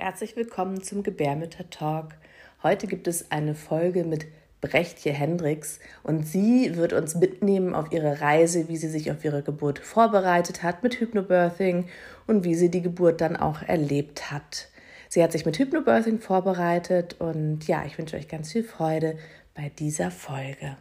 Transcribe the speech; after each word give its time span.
Herzlich 0.00 0.36
willkommen 0.36 0.80
zum 0.80 1.02
Gebärmütter 1.02 1.70
Talk. 1.70 2.14
Heute 2.62 2.86
gibt 2.86 3.08
es 3.08 3.32
eine 3.32 3.56
Folge 3.56 4.04
mit 4.04 4.26
Brechtje 4.60 5.12
Hendricks 5.12 5.80
und 6.04 6.24
sie 6.24 6.76
wird 6.76 6.92
uns 6.92 7.16
mitnehmen 7.16 7.74
auf 7.74 7.90
ihre 7.90 8.20
Reise, 8.20 8.68
wie 8.68 8.76
sie 8.76 8.86
sich 8.86 9.10
auf 9.10 9.24
ihre 9.24 9.42
Geburt 9.42 9.80
vorbereitet 9.80 10.62
hat 10.62 10.84
mit 10.84 11.00
Hypnobirthing 11.00 11.88
und 12.28 12.44
wie 12.44 12.54
sie 12.54 12.70
die 12.70 12.80
Geburt 12.80 13.20
dann 13.20 13.34
auch 13.34 13.62
erlebt 13.62 14.30
hat. 14.30 14.68
Sie 15.08 15.20
hat 15.20 15.32
sich 15.32 15.44
mit 15.44 15.58
Hypnobirthing 15.58 16.20
vorbereitet 16.20 17.16
und 17.18 17.66
ja, 17.66 17.84
ich 17.84 17.98
wünsche 17.98 18.16
euch 18.16 18.28
ganz 18.28 18.52
viel 18.52 18.62
Freude 18.62 19.18
bei 19.56 19.72
dieser 19.80 20.12
Folge. 20.12 20.76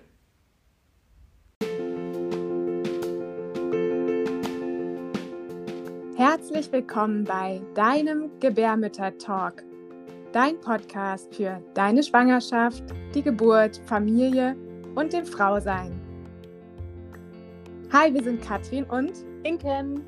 Herzlich 6.47 6.71
willkommen 6.71 7.25
bei 7.25 7.61
deinem 7.73 8.31
Gebärmütter-Talk, 8.39 9.65
dein 10.31 10.57
Podcast 10.61 11.35
für 11.35 11.61
deine 11.73 12.01
Schwangerschaft, 12.01 12.85
die 13.13 13.21
Geburt, 13.21 13.81
Familie 13.85 14.55
und 14.95 15.11
dem 15.11 15.25
Frausein. 15.25 15.99
Hi, 17.91 18.13
wir 18.13 18.23
sind 18.23 18.41
Katrin 18.41 18.85
und 18.85 19.11
Inken 19.43 20.05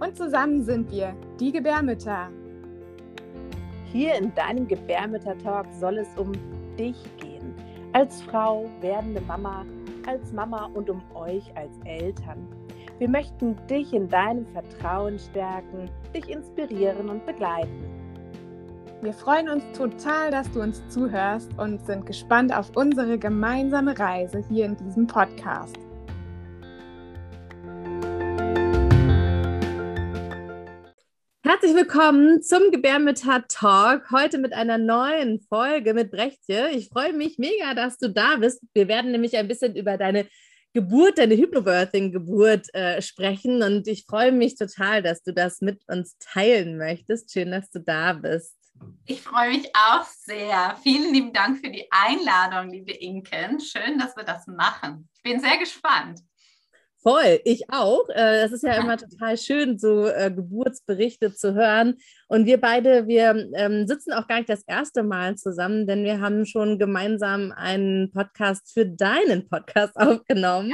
und 0.00 0.14
zusammen 0.14 0.62
sind 0.62 0.90
wir 0.90 1.16
die 1.40 1.50
Gebärmütter. 1.50 2.28
Hier 3.90 4.16
in 4.16 4.34
deinem 4.34 4.68
Gebärmütter-Talk 4.68 5.66
soll 5.80 5.96
es 5.96 6.08
um 6.18 6.32
dich 6.78 6.98
gehen, 7.16 7.54
als 7.94 8.20
Frau, 8.20 8.68
werdende 8.82 9.22
Mama, 9.22 9.64
als 10.06 10.30
Mama 10.30 10.66
und 10.74 10.90
um 10.90 11.00
euch 11.14 11.50
als 11.56 11.72
Eltern. 11.86 12.46
Wir 13.00 13.08
möchten 13.08 13.56
dich 13.66 13.94
in 13.94 14.10
deinem 14.10 14.46
Vertrauen 14.48 15.18
stärken, 15.18 15.90
dich 16.14 16.28
inspirieren 16.28 17.08
und 17.08 17.24
begleiten. 17.24 17.88
Wir 19.00 19.14
freuen 19.14 19.48
uns 19.48 19.64
total, 19.72 20.30
dass 20.30 20.52
du 20.52 20.60
uns 20.60 20.86
zuhörst 20.90 21.48
und 21.56 21.82
sind 21.86 22.04
gespannt 22.04 22.54
auf 22.54 22.76
unsere 22.76 23.18
gemeinsame 23.18 23.98
Reise 23.98 24.44
hier 24.50 24.66
in 24.66 24.76
diesem 24.76 25.06
Podcast. 25.06 25.78
Herzlich 31.42 31.74
willkommen 31.74 32.42
zum 32.42 32.70
Gebärmütter 32.70 33.46
Talk. 33.48 34.10
Heute 34.10 34.36
mit 34.36 34.52
einer 34.52 34.76
neuen 34.76 35.40
Folge 35.48 35.94
mit 35.94 36.10
Brechtje. 36.10 36.68
Ich 36.72 36.90
freue 36.90 37.14
mich 37.14 37.38
mega, 37.38 37.72
dass 37.72 37.96
du 37.96 38.10
da 38.10 38.36
bist. 38.36 38.60
Wir 38.74 38.88
werden 38.88 39.10
nämlich 39.10 39.38
ein 39.38 39.48
bisschen 39.48 39.74
über 39.74 39.96
deine 39.96 40.26
Geburt, 40.72 41.18
deine 41.18 41.36
Hypnobirthing-Geburt 41.36 42.72
äh, 42.74 43.02
sprechen. 43.02 43.62
Und 43.62 43.88
ich 43.88 44.04
freue 44.06 44.32
mich 44.32 44.56
total, 44.56 45.02
dass 45.02 45.22
du 45.22 45.32
das 45.32 45.60
mit 45.60 45.82
uns 45.88 46.16
teilen 46.18 46.76
möchtest. 46.76 47.32
Schön, 47.32 47.50
dass 47.50 47.70
du 47.70 47.80
da 47.80 48.12
bist. 48.12 48.56
Ich 49.06 49.22
freue 49.22 49.50
mich 49.50 49.70
auch 49.74 50.04
sehr. 50.04 50.76
Vielen 50.82 51.12
lieben 51.12 51.32
Dank 51.32 51.58
für 51.58 51.70
die 51.70 51.86
Einladung, 51.90 52.70
liebe 52.70 52.92
Inken. 52.92 53.60
Schön, 53.60 53.98
dass 53.98 54.16
wir 54.16 54.24
das 54.24 54.46
machen. 54.46 55.08
Ich 55.14 55.22
bin 55.22 55.40
sehr 55.40 55.58
gespannt. 55.58 56.20
Voll, 57.02 57.40
ich 57.44 57.70
auch. 57.70 58.08
Äh, 58.10 58.42
es 58.44 58.52
ist 58.52 58.62
ja 58.62 58.74
immer 58.74 58.98
total 58.98 59.38
schön, 59.38 59.78
so 59.78 60.06
äh, 60.06 60.30
Geburtsberichte 60.30 61.34
zu 61.34 61.54
hören. 61.54 61.96
Und 62.28 62.44
wir 62.44 62.60
beide, 62.60 63.06
wir 63.06 63.48
ähm, 63.54 63.86
sitzen 63.86 64.12
auch 64.12 64.28
gar 64.28 64.36
nicht 64.36 64.50
das 64.50 64.64
erste 64.66 65.02
Mal 65.02 65.36
zusammen, 65.36 65.86
denn 65.86 66.04
wir 66.04 66.20
haben 66.20 66.44
schon 66.44 66.78
gemeinsam 66.78 67.52
einen 67.56 68.12
Podcast 68.12 68.74
für 68.74 68.84
deinen 68.84 69.48
Podcast 69.48 69.96
aufgenommen. 69.96 70.72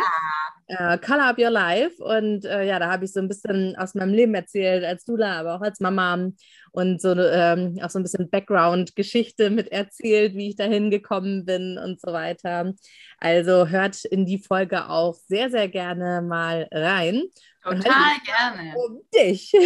Ja. 0.69 0.95
Äh, 0.95 0.99
Color 0.99 1.27
Up 1.27 1.39
Your 1.39 1.51
Life. 1.51 2.03
Und 2.03 2.45
äh, 2.45 2.67
ja, 2.67 2.81
da 2.81 2.91
habe 2.91 3.05
ich 3.05 3.13
so 3.13 3.21
ein 3.21 3.29
bisschen 3.29 3.77
aus 3.77 3.95
meinem 3.95 4.13
Leben 4.13 4.35
erzählt, 4.35 4.85
als 4.85 5.05
Dula, 5.05 5.39
aber 5.39 5.55
auch 5.55 5.63
als 5.63 5.79
Mama 5.79 6.29
und 6.77 7.01
so 7.01 7.15
ähm, 7.15 7.79
auch 7.83 7.89
so 7.89 7.99
ein 7.99 8.03
bisschen 8.03 8.29
Background-Geschichte 8.29 9.49
mit 9.49 9.73
erzählt, 9.73 10.35
wie 10.35 10.51
ich 10.51 10.57
dahin 10.57 10.91
gekommen 10.91 11.47
bin 11.47 11.79
und 11.79 12.03
so 12.03 12.13
weiter. 12.13 12.75
Also 13.19 13.69
hört 13.69 14.05
in 14.05 14.27
die 14.27 14.39
Folge 14.39 14.91
auch 14.91 15.15
sehr, 15.15 15.49
sehr 15.50 15.69
gerne 15.69 16.21
mal 16.21 16.69
rein. 16.71 17.23
Total 17.66 18.12
gerne. 18.25 18.75
Um 18.77 19.00
dich. 19.12 19.53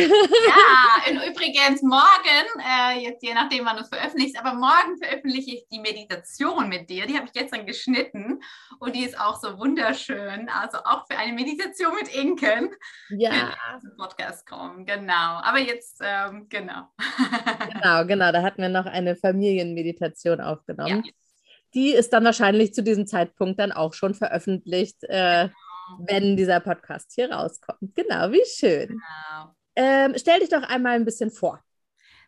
Ja, 0.50 1.10
und 1.10 1.16
übrigens 1.30 1.82
morgen, 1.82 2.46
äh, 2.58 3.00
jetzt 3.00 3.22
je 3.22 3.34
nachdem, 3.34 3.64
wann 3.66 3.76
du 3.76 3.82
es 3.82 3.88
veröffentlichst, 3.88 4.38
aber 4.38 4.54
morgen 4.54 4.96
veröffentliche 4.98 5.56
ich 5.56 5.66
die 5.70 5.78
Meditation 5.78 6.68
mit 6.68 6.88
dir. 6.88 7.06
Die 7.06 7.14
habe 7.14 7.26
ich 7.26 7.32
gestern 7.32 7.66
geschnitten 7.66 8.40
und 8.78 8.96
die 8.96 9.04
ist 9.04 9.18
auch 9.18 9.38
so 9.40 9.58
wunderschön. 9.58 10.48
Also 10.48 10.78
auch 10.78 11.06
für 11.06 11.18
eine 11.18 11.32
Meditation 11.32 11.94
mit 11.94 12.14
Inken. 12.14 12.70
Ja. 13.10 13.54
Zum 13.80 13.96
Podcast 13.96 14.46
kommen, 14.46 14.86
genau. 14.86 15.40
Aber 15.42 15.58
jetzt, 15.58 16.00
ähm, 16.02 16.46
genau. 16.48 16.88
Genau, 17.72 18.04
genau. 18.06 18.32
Da 18.32 18.42
hatten 18.42 18.62
wir 18.62 18.68
noch 18.68 18.86
eine 18.86 19.16
Familienmeditation 19.16 20.40
aufgenommen. 20.40 21.02
Ja. 21.04 21.12
Die 21.74 21.92
ist 21.92 22.12
dann 22.12 22.24
wahrscheinlich 22.24 22.74
zu 22.74 22.82
diesem 22.82 23.06
Zeitpunkt 23.06 23.60
dann 23.60 23.72
auch 23.72 23.94
schon 23.94 24.14
veröffentlicht. 24.14 25.04
Äh, 25.04 25.48
genau 25.48 25.54
wenn 25.98 26.36
dieser 26.36 26.60
Podcast 26.60 27.12
hier 27.14 27.30
rauskommt. 27.30 27.94
Genau, 27.94 28.30
wie 28.30 28.44
schön. 28.46 28.88
Genau. 28.88 29.54
Ähm, 29.76 30.14
stell 30.16 30.40
dich 30.40 30.48
doch 30.48 30.62
einmal 30.62 30.94
ein 30.94 31.04
bisschen 31.04 31.30
vor. 31.30 31.62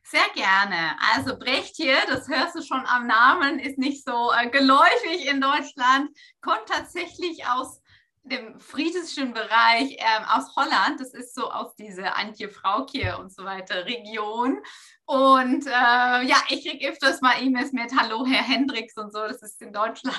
Sehr 0.04 0.28
gerne. 0.34 0.96
Also 1.14 1.38
Brecht 1.38 1.76
hier, 1.76 1.96
das 2.08 2.28
hörst 2.28 2.56
du 2.56 2.62
schon 2.62 2.84
am 2.86 3.06
Namen, 3.06 3.58
ist 3.58 3.78
nicht 3.78 4.04
so 4.04 4.32
äh, 4.32 4.48
geläufig 4.50 5.28
in 5.30 5.40
Deutschland, 5.40 6.10
kommt 6.40 6.66
tatsächlich 6.66 7.46
aus 7.46 7.80
dem 8.24 8.58
friesischen 8.60 9.32
Bereich 9.32 9.96
ähm, 9.98 10.24
aus 10.28 10.54
Holland. 10.56 11.00
Das 11.00 11.12
ist 11.12 11.34
so 11.34 11.50
aus 11.50 11.74
dieser 11.76 12.16
Antje 12.16 12.48
Frauke 12.48 13.16
und 13.18 13.32
so 13.32 13.44
weiter 13.44 13.84
Region. 13.86 14.62
Und 15.04 15.66
äh, 15.66 15.70
ja, 15.70 16.36
ich 16.48 16.68
kriege 16.68 16.88
öfters 16.88 17.20
mal 17.20 17.42
E-Mails 17.42 17.72
mit 17.72 17.92
Hallo 17.98 18.24
Herr 18.26 18.42
Hendricks 18.42 18.96
und 18.96 19.12
so. 19.12 19.20
Das 19.20 19.42
ist 19.42 19.60
in 19.62 19.72
Deutschland 19.72 20.18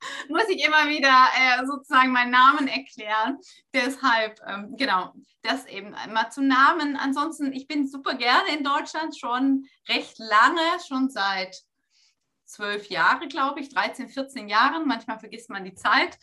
muss 0.28 0.48
ich 0.48 0.64
immer 0.64 0.88
wieder 0.88 1.28
äh, 1.36 1.66
sozusagen 1.66 2.12
meinen 2.12 2.30
Namen 2.30 2.68
erklären. 2.68 3.38
Deshalb, 3.74 4.40
ähm, 4.46 4.74
genau, 4.76 5.12
das 5.42 5.66
eben 5.66 5.90
mal 5.90 6.30
zum 6.30 6.46
Namen. 6.46 6.96
Ansonsten, 6.96 7.52
ich 7.52 7.66
bin 7.66 7.88
super 7.88 8.14
gerne 8.14 8.54
in 8.56 8.64
Deutschland, 8.64 9.18
schon 9.18 9.66
recht 9.88 10.18
lange, 10.18 10.60
schon 10.86 11.10
seit 11.10 11.56
zwölf 12.44 12.88
Jahren, 12.88 13.28
glaube 13.28 13.60
ich, 13.60 13.72
13, 13.72 14.08
14 14.08 14.48
Jahren. 14.48 14.86
Manchmal 14.86 15.18
vergisst 15.18 15.50
man 15.50 15.64
die 15.64 15.74
Zeit. 15.74 16.18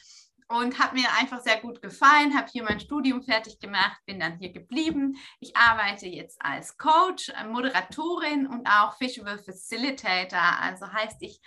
Und 0.49 0.79
hat 0.79 0.93
mir 0.93 1.11
einfach 1.19 1.41
sehr 1.41 1.59
gut 1.59 1.81
gefallen, 1.81 2.37
habe 2.37 2.47
hier 2.49 2.63
mein 2.63 2.79
Studium 2.79 3.21
fertig 3.21 3.59
gemacht, 3.59 3.97
bin 4.05 4.17
dann 4.17 4.37
hier 4.39 4.53
geblieben. 4.53 5.17
Ich 5.41 5.57
arbeite 5.57 6.07
jetzt 6.07 6.41
als 6.41 6.77
Coach, 6.77 7.27
äh, 7.27 7.43
Moderatorin 7.43 8.47
und 8.47 8.65
auch 8.65 8.97
Visual 9.01 9.37
Facilitator. 9.39 10.39
Also 10.61 10.89
heißt, 10.89 11.17
ich 11.19 11.41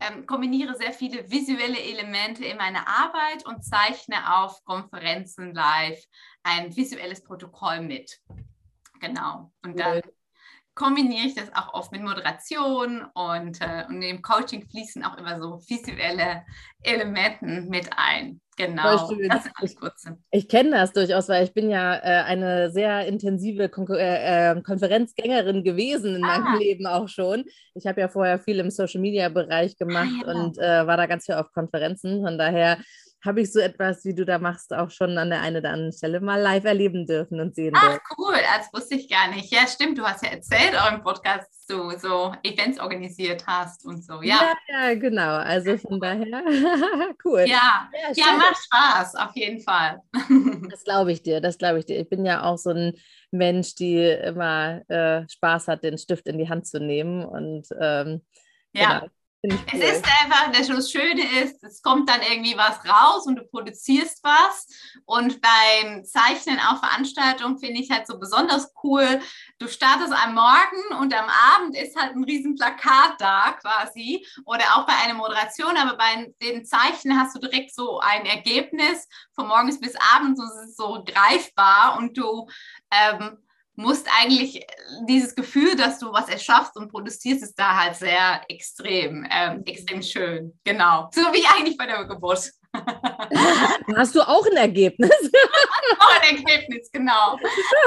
ähm, 0.00 0.26
kombiniere 0.26 0.74
sehr 0.76 0.92
viele 0.92 1.30
visuelle 1.30 1.80
Elemente 1.80 2.44
in 2.44 2.56
meiner 2.56 2.86
Arbeit 2.86 3.46
und 3.46 3.64
zeichne 3.64 4.36
auf 4.36 4.62
Konferenzen 4.64 5.54
live 5.54 6.02
ein 6.42 6.74
visuelles 6.76 7.22
Protokoll 7.22 7.80
mit. 7.80 8.20
Genau. 9.00 9.52
Und 9.62 9.78
dann 9.78 10.02
kombiniere 10.74 11.26
ich 11.26 11.34
das 11.34 11.54
auch 11.54 11.72
oft 11.74 11.92
mit 11.92 12.02
Moderation 12.02 13.04
und, 13.14 13.60
äh, 13.60 13.84
und 13.88 14.02
im 14.02 14.22
Coaching 14.22 14.68
fließen 14.68 15.04
auch 15.04 15.16
immer 15.18 15.40
so 15.40 15.60
visuelle 15.68 16.42
Elemente 16.82 17.44
mit 17.44 17.90
ein. 17.96 18.40
Genau, 18.56 19.08
das. 19.28 19.50
Ich, 19.62 19.76
ich 20.30 20.48
kenne 20.48 20.70
das 20.70 20.92
durchaus, 20.92 21.28
weil 21.28 21.42
ich 21.42 21.52
bin 21.52 21.70
ja 21.70 21.96
äh, 21.96 22.22
eine 22.22 22.70
sehr 22.70 23.04
intensive 23.06 23.68
Kon 23.68 23.88
äh, 23.90 24.52
ähm, 24.52 24.62
Konferenzgängerin 24.62 25.64
gewesen 25.64 26.14
in 26.14 26.24
ah. 26.24 26.38
meinem 26.38 26.58
Leben 26.60 26.86
auch 26.86 27.08
schon. 27.08 27.44
Ich 27.74 27.86
habe 27.86 28.00
ja 28.00 28.08
vorher 28.08 28.38
viel 28.38 28.60
im 28.60 28.70
Social-Media-Bereich 28.70 29.76
gemacht 29.76 30.22
ah, 30.24 30.32
ja. 30.32 30.34
und 30.34 30.58
äh, 30.58 30.86
war 30.86 30.96
da 30.96 31.06
ganz 31.06 31.26
viel 31.26 31.34
auf 31.34 31.50
Konferenzen. 31.52 32.22
Von 32.22 32.38
daher 32.38 32.78
habe 33.24 33.40
ich 33.40 33.52
so 33.52 33.58
etwas, 33.58 34.04
wie 34.04 34.14
du 34.14 34.24
da 34.24 34.38
machst, 34.38 34.74
auch 34.74 34.90
schon 34.90 35.16
an 35.16 35.30
der 35.30 35.40
einen 35.40 35.56
oder 35.56 35.70
anderen 35.70 35.92
Stelle 35.92 36.20
mal 36.20 36.40
live 36.40 36.64
erleben 36.64 37.06
dürfen 37.06 37.40
und 37.40 37.54
sehen 37.54 37.72
Ach, 37.74 37.98
cool, 38.18 38.34
das 38.56 38.72
wusste 38.72 38.96
ich 38.96 39.08
gar 39.08 39.28
nicht. 39.28 39.50
Ja, 39.50 39.66
stimmt, 39.66 39.98
du 39.98 40.04
hast 40.04 40.22
ja 40.22 40.30
erzählt 40.30 40.74
eurem 40.74 41.02
Podcast, 41.02 41.48
dass 41.48 41.66
du 41.66 41.98
so 41.98 42.34
Events 42.42 42.78
organisiert 42.78 43.46
hast 43.46 43.86
und 43.86 44.04
so, 44.04 44.20
ja. 44.20 44.54
Ja, 44.68 44.88
ja 44.88 44.94
genau, 44.94 45.36
also 45.36 45.78
von 45.78 46.00
daher, 46.00 46.44
cool. 47.24 47.44
Ja, 47.46 47.88
ja, 47.92 48.12
ja, 48.14 48.36
macht 48.36 48.58
Spaß, 48.64 49.14
auf 49.16 49.34
jeden 49.34 49.60
Fall. 49.60 50.00
das 50.70 50.84
glaube 50.84 51.12
ich 51.12 51.22
dir, 51.22 51.40
das 51.40 51.56
glaube 51.56 51.78
ich 51.78 51.86
dir. 51.86 51.98
Ich 52.00 52.08
bin 52.08 52.26
ja 52.26 52.42
auch 52.42 52.58
so 52.58 52.70
ein 52.70 52.92
Mensch, 53.30 53.74
die 53.74 54.00
immer 54.00 54.82
äh, 54.88 55.26
Spaß 55.28 55.68
hat, 55.68 55.82
den 55.82 55.96
Stift 55.96 56.28
in 56.28 56.38
die 56.38 56.48
Hand 56.48 56.66
zu 56.66 56.78
nehmen 56.78 57.24
und 57.24 57.66
ähm, 57.80 58.22
ja. 58.74 59.00
Genau 59.00 59.08
Cool. 59.44 59.58
Es 59.72 59.98
ist 59.98 60.04
einfach, 60.22 60.50
das 60.52 60.90
Schöne 60.90 61.22
ist, 61.42 61.62
es 61.64 61.82
kommt 61.82 62.08
dann 62.08 62.22
irgendwie 62.22 62.56
was 62.56 62.78
raus 62.88 63.26
und 63.26 63.36
du 63.36 63.44
produzierst 63.44 64.24
was. 64.24 64.66
Und 65.04 65.40
beim 65.42 66.04
Zeichnen 66.04 66.58
auf 66.60 66.78
Veranstaltungen 66.80 67.58
finde 67.58 67.80
ich 67.80 67.90
halt 67.90 68.06
so 68.06 68.18
besonders 68.18 68.72
cool. 68.82 69.20
Du 69.58 69.68
startest 69.68 70.14
am 70.14 70.34
Morgen 70.34 70.98
und 70.98 71.14
am 71.14 71.28
Abend 71.28 71.76
ist 71.76 71.94
halt 71.94 72.16
ein 72.16 72.24
riesen 72.24 72.56
Plakat 72.56 73.20
da 73.20 73.52
quasi. 73.60 74.26
Oder 74.46 74.64
auch 74.76 74.86
bei 74.86 74.94
einer 75.04 75.14
Moderation, 75.14 75.76
aber 75.76 75.98
bei 75.98 76.32
den 76.40 76.64
Zeichnen 76.64 77.18
hast 77.18 77.34
du 77.36 77.40
direkt 77.40 77.74
so 77.74 78.00
ein 78.00 78.24
Ergebnis 78.24 79.06
von 79.34 79.46
morgens 79.46 79.78
bis 79.78 79.94
abends 80.14 80.40
und 80.40 80.46
es 80.46 80.70
ist 80.70 80.76
so 80.78 81.04
greifbar 81.04 81.98
und 81.98 82.16
du 82.16 82.48
ähm, 82.90 83.43
musst 83.76 84.08
eigentlich 84.20 84.64
dieses 85.08 85.34
Gefühl, 85.34 85.76
dass 85.76 85.98
du 85.98 86.12
was 86.12 86.28
erschaffst 86.28 86.76
und 86.76 86.90
produzierst, 86.90 87.42
ist 87.42 87.58
da 87.58 87.76
halt 87.82 87.96
sehr 87.96 88.42
extrem, 88.48 89.26
ähm, 89.30 89.62
extrem 89.66 90.02
schön. 90.02 90.58
Genau. 90.64 91.10
So 91.12 91.20
wie 91.32 91.44
eigentlich 91.46 91.76
bei 91.76 91.86
der 91.86 92.04
Geburt. 92.04 92.50
Hast 93.96 94.14
du 94.14 94.22
auch 94.22 94.44
ein 94.46 94.56
Ergebnis? 94.56 95.10
auch 95.98 96.22
ein 96.22 96.36
Ergebnis, 96.36 96.90
genau. 96.92 97.38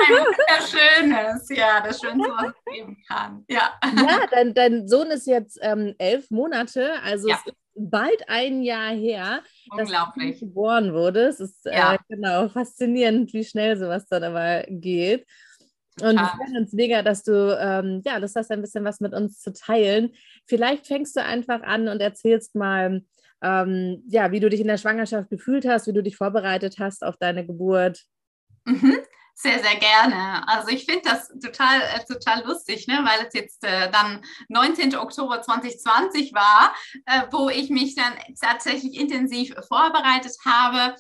Ein 0.08 0.26
sehr 0.48 0.80
schönes, 0.80 1.50
ja, 1.50 1.82
das 1.82 2.00
Schönste, 2.00 2.30
was 2.30 2.48
es 2.48 2.74
geben 2.74 2.98
kann. 3.08 3.44
Ja, 3.50 3.78
ja 3.84 4.28
dein, 4.32 4.54
dein 4.54 4.88
Sohn 4.88 5.08
ist 5.08 5.28
jetzt 5.28 5.60
ähm, 5.62 5.94
elf 5.98 6.32
Monate, 6.32 6.94
also 7.04 7.28
ja. 7.28 7.36
es 7.36 7.52
ist 7.52 7.58
bald 7.78 8.24
ein 8.28 8.64
Jahr 8.64 8.92
her, 8.92 9.42
dass 9.76 9.90
du 9.90 10.40
geboren 10.40 10.94
wurdest. 10.94 11.42
Es 11.42 11.52
ist 11.52 11.66
ja. 11.66 11.94
äh, 11.94 11.98
genau 12.10 12.50
faszinierend, 12.50 13.34
wie 13.34 13.44
schnell 13.44 13.78
sowas 13.78 14.08
dann 14.08 14.24
aber 14.24 14.64
geht. 14.70 15.28
Und 16.02 16.16
wir 16.16 16.28
freuen 16.28 16.58
uns 16.58 16.74
mega, 16.74 17.02
dass 17.02 17.24
du 17.24 17.58
ähm, 17.60 18.02
ja, 18.06 18.20
das 18.20 18.36
hast 18.36 18.52
ein 18.52 18.62
bisschen 18.62 18.84
was 18.84 19.00
mit 19.00 19.14
uns 19.14 19.40
zu 19.40 19.52
teilen. 19.52 20.14
Vielleicht 20.46 20.88
fängst 20.88 21.16
du 21.16 21.24
einfach 21.24 21.62
an 21.64 21.88
und 21.88 22.02
erzählst 22.02 22.56
mal, 22.56 23.02
ähm, 23.42 24.04
ja, 24.08 24.32
wie 24.32 24.40
du 24.40 24.50
dich 24.50 24.62
in 24.62 24.68
der 24.68 24.78
Schwangerschaft 24.78 25.30
gefühlt 25.30 25.68
hast, 25.68 25.88
wie 25.88 25.94
du 25.94 26.04
dich 26.04 26.18
vorbereitet 26.18 26.78
hast 26.80 27.04
auf 27.04 27.18
deine 27.18 27.46
Geburt. 27.46 28.04
Mhm. 28.66 28.98
Sehr, 29.40 29.60
sehr 29.60 29.76
gerne. 29.76 30.48
Also 30.48 30.70
ich 30.70 30.86
finde 30.86 31.04
das 31.04 31.28
total, 31.28 31.80
äh, 31.80 32.04
total 32.12 32.44
lustig, 32.44 32.88
ne? 32.88 33.06
weil 33.06 33.28
es 33.28 33.36
jetzt 33.36 33.64
äh, 33.64 33.92
dann 33.92 34.24
19. 34.50 34.96
Oktober 34.96 35.44
2020 35.44 36.34
war, 36.34 36.74
äh, 37.06 37.22
wo 37.32 37.48
ich 37.48 37.70
mich 37.70 37.94
dann 37.94 38.16
tatsächlich 38.42 39.00
intensiv 39.00 39.54
vorbereitet 39.68 40.36
habe 40.44 40.96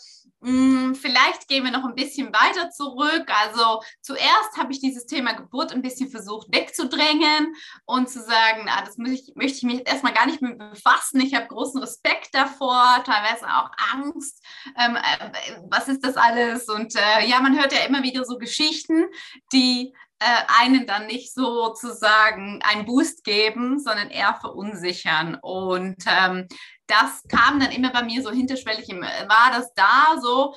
vielleicht 0.95 1.47
gehen 1.47 1.63
wir 1.63 1.71
noch 1.71 1.83
ein 1.83 1.95
bisschen 1.95 2.27
weiter 2.27 2.69
zurück. 2.69 3.25
Also 3.27 3.81
zuerst 4.01 4.57
habe 4.57 4.71
ich 4.71 4.79
dieses 4.79 5.05
Thema 5.05 5.33
Geburt 5.33 5.73
ein 5.73 5.81
bisschen 5.81 6.09
versucht 6.09 6.47
wegzudrängen 6.53 7.53
und 7.85 8.09
zu 8.09 8.21
sagen, 8.21 8.63
na, 8.65 8.81
das 8.81 8.97
ich, 8.97 9.33
möchte 9.35 9.57
ich 9.57 9.63
mich 9.63 9.77
jetzt 9.79 9.89
erstmal 9.89 10.13
gar 10.13 10.25
nicht 10.25 10.41
mehr 10.41 10.55
befassen. 10.55 11.19
Ich 11.19 11.33
habe 11.33 11.47
großen 11.47 11.81
Respekt 11.81 12.29
davor, 12.33 13.03
teilweise 13.05 13.45
auch 13.45 13.69
Angst. 13.93 14.43
Ähm, 14.77 14.95
äh, 14.95 15.59
was 15.69 15.87
ist 15.87 16.05
das 16.05 16.15
alles? 16.15 16.69
Und 16.69 16.95
äh, 16.95 17.27
ja, 17.27 17.41
man 17.41 17.59
hört 17.59 17.73
ja 17.73 17.85
immer 17.85 18.03
wieder 18.03 18.23
so 18.23 18.37
Geschichten, 18.37 19.05
die 19.51 19.93
einen 20.19 20.87
dann 20.87 21.05
nicht 21.05 21.33
sozusagen 21.33 22.61
einen 22.63 22.85
Boost 22.85 23.23
geben, 23.23 23.79
sondern 23.79 24.09
eher 24.09 24.35
verunsichern. 24.35 25.37
Und 25.41 26.03
ähm, 26.07 26.47
das 26.87 27.23
kam 27.29 27.59
dann 27.59 27.71
immer 27.71 27.91
bei 27.91 28.03
mir 28.03 28.21
so 28.23 28.31
hinterschwellig, 28.31 28.87
war 28.89 29.51
das 29.51 29.73
da 29.73 30.15
so, 30.21 30.55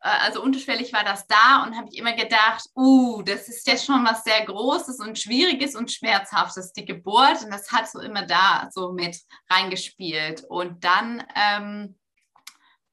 äh, 0.00 0.08
also 0.08 0.42
unterschwellig 0.42 0.92
war 0.92 1.04
das 1.04 1.26
da 1.26 1.64
und 1.64 1.76
habe 1.76 1.88
ich 1.90 1.98
immer 1.98 2.14
gedacht, 2.14 2.64
uh, 2.74 3.22
das 3.22 3.48
ist 3.48 3.66
ja 3.66 3.76
schon 3.76 4.04
was 4.04 4.24
sehr 4.24 4.44
Großes 4.44 4.98
und 5.00 5.18
Schwieriges 5.18 5.74
und 5.74 5.92
Schmerzhaftes, 5.92 6.72
die 6.72 6.84
Geburt. 6.84 7.42
Und 7.44 7.50
das 7.50 7.70
hat 7.72 7.90
so 7.90 8.00
immer 8.00 8.26
da 8.26 8.68
so 8.72 8.92
mit 8.92 9.18
reingespielt. 9.50 10.44
Und 10.48 10.84
dann 10.84 11.22
ähm, 11.34 11.98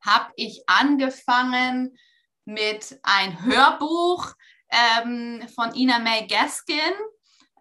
habe 0.01 0.31
ich 0.35 0.63
angefangen 0.67 1.97
mit 2.45 2.99
ein 3.03 3.43
Hörbuch 3.43 4.33
ähm, 4.69 5.47
von 5.55 5.73
Ina 5.73 5.99
May 5.99 6.27
Gaskin. 6.27 6.93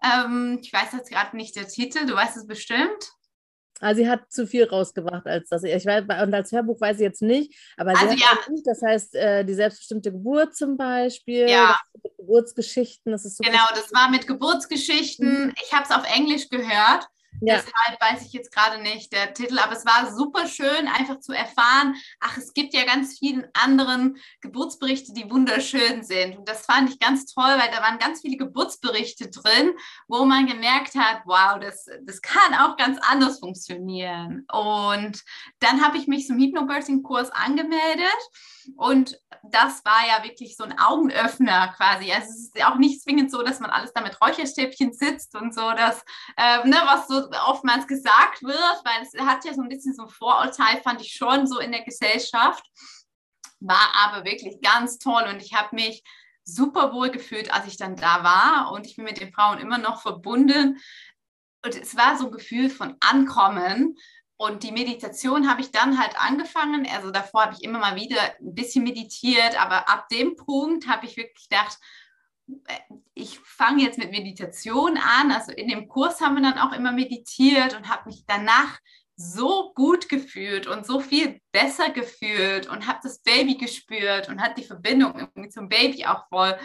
Ähm, 0.02 0.60
ich 0.62 0.72
weiß 0.72 0.92
jetzt 0.92 1.10
gerade 1.10 1.36
nicht 1.36 1.56
der 1.56 1.68
Titel, 1.68 2.06
du 2.06 2.14
weißt 2.14 2.36
es 2.36 2.46
bestimmt. 2.46 3.12
Also 3.80 4.02
sie 4.02 4.08
hat 4.08 4.32
zu 4.32 4.46
viel 4.46 4.64
rausgebracht 4.64 5.26
als 5.26 5.50
das. 5.50 5.62
Ich 5.62 5.84
weiß, 5.84 6.04
und 6.04 6.34
als 6.34 6.50
Hörbuch 6.50 6.80
weiß 6.80 6.96
ich 6.96 7.02
jetzt 7.02 7.20
nicht, 7.20 7.54
aber 7.76 7.94
sie 7.94 8.06
also, 8.06 8.12
hat 8.12 8.20
ja. 8.20 8.50
Nicht, 8.50 8.66
das 8.66 8.80
heißt 8.80 9.14
äh, 9.16 9.44
die 9.44 9.54
selbstbestimmte 9.54 10.12
Geburt 10.12 10.56
zum 10.56 10.78
Beispiel, 10.78 11.48
ja. 11.48 11.78
Geburtsgeschichten, 12.16 13.12
das 13.12 13.26
ist 13.26 13.36
so. 13.36 13.44
Genau, 13.44 13.66
das 13.74 13.92
war 13.92 14.10
mit 14.10 14.26
Geburtsgeschichten. 14.26 15.46
Mhm. 15.46 15.54
Ich 15.62 15.72
habe 15.72 15.84
es 15.84 15.90
auf 15.90 16.04
Englisch 16.10 16.48
gehört 16.48 17.06
ja. 17.40 17.56
Deshalb 17.56 18.00
weiß 18.00 18.26
ich 18.26 18.32
jetzt 18.32 18.52
gerade 18.52 18.82
nicht 18.82 19.12
der 19.12 19.34
Titel, 19.34 19.58
aber 19.58 19.72
es 19.72 19.84
war 19.84 20.14
super 20.14 20.46
schön, 20.46 20.88
einfach 20.88 21.20
zu 21.20 21.32
erfahren, 21.32 21.94
ach, 22.20 22.36
es 22.38 22.54
gibt 22.54 22.74
ja 22.74 22.84
ganz 22.84 23.18
viele 23.18 23.50
anderen 23.54 24.16
Geburtsberichte, 24.40 25.12
die 25.12 25.30
wunderschön 25.30 26.02
sind. 26.02 26.38
Und 26.38 26.48
das 26.48 26.64
fand 26.64 26.90
ich 26.90 26.98
ganz 26.98 27.26
toll, 27.26 27.44
weil 27.44 27.70
da 27.70 27.82
waren 27.82 27.98
ganz 27.98 28.20
viele 28.20 28.36
Geburtsberichte 28.36 29.30
drin, 29.30 29.72
wo 30.08 30.24
man 30.24 30.46
gemerkt 30.46 30.94
hat, 30.94 31.22
wow, 31.24 31.58
das, 31.60 31.86
das 32.04 32.22
kann 32.22 32.54
auch 32.54 32.76
ganz 32.76 32.98
anders 33.02 33.38
funktionieren. 33.40 34.46
Und 34.50 35.22
dann 35.60 35.84
habe 35.84 35.98
ich 35.98 36.06
mich 36.06 36.26
zum 36.26 36.38
Hypnobirthing-Kurs 36.38 37.30
angemeldet. 37.30 38.06
Und 38.76 39.20
das 39.42 39.84
war 39.84 40.06
ja 40.06 40.24
wirklich 40.24 40.56
so 40.56 40.64
ein 40.64 40.78
Augenöffner 40.78 41.72
quasi. 41.76 42.12
Also 42.12 42.28
es 42.30 42.40
ist 42.44 42.58
ja 42.58 42.72
auch 42.72 42.78
nicht 42.78 43.02
zwingend 43.02 43.30
so, 43.30 43.42
dass 43.42 43.60
man 43.60 43.70
alles 43.70 43.92
da 43.92 44.00
mit 44.00 44.20
Räucherstäbchen 44.20 44.92
sitzt 44.92 45.34
und 45.36 45.54
so, 45.54 45.72
dass, 45.72 46.04
äh, 46.36 46.66
ne, 46.66 46.76
was 46.84 47.08
so 47.08 47.30
oftmals 47.46 47.86
gesagt 47.86 48.42
wird, 48.42 48.82
weil 48.84 49.02
es 49.02 49.12
hat 49.24 49.44
ja 49.44 49.54
so 49.54 49.62
ein 49.62 49.68
bisschen 49.68 49.94
so 49.94 50.04
ein 50.04 50.08
Vorurteil, 50.08 50.80
fand 50.82 51.00
ich 51.00 51.12
schon 51.12 51.46
so 51.46 51.58
in 51.58 51.72
der 51.72 51.84
Gesellschaft. 51.84 52.64
War 53.60 53.88
aber 53.94 54.24
wirklich 54.24 54.60
ganz 54.60 54.98
toll 54.98 55.24
und 55.30 55.42
ich 55.42 55.54
habe 55.54 55.74
mich 55.74 56.02
super 56.44 56.92
wohl 56.92 57.10
gefühlt, 57.10 57.52
als 57.52 57.66
ich 57.66 57.76
dann 57.76 57.96
da 57.96 58.22
war 58.22 58.72
und 58.72 58.86
ich 58.86 58.96
bin 58.96 59.04
mit 59.04 59.20
den 59.20 59.32
Frauen 59.32 59.58
immer 59.58 59.78
noch 59.78 60.02
verbunden. 60.02 60.78
Und 61.64 61.74
es 61.74 61.96
war 61.96 62.16
so 62.16 62.26
ein 62.26 62.32
Gefühl 62.32 62.70
von 62.70 62.96
Ankommen 63.00 63.96
und 64.38 64.62
die 64.62 64.72
Meditation 64.72 65.48
habe 65.48 65.62
ich 65.62 65.70
dann 65.70 65.98
halt 65.98 66.14
angefangen. 66.20 66.86
Also 66.94 67.10
davor 67.10 67.44
habe 67.44 67.54
ich 67.54 67.64
immer 67.64 67.78
mal 67.78 67.96
wieder 67.96 68.20
ein 68.40 68.54
bisschen 68.54 68.84
meditiert, 68.84 69.60
aber 69.60 69.88
ab 69.88 70.08
dem 70.10 70.36
Punkt 70.36 70.88
habe 70.88 71.06
ich 71.06 71.16
wirklich 71.16 71.48
gedacht, 71.48 71.78
äh, 72.66 72.94
ich 73.14 73.38
fange 73.40 73.82
jetzt 73.82 73.98
mit 73.98 74.10
Meditation 74.10 74.98
an. 74.98 75.32
Also 75.32 75.52
in 75.52 75.68
dem 75.68 75.88
Kurs 75.88 76.20
haben 76.20 76.34
wir 76.36 76.42
dann 76.42 76.58
auch 76.58 76.72
immer 76.72 76.92
meditiert 76.92 77.74
und 77.76 77.88
habe 77.88 78.10
mich 78.10 78.24
danach 78.26 78.78
so 79.16 79.72
gut 79.74 80.10
gefühlt 80.10 80.66
und 80.66 80.84
so 80.84 81.00
viel 81.00 81.40
besser 81.50 81.88
gefühlt 81.88 82.68
und 82.68 82.86
habe 82.86 83.00
das 83.02 83.22
Baby 83.22 83.56
gespürt 83.56 84.28
und 84.28 84.42
hat 84.42 84.58
die 84.58 84.64
Verbindung 84.64 85.18
irgendwie 85.18 85.48
zum 85.48 85.70
Baby 85.70 86.04
auch 86.04 86.28
voll 86.28 86.58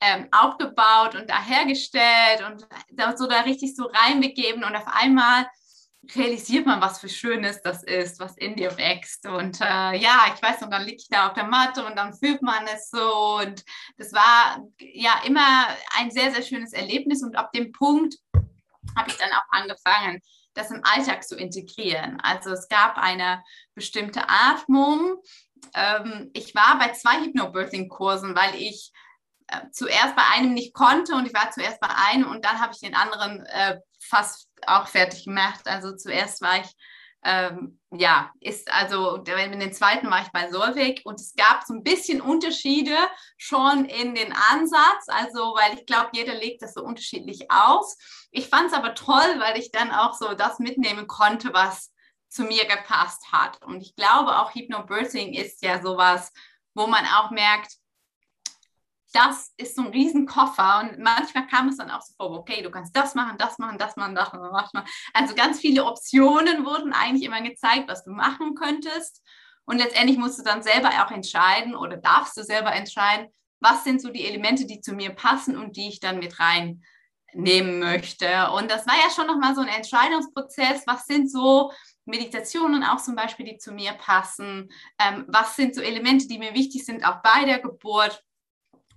ähm, 0.00 0.28
aufgebaut 0.30 1.16
und 1.16 1.28
da 1.28 1.42
hergestellt 1.42 2.44
und 2.46 3.18
so 3.18 3.26
da 3.26 3.40
richtig 3.40 3.74
so 3.74 3.86
reinbegeben 3.86 4.62
und 4.62 4.76
auf 4.76 4.86
einmal 4.86 5.48
realisiert 6.14 6.66
man, 6.66 6.80
was 6.80 7.00
für 7.00 7.08
Schönes 7.08 7.62
das 7.62 7.82
ist, 7.82 8.20
was 8.20 8.36
in 8.36 8.54
dir 8.56 8.76
wächst. 8.76 9.26
Und 9.26 9.60
äh, 9.60 9.96
ja, 9.96 10.32
ich 10.34 10.42
weiß, 10.42 10.62
und 10.62 10.70
dann 10.70 10.84
liege 10.84 10.98
ich 10.98 11.08
da 11.08 11.28
auf 11.28 11.34
der 11.34 11.44
Matte 11.44 11.84
und 11.84 11.96
dann 11.96 12.14
fühlt 12.14 12.42
man 12.42 12.66
es 12.66 12.90
so. 12.90 13.38
Und 13.38 13.64
das 13.96 14.12
war 14.12 14.64
ja 14.78 15.20
immer 15.26 15.66
ein 15.98 16.10
sehr, 16.10 16.32
sehr 16.32 16.42
schönes 16.42 16.72
Erlebnis. 16.72 17.22
Und 17.22 17.36
ab 17.36 17.52
dem 17.52 17.72
Punkt 17.72 18.16
habe 18.96 19.10
ich 19.10 19.16
dann 19.16 19.32
auch 19.32 19.44
angefangen, 19.50 20.20
das 20.54 20.70
im 20.70 20.82
Alltag 20.84 21.24
zu 21.24 21.36
integrieren. 21.36 22.20
Also 22.20 22.50
es 22.50 22.68
gab 22.68 22.96
eine 22.96 23.42
bestimmte 23.74 24.28
Atmung. 24.28 25.16
Ähm, 25.74 26.30
ich 26.32 26.54
war 26.54 26.78
bei 26.78 26.92
zwei 26.92 27.20
Hypnobirthing-Kursen, 27.20 28.34
weil 28.34 28.54
ich 28.54 28.92
äh, 29.48 29.70
zuerst 29.70 30.16
bei 30.16 30.22
einem 30.34 30.54
nicht 30.54 30.72
konnte 30.72 31.14
und 31.14 31.26
ich 31.26 31.34
war 31.34 31.50
zuerst 31.50 31.80
bei 31.80 31.88
einem 31.88 32.30
und 32.30 32.44
dann 32.44 32.60
habe 32.60 32.72
ich 32.72 32.80
den 32.80 32.94
anderen 32.94 33.44
äh, 33.46 33.78
fast 34.00 34.45
auch 34.66 34.86
fertig 34.88 35.24
gemacht. 35.24 35.66
Also 35.66 35.96
zuerst 35.96 36.40
war 36.42 36.60
ich, 36.60 36.74
ähm, 37.24 37.80
ja, 37.90 38.30
ist 38.40 38.70
also, 38.70 39.16
in 39.16 39.58
den 39.58 39.72
zweiten 39.72 40.10
war 40.10 40.22
ich 40.22 40.30
bei 40.32 40.50
Solveig 40.50 41.00
und 41.04 41.20
es 41.20 41.34
gab 41.34 41.64
so 41.64 41.74
ein 41.74 41.82
bisschen 41.82 42.20
Unterschiede 42.20 42.96
schon 43.36 43.84
in 43.86 44.14
den 44.14 44.32
Ansatz, 44.32 45.08
also 45.08 45.56
weil 45.56 45.78
ich 45.78 45.86
glaube, 45.86 46.10
jeder 46.12 46.34
legt 46.34 46.62
das 46.62 46.74
so 46.74 46.82
unterschiedlich 46.82 47.50
aus. 47.50 47.96
Ich 48.30 48.48
fand 48.48 48.68
es 48.68 48.74
aber 48.74 48.94
toll, 48.94 49.40
weil 49.40 49.58
ich 49.58 49.72
dann 49.72 49.90
auch 49.90 50.14
so 50.14 50.34
das 50.34 50.58
mitnehmen 50.58 51.06
konnte, 51.06 51.52
was 51.52 51.92
zu 52.28 52.44
mir 52.44 52.64
gepasst 52.66 53.32
hat. 53.32 53.64
Und 53.64 53.80
ich 53.80 53.96
glaube 53.96 54.38
auch 54.38 54.54
Hypnobirthing 54.54 55.34
ist 55.34 55.62
ja 55.62 55.82
sowas, 55.82 56.32
wo 56.74 56.86
man 56.86 57.04
auch 57.06 57.30
merkt, 57.30 57.72
das 59.16 59.54
ist 59.56 59.76
so 59.76 59.82
ein 59.82 59.88
Riesenkoffer 59.88 60.80
und 60.80 60.98
manchmal 60.98 61.46
kam 61.46 61.68
es 61.68 61.78
dann 61.78 61.90
auch 61.90 62.02
so 62.02 62.12
vor, 62.16 62.30
okay, 62.32 62.62
du 62.62 62.70
kannst 62.70 62.94
das 62.94 63.14
machen, 63.14 63.38
das 63.38 63.56
machen, 63.58 63.78
das 63.78 63.96
machen, 63.96 64.14
das 64.14 64.30
machen. 64.30 64.82
Also 65.14 65.34
ganz 65.34 65.58
viele 65.58 65.84
Optionen 65.86 66.66
wurden 66.66 66.92
eigentlich 66.92 67.24
immer 67.24 67.40
gezeigt, 67.40 67.88
was 67.88 68.04
du 68.04 68.10
machen 68.10 68.54
könntest. 68.54 69.22
Und 69.64 69.78
letztendlich 69.78 70.18
musst 70.18 70.38
du 70.38 70.42
dann 70.42 70.62
selber 70.62 70.90
auch 70.90 71.10
entscheiden 71.10 71.74
oder 71.74 71.96
darfst 71.96 72.36
du 72.36 72.42
selber 72.42 72.72
entscheiden, 72.72 73.28
was 73.58 73.84
sind 73.84 74.02
so 74.02 74.10
die 74.10 74.26
Elemente, 74.26 74.66
die 74.66 74.82
zu 74.82 74.92
mir 74.92 75.10
passen 75.10 75.56
und 75.56 75.76
die 75.76 75.88
ich 75.88 75.98
dann 75.98 76.18
mit 76.18 76.38
reinnehmen 76.38 77.78
möchte. 77.78 78.50
Und 78.50 78.70
das 78.70 78.86
war 78.86 78.94
ja 78.96 79.10
schon 79.10 79.26
nochmal 79.26 79.54
so 79.54 79.62
ein 79.62 79.68
Entscheidungsprozess. 79.68 80.82
Was 80.86 81.06
sind 81.06 81.30
so 81.30 81.72
Meditationen 82.04 82.84
auch 82.84 82.98
zum 82.98 83.16
Beispiel, 83.16 83.46
die 83.46 83.56
zu 83.56 83.72
mir 83.72 83.94
passen? 83.94 84.70
Ähm, 85.00 85.24
was 85.26 85.56
sind 85.56 85.74
so 85.74 85.80
Elemente, 85.80 86.28
die 86.28 86.38
mir 86.38 86.52
wichtig 86.52 86.84
sind, 86.84 87.02
auch 87.04 87.22
bei 87.22 87.46
der 87.46 87.60
Geburt? 87.60 88.22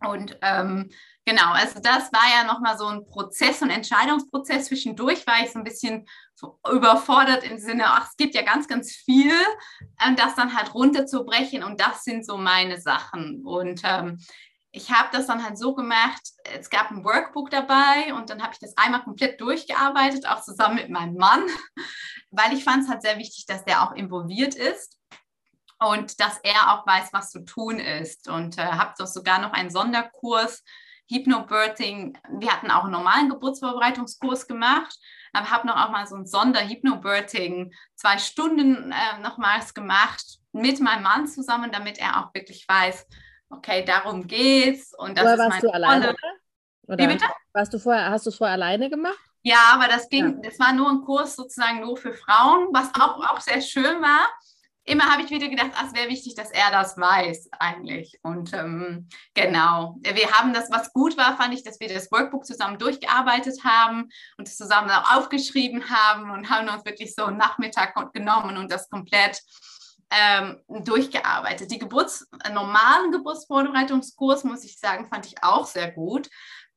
Und 0.07 0.37
ähm, 0.41 0.89
genau, 1.25 1.51
also 1.51 1.79
das 1.81 2.11
war 2.13 2.23
ja 2.33 2.45
nochmal 2.45 2.77
so 2.77 2.87
ein 2.87 3.05
Prozess, 3.05 3.61
und 3.61 3.69
Entscheidungsprozess. 3.69 4.65
Zwischendurch 4.65 5.25
war 5.27 5.43
ich 5.43 5.51
so 5.51 5.59
ein 5.59 5.65
bisschen 5.65 6.07
überfordert 6.71 7.43
im 7.43 7.57
Sinne, 7.57 7.85
ach, 7.87 8.07
es 8.09 8.15
gibt 8.15 8.35
ja 8.35 8.43
ganz, 8.43 8.67
ganz 8.67 8.91
viel, 8.91 9.33
ähm, 10.05 10.15
das 10.15 10.35
dann 10.35 10.55
halt 10.55 10.73
runterzubrechen 10.73 11.63
und 11.63 11.79
das 11.79 12.03
sind 12.03 12.25
so 12.25 12.37
meine 12.37 12.79
Sachen. 12.79 13.43
Und 13.45 13.81
ähm, 13.83 14.19
ich 14.71 14.91
habe 14.91 15.09
das 15.11 15.27
dann 15.27 15.43
halt 15.43 15.57
so 15.57 15.73
gemacht, 15.73 16.21
es 16.57 16.69
gab 16.69 16.91
ein 16.91 17.03
Workbook 17.03 17.49
dabei 17.49 18.13
und 18.13 18.29
dann 18.29 18.41
habe 18.41 18.53
ich 18.53 18.59
das 18.59 18.77
einmal 18.77 19.03
komplett 19.03 19.41
durchgearbeitet, 19.41 20.27
auch 20.27 20.41
zusammen 20.41 20.75
mit 20.75 20.89
meinem 20.89 21.15
Mann, 21.15 21.43
weil 22.31 22.53
ich 22.53 22.63
fand 22.63 22.83
es 22.83 22.89
halt 22.89 23.01
sehr 23.01 23.17
wichtig, 23.17 23.45
dass 23.47 23.65
der 23.65 23.83
auch 23.83 23.93
involviert 23.93 24.55
ist 24.55 24.99
und 25.79 26.19
dass 26.19 26.39
er 26.43 26.73
auch 26.73 26.85
weiß, 26.85 27.13
was 27.13 27.31
zu 27.31 27.45
tun 27.45 27.79
ist. 27.79 28.27
Und 28.29 28.57
äh, 28.57 28.63
habe 28.63 28.93
doch 28.97 29.07
sogar 29.07 29.39
noch 29.39 29.53
einen 29.53 29.69
Sonderkurs 29.69 30.63
Hypnobirthing. 31.09 32.17
Wir 32.39 32.51
hatten 32.51 32.69
auch 32.69 32.83
einen 32.83 32.91
normalen 32.91 33.29
Geburtsvorbereitungskurs 33.29 34.47
gemacht, 34.47 34.95
aber 35.33 35.49
habe 35.49 35.67
noch 35.67 35.77
auch 35.77 35.89
mal 35.89 36.05
so 36.05 36.15
ein 36.15 36.25
Sonder-Hypnobirthing 36.25 37.73
zwei 37.95 38.17
Stunden 38.17 38.91
äh, 38.91 39.19
nochmals 39.21 39.73
gemacht 39.73 40.39
mit 40.51 40.79
meinem 40.79 41.03
Mann 41.03 41.27
zusammen, 41.27 41.71
damit 41.71 41.97
er 41.97 42.19
auch 42.19 42.33
wirklich 42.33 42.67
weiß, 42.67 43.07
okay, 43.49 43.83
darum 43.83 44.27
geht's. 44.27 44.93
Und 44.97 45.17
das 45.17 45.23
Oder 45.23 45.33
ist 45.33 45.39
warst 45.39 45.49
meine 45.49 45.61
du 45.61 45.73
alleine? 45.73 46.05
Rolle. 46.05 46.17
Oder 46.87 46.97
Wie 46.97 47.07
bitte? 47.07 47.25
Warst 47.53 47.73
du 47.73 47.79
vorher, 47.79 48.09
hast 48.09 48.25
du 48.25 48.29
es 48.29 48.37
vorher 48.37 48.53
alleine 48.53 48.89
gemacht? 48.89 49.17
Ja, 49.41 49.71
aber 49.73 49.87
das 49.87 50.09
ging, 50.09 50.41
das 50.41 50.59
war 50.59 50.73
nur 50.73 50.89
ein 50.89 51.01
Kurs 51.01 51.35
sozusagen 51.35 51.79
nur 51.79 51.95
für 51.95 52.13
Frauen, 52.13 52.67
was 52.73 52.89
auch, 52.95 53.19
auch 53.29 53.39
sehr 53.39 53.61
schön 53.61 54.01
war. 54.01 54.27
Immer 54.89 55.05
habe 55.11 55.21
ich 55.21 55.29
wieder 55.29 55.49
gedacht, 55.49 55.69
ach, 55.75 55.85
es 55.85 55.93
wäre 55.93 56.09
wichtig, 56.09 56.33
dass 56.33 56.49
er 56.49 56.71
das 56.71 56.97
weiß 56.97 57.49
eigentlich. 57.59 58.19
Und 58.23 58.53
ähm, 58.53 59.07
genau, 59.35 59.97
wir 60.01 60.31
haben 60.31 60.51
das, 60.51 60.71
was 60.71 60.91
gut 60.93 61.15
war, 61.15 61.37
fand 61.37 61.53
ich, 61.53 61.63
dass 61.63 61.79
wir 61.79 61.87
das 61.87 62.11
Workbook 62.11 62.43
zusammen 62.43 62.79
durchgearbeitet 62.79 63.63
haben 63.63 64.09
und 64.39 64.47
es 64.47 64.57
zusammen 64.57 64.89
auch 64.89 65.15
aufgeschrieben 65.15 65.91
haben 65.91 66.31
und 66.31 66.49
haben 66.49 66.67
uns 66.69 66.85
wirklich 66.85 67.13
so 67.13 67.25
einen 67.25 67.37
Nachmittag 67.37 67.93
genommen 68.13 68.57
und 68.57 68.71
das 68.71 68.89
komplett 68.89 69.43
ähm, 70.09 70.59
durchgearbeitet. 70.67 71.69
Die 71.69 71.77
Geburts-, 71.77 72.27
normalen 72.51 73.11
Geburtsvorbereitungskurs, 73.11 74.43
muss 74.43 74.63
ich 74.63 74.79
sagen, 74.79 75.05
fand 75.05 75.27
ich 75.27 75.43
auch 75.43 75.67
sehr 75.67 75.91
gut, 75.91 76.29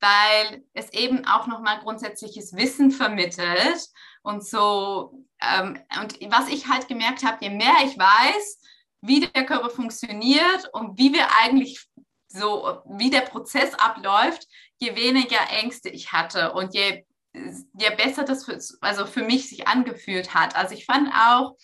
weil 0.03 0.65
es 0.75 0.93
eben 0.93 1.27
auch 1.27 1.47
nochmal 1.47 1.79
grundsätzliches 1.79 2.55
Wissen 2.55 2.91
vermittelt 2.91 3.87
und 4.23 4.45
so. 4.45 5.25
Ähm, 5.41 5.81
und 6.01 6.19
was 6.31 6.49
ich 6.49 6.69
halt 6.69 6.89
gemerkt 6.89 7.25
habe, 7.25 7.39
je 7.41 7.51
mehr 7.51 7.77
ich 7.85 7.97
weiß, 7.97 8.61
wie 9.01 9.21
der 9.21 9.47
Körper 9.47 9.71
funktioniert 9.71 10.69
und 10.73 10.99
wie 10.99 11.13
wir 11.13 11.27
eigentlich 11.41 11.87
so, 12.27 12.83
wie 12.87 13.11
der 13.11 13.21
Prozess 13.21 13.75
abläuft, 13.75 14.47
je 14.79 14.97
weniger 14.97 15.39
Ängste 15.61 15.89
ich 15.89 16.13
hatte 16.13 16.53
und 16.53 16.75
je, 16.75 17.05
je 17.33 17.91
besser 17.97 18.25
das 18.25 18.45
für, 18.45 18.59
also 18.81 19.07
für 19.07 19.23
mich 19.23 19.49
sich 19.49 19.69
angefühlt 19.69 20.35
hat. 20.35 20.57
Also 20.57 20.75
ich 20.75 20.85
fand 20.85 21.13
auch, 21.15 21.57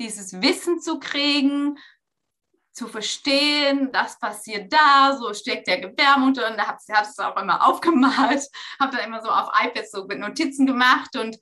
dieses 0.00 0.40
Wissen 0.40 0.80
zu 0.80 0.98
kriegen, 0.98 1.78
zu 2.72 2.88
verstehen, 2.88 3.90
das 3.92 4.18
passiert 4.18 4.72
da, 4.72 5.16
so 5.16 5.34
steckt 5.34 5.66
der 5.66 5.80
Gebärmutter 5.80 6.50
und 6.50 6.56
da 6.56 6.68
hat 6.68 6.80
sie 6.80 6.92
es 6.92 7.18
auch 7.18 7.36
immer 7.36 7.66
aufgemalt, 7.66 8.48
habe 8.80 8.96
dann 8.96 9.06
immer 9.06 9.22
so 9.22 9.28
auf 9.28 9.50
iPads 9.62 9.92
so 9.92 10.06
mit 10.06 10.18
Notizen 10.18 10.66
gemacht 10.66 11.16
und 11.16 11.38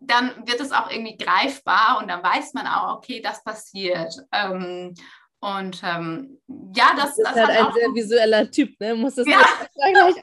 dann 0.00 0.46
wird 0.46 0.60
es 0.60 0.72
auch 0.72 0.90
irgendwie 0.90 1.16
greifbar 1.16 1.98
und 2.00 2.08
dann 2.08 2.22
weiß 2.22 2.52
man 2.54 2.66
auch, 2.66 2.96
okay, 2.96 3.20
das 3.20 3.42
passiert. 3.42 4.14
Ähm, 4.32 4.94
und 5.42 5.80
ähm, 5.82 6.38
ja, 6.76 6.90
das, 6.94 7.16
das 7.16 7.34
ist 7.34 7.36
halt 7.36 7.50
ein 7.50 7.72
sehr 7.72 7.94
visueller 7.94 8.50
Typ, 8.50 8.78
ne? 8.78 8.94
Muss 8.94 9.14
das 9.14 9.26
ja. 9.26 9.38
gleich 9.74 9.94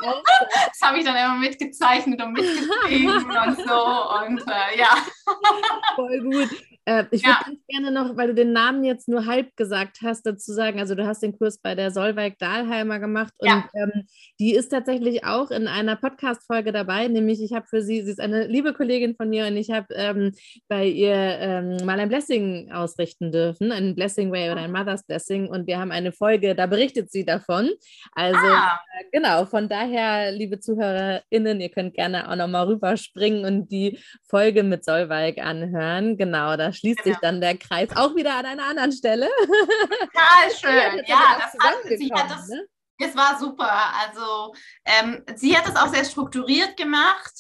Das 0.68 0.82
habe 0.82 1.00
ich 1.00 1.06
dann 1.06 1.16
immer 1.16 1.40
mitgezeichnet 1.40 2.22
und 2.22 2.34
mitgeschrieben 2.34 3.26
und 3.26 3.58
so. 3.58 4.20
Und 4.20 4.44
äh, 4.48 4.78
ja. 4.78 4.96
Voll 5.96 6.22
gut. 6.22 6.50
Äh, 6.88 7.04
ich 7.12 7.22
würde 7.22 7.38
ja. 7.38 7.46
ganz 7.46 7.60
gerne 7.68 7.92
noch, 7.92 8.16
weil 8.16 8.28
du 8.28 8.34
den 8.34 8.54
Namen 8.54 8.86
jetzt 8.86 9.10
nur 9.10 9.26
halb 9.26 9.58
gesagt 9.58 9.98
hast, 10.04 10.26
dazu 10.26 10.54
sagen, 10.54 10.80
also 10.80 10.96
du 10.96 11.06
hast 11.06 11.22
den 11.22 11.38
Kurs 11.38 11.58
bei 11.58 11.76
der 11.76 11.92
Solveig 11.92 12.40
Dahlheimer 12.40 13.00
gemacht 13.00 13.34
und 13.40 13.50
ja. 13.50 13.68
ähm, 13.74 14.08
die 14.40 14.54
ist 14.54 14.70
tatsächlich 14.70 15.26
auch 15.26 15.52
in 15.52 15.68
einer 15.68 15.98
Podcast-Folge 15.98 16.72
dabei, 16.72 17.10
nämlich 17.10 17.42
ich 17.42 17.52
habe 17.52 17.68
für 17.68 17.82
sie, 17.82 18.04
sie 18.04 18.12
ist 18.12 18.22
eine 18.22 18.48
liebe 18.48 18.74
Kollegin 18.74 19.16
von 19.18 19.28
mir 19.28 19.48
und 19.48 19.58
ich 19.58 19.70
habe 19.70 19.88
ähm, 19.96 20.34
bei 20.70 20.86
ihr 20.86 21.14
ähm, 21.14 21.78
mal 21.84 22.00
ein 22.00 22.08
Blessing 22.08 22.72
ausrichten 22.72 23.34
dürfen, 23.34 23.74
ein 23.74 23.94
Blessing 23.94 24.32
Way 24.32 24.52
oder 24.52 24.62
ein 24.62 24.72
Mother's 24.72 25.04
Blessing 25.04 25.48
und 25.50 25.68
wir 25.68 25.80
haben 25.80 25.92
eine 25.92 26.14
Folge, 26.14 26.56
da 26.56 26.68
berichtet 26.68 27.12
sie 27.12 27.26
davon. 27.26 27.70
Also 28.14 28.48
ah. 28.48 28.80
äh, 28.98 29.04
genau, 29.12 29.44
von 29.44 29.68
daher, 29.68 30.32
liebe 30.32 30.62
ZuhörerInnen, 30.62 31.60
ihr 31.60 31.70
könnt 31.70 31.96
gerne 31.96 32.32
auch 32.32 32.38
nochmal 32.38 32.68
rüberspringen 32.68 33.44
und 33.44 33.74
die 33.74 34.00
Folge 34.24 34.64
mit 34.64 34.86
Solveig 34.86 35.40
anhören. 35.40 36.16
Genau, 36.16 36.56
da 36.56 36.72
schließt 36.78 37.04
genau. 37.04 37.14
sich 37.14 37.22
dann 37.22 37.42
der 37.42 37.58
Kreis 37.58 37.90
auch 37.96 38.16
wieder 38.16 38.36
an 38.36 38.46
einer 38.46 38.66
anderen 38.66 38.92
Stelle. 38.92 39.30
Total 39.40 40.52
schön. 40.60 41.04
ja, 41.06 41.38
das 41.40 41.54
hat, 41.60 41.76
sie 41.98 42.12
hat 42.14 42.32
das, 42.32 42.48
ne? 42.48 42.66
es 43.00 43.16
war 43.16 43.40
super. 43.40 43.72
Also 44.06 44.54
ähm, 44.86 45.24
sie 45.36 45.58
hat 45.58 45.68
es 45.68 45.76
auch 45.76 45.88
sehr 45.88 46.06
strukturiert 46.06 46.78
gemacht. 46.78 47.34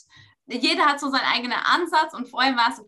Jeder 0.48 0.86
hat 0.86 1.00
so 1.00 1.10
seinen 1.10 1.26
eigenen 1.34 1.58
Ansatz 1.58 2.14
und 2.14 2.30
vorher 2.30 2.56
war 2.56 2.70
es 2.70 2.82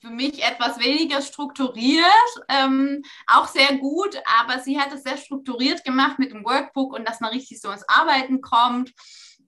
für 0.00 0.10
mich 0.10 0.42
etwas 0.42 0.78
weniger 0.78 1.20
strukturiert, 1.20 2.06
ähm, 2.48 3.02
auch 3.26 3.46
sehr 3.46 3.76
gut, 3.76 4.20
aber 4.40 4.60
sie 4.60 4.80
hat 4.80 4.92
es 4.92 5.02
sehr 5.02 5.18
strukturiert 5.18 5.84
gemacht 5.84 6.18
mit 6.18 6.32
dem 6.32 6.44
Workbook 6.44 6.94
und 6.94 7.06
dass 7.06 7.20
man 7.20 7.32
richtig 7.32 7.60
so 7.60 7.70
ins 7.70 7.86
Arbeiten 7.88 8.40
kommt. 8.40 8.92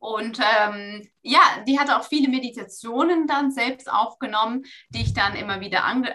Und 0.00 0.40
ähm, 0.40 1.06
ja, 1.22 1.40
die 1.68 1.78
hatte 1.78 1.96
auch 1.96 2.04
viele 2.04 2.28
Meditationen 2.28 3.26
dann 3.26 3.52
selbst 3.52 3.90
aufgenommen, 3.92 4.64
die 4.88 5.02
ich 5.02 5.14
dann 5.14 5.36
immer 5.36 5.60
wieder 5.60 5.84
ange 5.84 6.12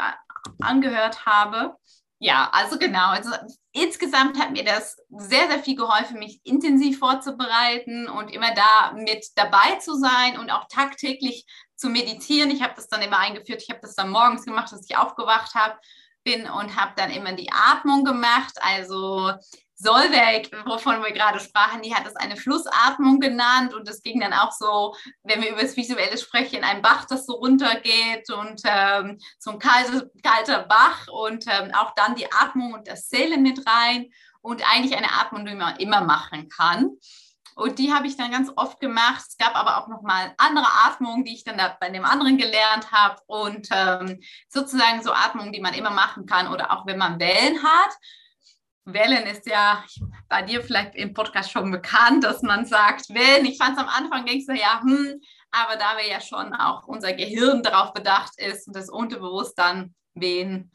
angehört 0.59 1.25
habe. 1.25 1.75
Ja, 2.19 2.49
also 2.51 2.79
genau. 2.79 3.09
Also 3.09 3.31
insgesamt 3.71 4.39
hat 4.39 4.51
mir 4.51 4.63
das 4.63 4.97
sehr, 5.09 5.47
sehr 5.49 5.59
viel 5.59 5.75
geholfen, 5.75 6.17
mich 6.17 6.39
intensiv 6.43 6.97
vorzubereiten 6.99 8.09
und 8.09 8.31
immer 8.31 8.53
da 8.55 8.93
mit 8.93 9.25
dabei 9.35 9.75
zu 9.79 9.95
sein 9.95 10.39
und 10.39 10.49
auch 10.49 10.67
tagtäglich 10.67 11.45
zu 11.75 11.89
meditieren. 11.89 12.49
Ich 12.51 12.63
habe 12.63 12.73
das 12.75 12.87
dann 12.87 13.01
immer 13.01 13.19
eingeführt. 13.19 13.61
Ich 13.61 13.69
habe 13.69 13.81
das 13.81 13.95
dann 13.95 14.09
morgens 14.09 14.45
gemacht, 14.45 14.71
dass 14.71 14.89
ich 14.89 14.97
aufgewacht 14.97 15.53
habe 15.53 15.77
bin 16.23 16.49
und 16.49 16.75
habe 16.75 16.93
dann 16.95 17.11
immer 17.11 17.33
die 17.33 17.51
Atmung 17.51 18.03
gemacht. 18.03 18.57
Also 18.61 19.31
Solveig, 19.85 20.49
wovon 20.65 21.03
wir 21.03 21.11
gerade 21.11 21.39
sprachen, 21.39 21.83
die 21.83 21.93
hat 21.93 22.07
es 22.07 22.15
eine 22.15 22.35
Flussatmung 22.35 23.19
genannt 23.19 23.73
und 23.73 23.87
es 23.87 24.01
ging 24.01 24.19
dann 24.19 24.33
auch 24.33 24.51
so, 24.51 24.95
wenn 25.23 25.41
wir 25.41 25.51
über 25.51 25.61
das 25.61 25.77
Visuelle 25.77 26.17
sprechen, 26.17 26.63
ein 26.63 26.81
Bach, 26.81 27.05
das 27.05 27.27
so 27.27 27.33
runtergeht 27.33 28.29
und 28.31 28.61
ähm, 28.65 29.19
so 29.37 29.51
ein 29.51 29.59
kalter, 29.59 30.07
kalter 30.23 30.63
Bach 30.63 31.07
und 31.07 31.45
ähm, 31.47 31.71
auch 31.75 31.93
dann 31.95 32.15
die 32.15 32.31
Atmung 32.31 32.73
und 32.73 32.87
das 32.87 33.07
Zählen 33.07 33.41
mit 33.43 33.63
rein 33.67 34.09
und 34.41 34.63
eigentlich 34.71 34.97
eine 34.97 35.11
Atmung, 35.11 35.45
die 35.45 35.53
man 35.53 35.77
immer 35.77 36.01
machen 36.01 36.49
kann. 36.49 36.97
Und 37.55 37.79
die 37.79 37.93
habe 37.93 38.07
ich 38.07 38.17
dann 38.17 38.31
ganz 38.31 38.51
oft 38.55 38.81
gemacht. 38.81 39.23
Es 39.27 39.37
gab 39.37 39.55
aber 39.55 39.77
auch 39.77 39.87
nochmal 39.87 40.33
andere 40.37 40.67
Atmungen, 40.85 41.23
die 41.23 41.33
ich 41.33 41.45
dann 41.45 41.57
da 41.57 41.75
bei 41.79 41.89
dem 41.89 42.03
anderen 42.03 42.37
gelernt 42.37 42.91
habe. 42.91 43.21
Und 43.27 43.69
ähm, 43.71 44.19
sozusagen 44.49 45.01
so 45.01 45.13
Atmungen, 45.13 45.53
die 45.53 45.61
man 45.61 45.73
immer 45.73 45.91
machen 45.91 46.25
kann 46.25 46.49
oder 46.49 46.73
auch 46.73 46.85
wenn 46.85 46.97
man 46.97 47.19
Wellen 47.19 47.63
hat. 47.63 47.91
Wellen 48.85 49.25
ist 49.25 49.47
ja 49.47 49.83
bei 50.29 50.43
dir 50.43 50.63
vielleicht 50.63 50.95
im 50.95 51.13
Podcast 51.13 51.51
schon 51.51 51.71
bekannt, 51.71 52.23
dass 52.23 52.43
man 52.43 52.65
sagt, 52.65 53.09
Wellen. 53.09 53.45
Ich 53.45 53.57
fand 53.57 53.77
es 53.77 53.83
am 53.83 53.89
Anfang, 53.89 54.25
denkst 54.25 54.45
du 54.45 54.53
ja, 54.53 54.79
hm, 54.81 55.19
aber 55.51 55.75
da 55.75 55.97
wir 55.97 56.07
ja 56.07 56.21
schon 56.21 56.53
auch 56.53 56.87
unser 56.87 57.13
Gehirn 57.13 57.63
darauf 57.63 57.93
bedacht 57.93 58.33
ist 58.37 58.67
und 58.67 58.75
das 58.75 58.89
unterbewusst 58.89 59.57
dann 59.57 59.95
Wehen 60.13 60.71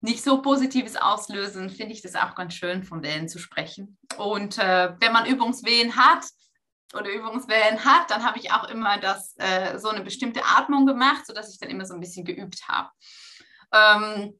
nicht 0.00 0.22
so 0.22 0.40
Positives 0.40 0.96
auslösen, 0.96 1.68
finde 1.68 1.92
ich 1.92 2.02
das 2.02 2.14
auch 2.14 2.34
ganz 2.34 2.54
schön, 2.54 2.84
von 2.84 3.02
Wellen 3.02 3.28
zu 3.28 3.38
sprechen. 3.38 3.98
Und 4.18 4.58
äh, 4.58 4.94
wenn 5.00 5.12
man 5.12 5.26
Übungswehen 5.26 5.96
hat 5.96 6.24
oder 6.94 7.12
Übungswellen 7.12 7.84
hat, 7.84 8.10
dann 8.10 8.24
habe 8.24 8.38
ich 8.38 8.52
auch 8.52 8.68
immer 8.68 8.98
das, 8.98 9.34
äh, 9.38 9.78
so 9.78 9.88
eine 9.88 10.02
bestimmte 10.02 10.44
Atmung 10.44 10.86
gemacht, 10.86 11.26
sodass 11.26 11.52
ich 11.52 11.58
dann 11.58 11.70
immer 11.70 11.86
so 11.86 11.94
ein 11.94 12.00
bisschen 12.00 12.24
geübt 12.24 12.68
habe. 12.68 12.90
Ähm, 13.72 14.38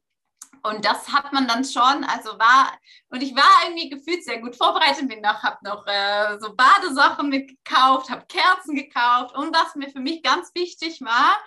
und 0.63 0.85
das 0.85 1.09
hat 1.13 1.33
man 1.33 1.47
dann 1.47 1.63
schon, 1.63 2.03
also 2.03 2.37
war, 2.39 2.71
und 3.09 3.21
ich 3.21 3.35
war 3.35 3.43
irgendwie 3.65 3.89
gefühlt 3.89 4.23
sehr 4.23 4.39
gut 4.39 4.55
vorbereitet, 4.55 5.07
bin 5.07 5.21
noch, 5.21 5.43
habe 5.43 5.57
noch 5.63 5.85
äh, 5.87 6.37
so 6.39 6.55
Badesachen 6.55 7.29
mitgekauft, 7.29 8.09
habe 8.09 8.25
Kerzen 8.27 8.75
gekauft 8.75 9.35
und 9.35 9.55
was 9.55 9.75
mir 9.75 9.89
für 9.89 9.99
mich 9.99 10.23
ganz 10.23 10.51
wichtig 10.53 11.01
war, 11.01 11.37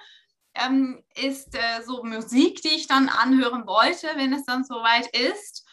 ähm, 0.54 1.02
ist 1.14 1.54
äh, 1.54 1.82
so 1.84 2.02
Musik, 2.02 2.62
die 2.62 2.68
ich 2.68 2.86
dann 2.86 3.08
anhören 3.08 3.66
wollte, 3.66 4.08
wenn 4.16 4.32
es 4.32 4.44
dann 4.44 4.64
soweit 4.64 5.06
ist. 5.16 5.66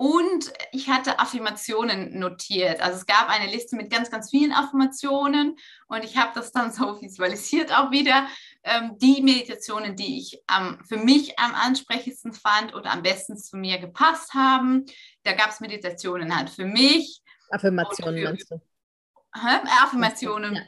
Und 0.00 0.52
ich 0.70 0.88
hatte 0.88 1.18
Affirmationen 1.18 2.20
notiert. 2.20 2.80
Also 2.80 2.98
es 2.98 3.06
gab 3.06 3.28
eine 3.28 3.50
Liste 3.50 3.74
mit 3.74 3.90
ganz, 3.90 4.10
ganz 4.10 4.30
vielen 4.30 4.52
Affirmationen 4.52 5.56
und 5.88 6.04
ich 6.04 6.16
habe 6.16 6.30
das 6.36 6.52
dann 6.52 6.72
so 6.72 7.00
visualisiert 7.00 7.76
auch 7.76 7.90
wieder. 7.90 8.28
Ähm, 8.64 8.98
die 8.98 9.22
Meditationen, 9.22 9.96
die 9.96 10.18
ich 10.18 10.42
ähm, 10.54 10.78
für 10.86 10.96
mich 10.96 11.38
am 11.38 11.54
ansprechendsten 11.54 12.32
fand 12.32 12.74
oder 12.74 12.90
am 12.90 13.02
besten 13.02 13.36
zu 13.36 13.56
mir 13.56 13.78
gepasst 13.78 14.34
haben. 14.34 14.84
Da 15.22 15.32
gab 15.32 15.50
es 15.50 15.60
Meditationen 15.60 16.36
halt 16.36 16.50
für 16.50 16.64
mich. 16.64 17.22
Affirmationen 17.50 18.18
für, 18.18 18.24
meinst 18.24 18.50
du? 18.50 18.60
Hä? 19.34 19.60
Affirmationen. 19.82 20.56
Ja 20.56 20.62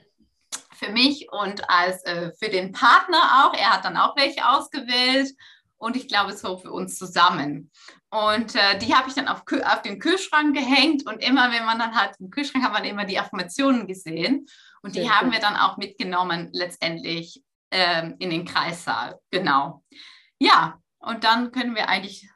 für 0.80 0.90
mich 0.90 1.28
und 1.30 1.68
als 1.68 2.02
äh, 2.04 2.32
für 2.38 2.48
den 2.48 2.72
Partner 2.72 3.44
auch. 3.44 3.54
Er 3.54 3.70
hat 3.70 3.84
dann 3.84 3.96
auch 3.96 4.16
welche 4.16 4.48
ausgewählt. 4.48 5.30
und 5.76 5.96
ich 5.96 6.08
glaube 6.08 6.34
so 6.34 6.58
für 6.58 6.72
uns 6.72 6.98
zusammen. 6.98 7.70
Und 8.10 8.54
äh, 8.54 8.78
die 8.78 8.94
habe 8.94 9.08
ich 9.08 9.14
dann 9.14 9.28
auf, 9.28 9.44
auf 9.64 9.82
den 9.82 9.98
Kühlschrank 9.98 10.54
gehängt 10.54 11.06
und 11.06 11.24
immer, 11.24 11.50
wenn 11.52 11.64
man 11.64 11.78
dann 11.78 11.94
halt 11.94 12.16
im 12.18 12.30
Kühlschrank 12.30 12.64
hat 12.64 12.72
man 12.72 12.84
immer 12.84 13.06
die 13.06 13.18
Affirmationen 13.18 13.86
gesehen 13.86 14.46
und 14.82 14.94
die 14.94 15.02
ja, 15.02 15.10
haben 15.10 15.32
wir 15.32 15.38
dann 15.38 15.56
auch 15.56 15.78
mitgenommen 15.78 16.50
letztendlich 16.52 17.42
ähm, 17.70 18.16
in 18.18 18.30
den 18.30 18.44
Kreissaal. 18.44 19.20
Genau. 19.30 19.84
Ja, 20.38 20.80
und 20.98 21.24
dann 21.24 21.52
können 21.52 21.74
wir 21.74 21.88
eigentlich 21.88 22.28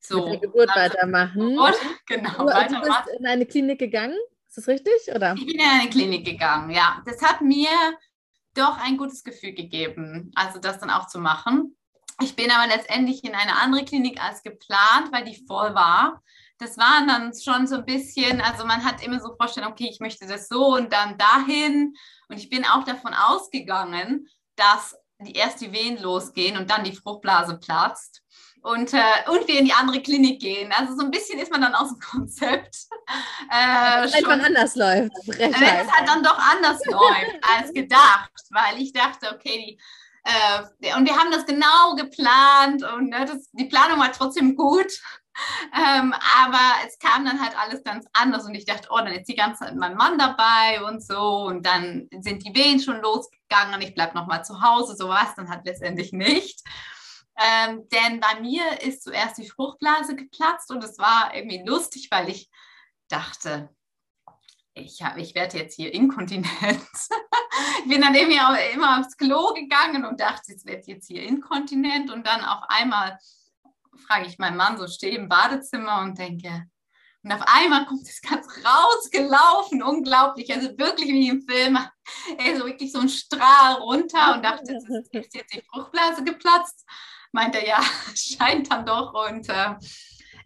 so 0.00 0.28
mit 0.28 0.34
der 0.34 0.48
Geburt 0.48 0.70
weitermachen. 0.74 1.40
Geburt, 1.50 1.78
genau, 2.06 2.30
du, 2.30 2.46
weitermachen. 2.46 2.82
du 2.82 2.88
bist 2.88 3.18
in 3.18 3.26
eine 3.26 3.46
Klinik 3.46 3.78
gegangen, 3.78 4.16
ist 4.48 4.58
das 4.58 4.68
richtig? 4.68 5.14
Oder? 5.14 5.34
Ich 5.34 5.46
bin 5.46 5.58
in 5.58 5.66
eine 5.66 5.90
Klinik 5.90 6.24
gegangen, 6.24 6.70
ja. 6.70 7.02
Das 7.06 7.22
hat 7.22 7.40
mir 7.40 7.68
doch 8.54 8.78
ein 8.78 8.96
gutes 8.96 9.24
Gefühl 9.24 9.54
gegeben, 9.54 10.30
also 10.34 10.58
das 10.58 10.78
dann 10.78 10.90
auch 10.90 11.06
zu 11.06 11.18
machen. 11.18 11.76
Ich 12.20 12.36
bin 12.36 12.50
aber 12.50 12.66
letztendlich 12.66 13.24
in 13.24 13.34
eine 13.34 13.56
andere 13.56 13.84
Klinik 13.84 14.22
als 14.22 14.42
geplant, 14.42 15.10
weil 15.10 15.24
die 15.24 15.44
voll 15.46 15.74
war. 15.74 16.22
Das 16.58 16.76
war 16.78 17.04
dann 17.06 17.32
schon 17.34 17.66
so 17.66 17.76
ein 17.76 17.84
bisschen, 17.84 18.40
also 18.40 18.64
man 18.66 18.84
hat 18.84 19.04
immer 19.04 19.18
so 19.18 19.34
vorstellen, 19.34 19.66
okay, 19.66 19.88
ich 19.90 20.00
möchte 20.00 20.26
das 20.26 20.48
so 20.48 20.74
und 20.74 20.92
dann 20.92 21.18
dahin. 21.18 21.94
Und 22.28 22.38
ich 22.38 22.50
bin 22.50 22.64
auch 22.64 22.84
davon 22.84 23.14
ausgegangen, 23.14 24.28
dass 24.62 24.96
die 25.20 25.34
erst 25.34 25.60
die 25.60 25.72
Wehen 25.72 26.00
losgehen 26.00 26.56
und 26.56 26.70
dann 26.70 26.84
die 26.84 26.96
Fruchtblase 26.96 27.58
platzt 27.58 28.22
und, 28.62 28.92
äh, 28.92 29.28
und 29.28 29.46
wir 29.48 29.58
in 29.58 29.64
die 29.64 29.72
andere 29.72 30.00
Klinik 30.00 30.40
gehen. 30.40 30.72
Also 30.72 30.96
so 30.96 31.04
ein 31.04 31.10
bisschen 31.10 31.38
ist 31.38 31.50
man 31.50 31.60
dann 31.60 31.74
aus 31.74 31.88
dem 31.88 32.00
Konzept. 32.10 32.76
Äh, 33.50 34.12
Wenn 34.12 34.24
man 34.24 34.40
anders 34.40 34.76
läuft. 34.76 35.12
Wenn 35.26 35.52
es 35.52 35.92
halt 35.92 36.08
dann 36.08 36.22
doch 36.22 36.38
anders 36.38 36.80
läuft 36.86 37.38
als 37.56 37.72
gedacht, 37.72 38.30
weil 38.50 38.80
ich 38.80 38.92
dachte, 38.92 39.34
okay, 39.34 39.58
die, 39.58 39.80
äh, 40.24 40.94
und 40.94 41.06
wir 41.06 41.16
haben 41.16 41.32
das 41.32 41.44
genau 41.44 41.96
geplant 41.96 42.84
und 42.84 43.08
ne, 43.08 43.24
das, 43.24 43.50
die 43.52 43.64
Planung 43.64 43.98
war 43.98 44.12
trotzdem 44.12 44.54
gut. 44.56 44.92
Ähm, 45.74 46.14
aber 46.36 46.60
es 46.86 46.98
kam 46.98 47.24
dann 47.24 47.40
halt 47.40 47.58
alles 47.58 47.82
ganz 47.82 48.06
anders 48.12 48.44
und 48.44 48.54
ich 48.54 48.66
dachte, 48.66 48.88
oh, 48.90 48.98
dann 48.98 49.12
ist 49.12 49.26
die 49.26 49.34
ganze 49.34 49.64
Zeit 49.64 49.74
mein 49.74 49.96
Mann 49.96 50.18
dabei 50.18 50.84
und 50.84 51.02
so 51.02 51.46
und 51.46 51.64
dann 51.64 52.08
sind 52.20 52.44
die 52.44 52.54
Wehen 52.54 52.78
schon 52.78 53.00
losgegangen 53.00 53.74
und 53.74 53.80
ich 53.80 53.94
bleibe 53.94 54.14
nochmal 54.14 54.44
zu 54.44 54.60
Hause. 54.60 54.94
So 54.94 55.08
war 55.08 55.26
es 55.26 55.34
dann 55.34 55.48
halt 55.48 55.64
letztendlich 55.64 56.12
nicht. 56.12 56.60
Ähm, 57.38 57.88
denn 57.88 58.20
bei 58.20 58.40
mir 58.40 58.82
ist 58.82 59.02
zuerst 59.02 59.38
die 59.38 59.48
Fruchtblase 59.48 60.14
geplatzt 60.14 60.70
und 60.70 60.84
es 60.84 60.98
war 60.98 61.34
irgendwie 61.34 61.64
lustig, 61.66 62.08
weil 62.10 62.28
ich 62.28 62.50
dachte, 63.08 63.70
ich, 64.74 65.02
hab, 65.02 65.16
ich 65.18 65.34
werde 65.34 65.58
jetzt 65.58 65.76
hier 65.76 65.92
inkontinent. 65.92 66.48
ich 66.50 67.88
bin 67.88 68.00
dann 68.00 68.14
irgendwie 68.14 68.40
auch 68.40 68.56
immer 68.74 69.00
aufs 69.00 69.16
Klo 69.16 69.52
gegangen 69.54 70.04
und 70.04 70.20
dachte, 70.20 70.52
ich 70.54 70.64
werde 70.64 70.84
jetzt 70.86 71.06
hier 71.06 71.22
inkontinent. 71.22 72.10
Und 72.10 72.26
dann 72.26 72.42
auf 72.44 72.62
einmal 72.68 73.18
frage 74.06 74.26
ich 74.26 74.38
meinen 74.38 74.56
Mann, 74.56 74.78
so 74.78 74.86
stehe 74.86 75.16
im 75.16 75.28
Badezimmer 75.28 76.00
und 76.00 76.18
denke, 76.18 76.66
und 77.24 77.30
auf 77.30 77.42
einmal 77.46 77.86
kommt 77.86 78.02
es 78.02 78.20
ganz 78.20 78.46
rausgelaufen, 78.64 79.80
unglaublich, 79.80 80.52
also 80.52 80.76
wirklich 80.76 81.08
wie 81.08 81.28
im 81.28 81.42
Film. 81.42 81.78
Ey, 82.36 82.56
so 82.56 82.66
wirklich 82.66 82.90
so 82.90 82.98
ein 82.98 83.08
Strahl 83.08 83.74
runter 83.74 84.34
und 84.34 84.44
dachte, 84.44 84.72
jetzt 84.72 84.88
ist 85.14 85.34
jetzt 85.34 85.54
die 85.54 85.62
Fruchtblase 85.70 86.24
geplatzt 86.24 86.84
meinte 87.32 87.58
er, 87.58 87.66
ja, 87.66 87.80
scheint 88.14 88.70
dann 88.70 88.86
doch. 88.86 89.12
Und 89.14 89.48
äh, 89.48 89.74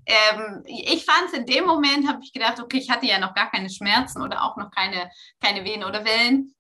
ähm, 0.07 0.63
ich 0.67 1.05
fand 1.05 1.27
es 1.27 1.33
in 1.33 1.47
dem 1.47 1.67
Moment, 1.67 2.09
habe 2.09 2.21
ich 2.23 2.33
gedacht, 2.33 2.61
okay, 2.61 2.79
ich 2.79 2.91
hatte 2.91 3.07
ja 3.07 3.19
noch 3.19 3.35
gar 3.35 3.51
keine 3.51 3.69
Schmerzen 3.69 4.23
oder 4.23 4.43
auch 4.43 4.57
noch 4.57 4.71
keine, 4.71 5.11
keine 5.41 5.65
Wehen 5.65 5.85
oder 5.85 6.05
Wellen. 6.05 6.55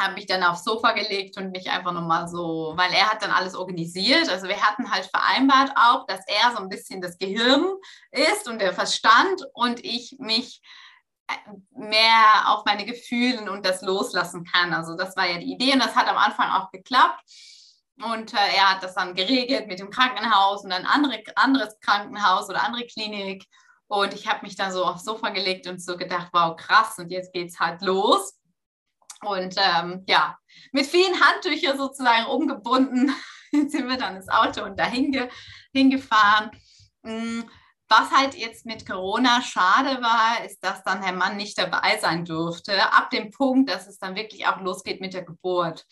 Habe 0.00 0.14
mich 0.14 0.26
dann 0.26 0.42
aufs 0.42 0.64
Sofa 0.64 0.92
gelegt 0.92 1.36
und 1.36 1.50
mich 1.50 1.68
einfach 1.68 1.92
nochmal 1.92 2.26
so, 2.26 2.72
weil 2.76 2.90
er 2.92 3.10
hat 3.10 3.22
dann 3.22 3.32
alles 3.32 3.54
organisiert. 3.54 4.30
Also 4.30 4.48
wir 4.48 4.62
hatten 4.62 4.90
halt 4.90 5.04
vereinbart 5.04 5.72
auch, 5.76 6.06
dass 6.06 6.20
er 6.26 6.52
so 6.52 6.62
ein 6.62 6.70
bisschen 6.70 7.02
das 7.02 7.18
Gehirn 7.18 7.74
ist 8.10 8.48
und 8.48 8.60
der 8.60 8.72
Verstand 8.72 9.42
und 9.52 9.84
ich 9.84 10.16
mich 10.18 10.62
äh, 11.28 11.34
mehr 11.72 12.46
auf 12.46 12.64
meine 12.64 12.86
Gefühle 12.86 13.50
und 13.52 13.66
das 13.66 13.82
loslassen 13.82 14.44
kann. 14.44 14.72
Also 14.72 14.96
das 14.96 15.16
war 15.16 15.26
ja 15.26 15.36
die 15.36 15.52
Idee 15.52 15.74
und 15.74 15.80
das 15.80 15.94
hat 15.94 16.08
am 16.08 16.16
Anfang 16.16 16.50
auch 16.50 16.70
geklappt. 16.70 17.20
Und 18.02 18.32
äh, 18.32 18.56
er 18.56 18.70
hat 18.70 18.82
das 18.82 18.94
dann 18.94 19.14
geregelt 19.14 19.66
mit 19.66 19.78
dem 19.78 19.90
Krankenhaus 19.90 20.64
und 20.64 20.72
ein 20.72 20.86
andere, 20.86 21.22
anderes 21.36 21.78
Krankenhaus 21.80 22.48
oder 22.48 22.64
andere 22.64 22.86
Klinik. 22.86 23.44
Und 23.86 24.14
ich 24.14 24.28
habe 24.28 24.46
mich 24.46 24.56
dann 24.56 24.72
so 24.72 24.84
aufs 24.84 25.04
Sofa 25.04 25.30
gelegt 25.30 25.66
und 25.66 25.82
so 25.82 25.96
gedacht, 25.96 26.28
wow, 26.32 26.56
krass, 26.56 26.98
und 26.98 27.10
jetzt 27.10 27.32
geht 27.32 27.48
es 27.48 27.58
halt 27.58 27.82
los. 27.82 28.39
Und 29.22 29.54
ähm, 29.58 30.04
ja, 30.08 30.38
mit 30.72 30.86
vielen 30.86 31.20
Handtüchern 31.20 31.76
sozusagen 31.76 32.26
umgebunden 32.26 33.14
sind 33.52 33.88
wir 33.88 33.96
dann 33.96 34.16
ins 34.16 34.28
Auto 34.28 34.64
und 34.64 34.78
dahin 34.78 35.12
ge 35.12 35.28
hingefahren. 35.72 36.50
Mm, 37.02 37.42
was 37.88 38.10
halt 38.12 38.34
jetzt 38.36 38.66
mit 38.66 38.88
Corona 38.88 39.42
schade 39.42 40.00
war, 40.00 40.44
ist, 40.44 40.62
dass 40.62 40.82
dann 40.84 41.02
der 41.02 41.12
Mann 41.12 41.36
nicht 41.36 41.58
dabei 41.58 41.98
sein 41.98 42.24
durfte, 42.24 42.92
ab 42.92 43.10
dem 43.10 43.30
Punkt, 43.32 43.68
dass 43.68 43.88
es 43.88 43.98
dann 43.98 44.14
wirklich 44.14 44.46
auch 44.46 44.60
losgeht 44.60 45.00
mit 45.00 45.12
der 45.12 45.24
Geburt. 45.24 45.84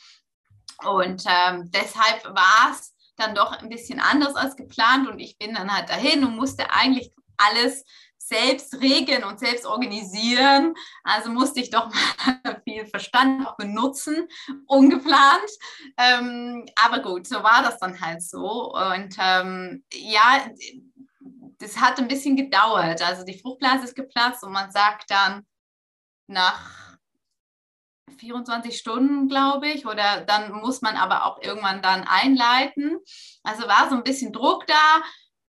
Und 0.85 1.25
ähm, 1.27 1.71
deshalb 1.73 2.25
war 2.25 2.71
es 2.71 2.95
dann 3.17 3.35
doch 3.35 3.51
ein 3.51 3.69
bisschen 3.69 3.99
anders 3.99 4.37
als 4.37 4.55
geplant 4.55 5.09
und 5.09 5.19
ich 5.19 5.39
bin 5.39 5.55
dann 5.55 5.75
halt 5.75 5.89
dahin 5.89 6.25
und 6.25 6.37
musste 6.37 6.71
eigentlich 6.71 7.13
alles 7.37 7.85
selbst 8.29 8.81
regeln 8.81 9.25
und 9.25 9.41
selbst 9.41 9.67
organisieren. 9.67 10.75
Also 11.03 11.31
musste 11.31 11.61
ich 11.61 11.71
doch 11.71 11.91
mal 12.45 12.61
viel 12.65 12.87
Verstand 12.87 13.47
auch 13.47 13.57
benutzen, 13.57 14.29
ungeplant. 14.67 15.51
Ähm, 15.97 16.67
aber 16.77 17.01
gut, 17.01 17.27
so 17.27 17.43
war 17.43 17.63
das 17.63 17.79
dann 17.79 18.01
halt 18.01 18.23
so. 18.23 18.73
Und 18.75 19.17
ähm, 19.19 19.85
ja, 19.93 20.47
das 21.59 21.81
hat 21.81 21.99
ein 21.99 22.09
bisschen 22.09 22.37
gedauert. 22.37 23.03
Also 23.03 23.25
die 23.25 23.39
Fruchtblase 23.39 23.85
ist 23.85 23.97
geplatzt 23.97 24.45
und 24.45 24.53
man 24.53 24.71
sagt 24.71 25.11
dann 25.11 25.47
nach 26.27 26.99
24 28.19 28.77
Stunden, 28.77 29.29
glaube 29.29 29.69
ich, 29.69 29.87
oder 29.87 30.23
dann 30.23 30.53
muss 30.53 30.83
man 30.83 30.97
aber 30.97 31.25
auch 31.25 31.41
irgendwann 31.41 31.83
dann 31.83 32.05
einleiten. 32.05 32.99
Also 33.43 33.67
war 33.69 33.89
so 33.89 33.97
ein 33.97 34.03
bisschen 34.03 34.33
Druck 34.33 34.67
da, 34.67 35.03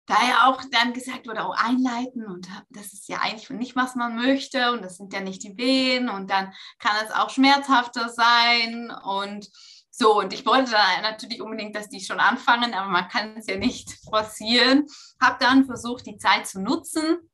da 0.05 0.15
ja 0.27 0.49
auch 0.49 0.61
dann 0.71 0.93
gesagt 0.93 1.27
wurde, 1.27 1.45
auch 1.45 1.55
einleiten 1.55 2.25
und 2.25 2.47
das 2.69 2.93
ist 2.93 3.07
ja 3.07 3.19
eigentlich 3.21 3.49
nicht, 3.49 3.75
was 3.75 3.95
man 3.95 4.15
möchte 4.15 4.71
und 4.71 4.83
das 4.83 4.97
sind 4.97 5.13
ja 5.13 5.21
nicht 5.21 5.43
die 5.43 5.57
Wehen 5.57 6.09
und 6.09 6.29
dann 6.29 6.53
kann 6.79 6.95
es 7.05 7.11
auch 7.11 7.29
schmerzhafter 7.29 8.09
sein 8.09 8.91
und 8.91 9.49
so, 9.95 10.17
und 10.17 10.33
ich 10.33 10.43
wollte 10.47 10.71
dann 10.71 11.03
natürlich 11.03 11.39
unbedingt, 11.39 11.75
dass 11.75 11.87
die 11.87 12.01
schon 12.01 12.19
anfangen, 12.19 12.73
aber 12.73 12.89
man 12.89 13.07
kann 13.09 13.37
es 13.37 13.45
ja 13.45 13.57
nicht 13.57 13.91
forcieren. 14.09 14.87
Habe 15.21 15.37
dann 15.39 15.65
versucht, 15.65 16.07
die 16.07 16.17
Zeit 16.17 16.47
zu 16.47 16.59
nutzen 16.59 17.29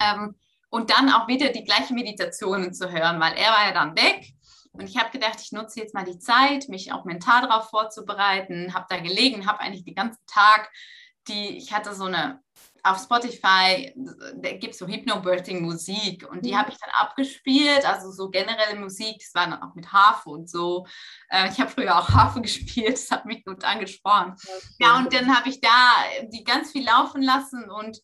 ähm, 0.00 0.34
und 0.68 0.90
dann 0.90 1.10
auch 1.10 1.28
wieder 1.28 1.50
die 1.50 1.62
gleichen 1.62 1.94
Meditationen 1.94 2.74
zu 2.74 2.90
hören, 2.90 3.20
weil 3.20 3.34
er 3.34 3.52
war 3.52 3.66
ja 3.68 3.72
dann 3.72 3.96
weg 3.96 4.34
und 4.78 4.88
ich 4.88 4.98
habe 4.98 5.10
gedacht, 5.10 5.40
ich 5.40 5.52
nutze 5.52 5.80
jetzt 5.80 5.94
mal 5.94 6.04
die 6.04 6.18
Zeit, 6.18 6.68
mich 6.68 6.92
auch 6.92 7.04
mental 7.04 7.42
darauf 7.42 7.70
vorzubereiten, 7.70 8.74
habe 8.74 8.86
da 8.88 8.98
gelegen, 8.98 9.46
habe 9.46 9.60
eigentlich 9.60 9.84
den 9.84 9.94
ganzen 9.94 10.20
Tag 10.26 10.70
die, 11.28 11.56
ich 11.56 11.72
hatte 11.72 11.94
so 11.94 12.04
eine, 12.04 12.40
auf 12.82 13.02
Spotify, 13.02 13.92
gibt 14.60 14.74
es 14.74 14.78
so 14.78 14.86
Hypnobirthing-Musik 14.86 16.28
und 16.30 16.44
die 16.44 16.52
mhm. 16.52 16.58
habe 16.58 16.70
ich 16.70 16.78
dann 16.78 16.90
abgespielt, 16.90 17.84
also 17.84 18.12
so 18.12 18.30
generelle 18.30 18.78
Musik, 18.78 19.18
das 19.18 19.34
war 19.34 19.50
dann 19.50 19.60
auch 19.60 19.74
mit 19.74 19.92
Harfe 19.92 20.30
und 20.30 20.48
so. 20.48 20.86
Äh, 21.28 21.48
ich 21.50 21.60
habe 21.60 21.70
früher 21.70 21.98
auch 21.98 22.08
Harfe 22.08 22.40
gespielt, 22.42 22.92
das 22.92 23.10
hat 23.10 23.26
mich 23.26 23.44
gut 23.44 23.64
angesprochen. 23.64 24.32
Okay. 24.32 24.66
Ja, 24.78 24.98
und 24.98 25.12
dann 25.12 25.36
habe 25.36 25.48
ich 25.48 25.60
da 25.60 25.94
die 26.28 26.44
ganz 26.44 26.72
viel 26.72 26.84
laufen 26.84 27.22
lassen 27.22 27.68
und 27.70 27.98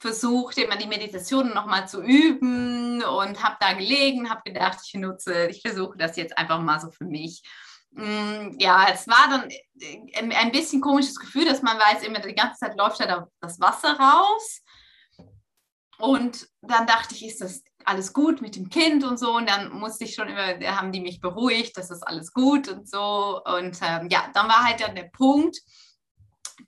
versucht, 0.00 0.58
immer 0.58 0.76
die 0.76 0.86
Meditationen 0.86 1.54
nochmal 1.54 1.88
zu 1.88 2.02
üben 2.02 3.02
und 3.02 3.42
habe 3.42 3.56
da 3.60 3.72
gelegen, 3.72 4.30
habe 4.30 4.42
gedacht, 4.44 4.78
ich 4.86 4.94
nutze, 4.94 5.48
ich 5.48 5.60
versuche 5.60 5.96
das 5.98 6.16
jetzt 6.16 6.38
einfach 6.38 6.60
mal 6.60 6.80
so 6.80 6.90
für 6.90 7.04
mich. 7.04 7.42
Mm, 7.90 8.58
ja, 8.58 8.88
es 8.92 9.08
war 9.08 9.28
dann 9.30 9.50
äh, 9.50 10.34
ein 10.34 10.52
bisschen 10.52 10.80
komisches 10.80 11.18
Gefühl, 11.18 11.44
dass 11.44 11.62
man 11.62 11.78
weiß, 11.78 12.02
immer 12.02 12.20
die 12.20 12.34
ganze 12.34 12.58
Zeit 12.60 12.76
läuft 12.76 13.00
da 13.00 13.26
das 13.40 13.60
Wasser 13.60 13.98
raus. 13.98 14.62
Und 15.98 16.48
dann 16.60 16.86
dachte 16.86 17.14
ich, 17.14 17.26
ist 17.26 17.40
das 17.40 17.62
alles 17.84 18.12
gut 18.12 18.40
mit 18.40 18.54
dem 18.54 18.68
Kind 18.68 19.02
und 19.02 19.18
so. 19.18 19.36
Und 19.36 19.48
dann 19.48 19.72
musste 19.72 20.04
ich 20.04 20.14
schon 20.14 20.28
immer, 20.28 20.58
haben 20.76 20.92
die 20.92 21.00
mich 21.00 21.20
beruhigt, 21.20 21.76
das 21.76 21.90
ist 21.90 22.06
alles 22.06 22.32
gut 22.32 22.68
und 22.68 22.88
so. 22.88 23.42
Und 23.44 23.78
ähm, 23.82 24.08
ja, 24.08 24.30
dann 24.32 24.48
war 24.48 24.64
halt 24.64 24.80
dann 24.80 24.94
der 24.94 25.10
Punkt, 25.12 25.58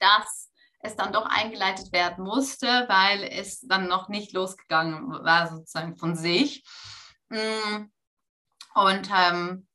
dass 0.01 0.51
es 0.83 0.97
dann 0.97 1.13
doch 1.13 1.27
eingeleitet 1.27 1.93
werden 1.93 2.25
musste, 2.25 2.67
weil 2.89 3.23
es 3.23 3.61
dann 3.61 3.87
noch 3.87 4.09
nicht 4.09 4.33
losgegangen 4.33 5.11
war, 5.11 5.49
sozusagen 5.49 5.97
von 5.97 6.17
sich. 6.17 6.65
Mm. 7.29 7.85
Und 8.75 9.11
ähm, 9.15 9.69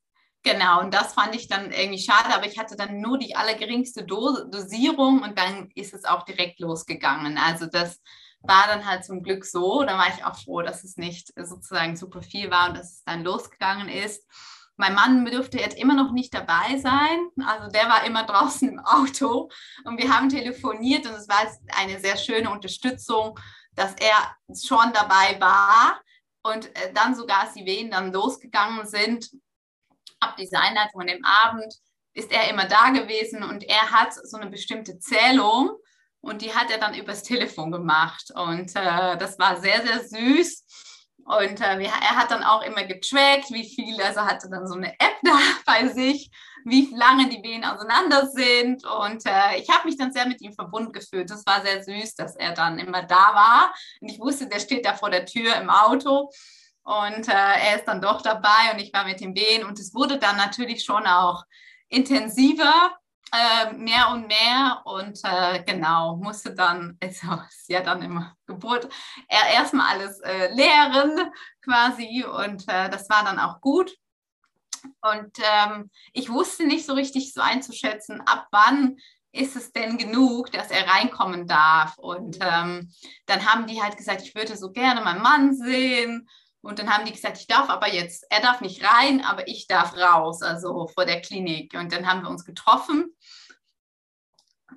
genau, 0.45 0.79
und 0.79 0.93
das 0.93 1.13
fand 1.13 1.35
ich 1.35 1.49
dann 1.49 1.71
irgendwie 1.71 1.99
schade, 1.99 2.33
aber 2.33 2.45
ich 2.45 2.57
hatte 2.57 2.77
dann 2.77 3.01
nur 3.01 3.17
die 3.17 3.35
allergeringste 3.35 4.05
Dos 4.05 4.49
Dosierung 4.49 5.21
und 5.21 5.37
dann 5.37 5.69
ist 5.75 5.93
es 5.93 6.05
auch 6.05 6.23
direkt 6.23 6.59
losgegangen. 6.61 7.37
Also 7.37 7.65
das 7.65 8.01
war 8.41 8.67
dann 8.67 8.85
halt 8.85 9.03
zum 9.03 9.23
Glück 9.23 9.43
so. 9.43 9.83
Da 9.83 9.97
war 9.97 10.07
ich 10.07 10.23
auch 10.23 10.37
froh, 10.37 10.61
dass 10.61 10.83
es 10.83 10.95
nicht 10.95 11.33
sozusagen 11.35 11.97
super 11.97 12.21
viel 12.21 12.49
war 12.49 12.69
und 12.69 12.77
dass 12.77 12.93
es 12.93 13.03
dann 13.03 13.23
losgegangen 13.23 13.89
ist. 13.89 14.25
Mein 14.77 14.93
Mann 14.93 15.25
dürfte 15.25 15.57
jetzt 15.57 15.77
immer 15.77 15.95
noch 15.95 16.11
nicht 16.11 16.33
dabei 16.33 16.77
sein. 16.77 17.27
Also 17.45 17.69
der 17.71 17.89
war 17.89 18.05
immer 18.05 18.23
draußen 18.27 18.69
im 18.69 18.79
Auto 18.79 19.49
und 19.83 19.97
wir 19.97 20.15
haben 20.15 20.29
telefoniert 20.29 21.05
und 21.07 21.13
es 21.13 21.27
war 21.27 21.41
eine 21.77 21.99
sehr 21.99 22.17
schöne 22.17 22.49
Unterstützung, 22.49 23.37
dass 23.73 23.93
er 23.95 24.35
schon 24.53 24.93
dabei 24.93 25.39
war 25.39 25.99
und 26.43 26.67
äh, 26.75 26.93
dann 26.93 27.15
sogar, 27.15 27.41
als 27.41 27.53
die 27.53 27.65
Wehen 27.65 27.89
dann 27.89 28.13
losgegangen 28.13 28.85
sind, 28.85 29.31
ab 30.25 30.37
dieser 30.37 30.61
Einheit 30.61 30.91
von 30.91 31.07
dem 31.07 31.23
Abend, 31.23 31.73
ist 32.13 32.31
er 32.31 32.49
immer 32.49 32.65
da 32.65 32.89
gewesen 32.89 33.43
und 33.43 33.63
er 33.63 33.91
hat 33.91 34.13
so 34.13 34.37
eine 34.37 34.49
bestimmte 34.49 34.99
Zählung 34.99 35.71
und 36.21 36.41
die 36.41 36.53
hat 36.55 36.71
er 36.71 36.79
dann 36.79 36.95
übers 36.95 37.23
Telefon 37.23 37.71
gemacht 37.71 38.31
und 38.33 38.75
äh, 38.75 39.17
das 39.17 39.37
war 39.37 39.59
sehr, 39.61 39.85
sehr 39.85 39.99
süß. 39.99 40.63
Und 41.25 41.59
äh, 41.59 41.83
er 41.83 42.15
hat 42.15 42.29
dann 42.29 42.43
auch 42.43 42.61
immer 42.61 42.83
getrackt, 42.83 43.51
wie 43.51 43.67
viel, 43.67 43.99
also 44.01 44.21
hatte 44.21 44.47
dann 44.49 44.67
so 44.67 44.75
eine 44.75 44.93
App 44.93 45.15
da 45.23 45.37
bei 45.65 45.87
sich, 45.87 46.29
wie 46.65 46.93
lange 46.95 47.29
die 47.29 47.41
Wehen 47.43 47.65
auseinander 47.65 48.27
sind. 48.27 48.85
Und 48.85 49.25
äh, 49.25 49.57
ich 49.57 49.69
habe 49.69 49.87
mich 49.87 49.97
dann 49.97 50.13
sehr 50.13 50.27
mit 50.27 50.41
ihm 50.41 50.53
verbunden 50.53 50.91
gefühlt. 50.91 51.29
Das 51.31 51.45
war 51.45 51.63
sehr 51.63 51.83
süß, 51.83 52.15
dass 52.15 52.35
er 52.35 52.53
dann 52.53 52.77
immer 52.77 53.01
da 53.01 53.33
war. 53.33 53.73
Und 54.01 54.09
ich 54.09 54.19
wusste, 54.19 54.47
der 54.47 54.59
steht 54.59 54.85
da 54.85 54.93
vor 54.93 55.09
der 55.09 55.25
Tür 55.25 55.55
im 55.55 55.69
Auto. 55.69 56.29
Und 56.85 57.27
äh, 57.27 57.31
er 57.31 57.75
ist 57.77 57.85
dann 57.85 57.99
doch 57.99 58.21
dabei 58.21 58.71
und 58.71 58.79
ich 58.79 58.93
war 58.93 59.05
mit 59.05 59.19
ihm 59.19 59.35
Wehen. 59.35 59.65
Und 59.65 59.79
es 59.79 59.93
wurde 59.93 60.19
dann 60.19 60.37
natürlich 60.37 60.83
schon 60.83 61.05
auch 61.07 61.43
intensiver 61.89 62.93
äh, 63.33 63.73
mehr 63.73 64.09
und 64.11 64.27
mehr 64.27 64.81
und 64.85 65.19
äh, 65.23 65.63
genau, 65.63 66.17
musste 66.17 66.53
dann, 66.53 66.97
also 67.01 67.27
ist 67.49 67.69
ja 67.69 67.81
dann 67.81 68.03
immer 68.03 68.35
Geburt, 68.45 68.87
er 69.27 69.53
erstmal 69.53 69.95
alles 69.95 70.19
äh, 70.21 70.53
lehren 70.53 71.31
quasi 71.63 72.23
und 72.23 72.67
äh, 72.67 72.89
das 72.89 73.09
war 73.09 73.23
dann 73.23 73.39
auch 73.39 73.61
gut. 73.61 73.95
Und 75.01 75.37
ähm, 75.39 75.89
ich 76.13 76.29
wusste 76.29 76.67
nicht 76.67 76.85
so 76.85 76.93
richtig 76.93 77.33
so 77.33 77.41
einzuschätzen, 77.41 78.21
ab 78.21 78.47
wann 78.51 78.97
ist 79.31 79.55
es 79.55 79.71
denn 79.73 79.97
genug, 79.97 80.51
dass 80.51 80.69
er 80.69 80.87
reinkommen 80.87 81.47
darf. 81.47 81.97
Und 81.97 82.37
ähm, 82.39 82.93
dann 83.25 83.45
haben 83.45 83.65
die 83.65 83.81
halt 83.81 83.97
gesagt, 83.97 84.21
ich 84.21 84.35
würde 84.35 84.55
so 84.55 84.71
gerne 84.71 85.01
meinen 85.01 85.23
Mann 85.23 85.55
sehen. 85.55 86.29
Und 86.65 86.79
dann 86.79 86.91
haben 86.91 87.05
die 87.05 87.11
gesagt, 87.11 87.37
ich 87.37 87.45
darf 87.45 87.69
aber 87.69 87.93
jetzt, 87.93 88.25
er 88.31 88.41
darf 88.41 88.59
nicht 88.59 88.83
rein, 88.83 89.23
aber 89.23 89.47
ich 89.47 89.67
darf 89.67 89.95
raus, 89.95 90.41
also 90.41 90.87
vor 90.87 91.05
der 91.05 91.21
Klinik. 91.21 91.75
Und 91.75 91.93
dann 91.93 92.07
haben 92.07 92.23
wir 92.23 92.29
uns 92.29 92.43
getroffen. 92.43 93.15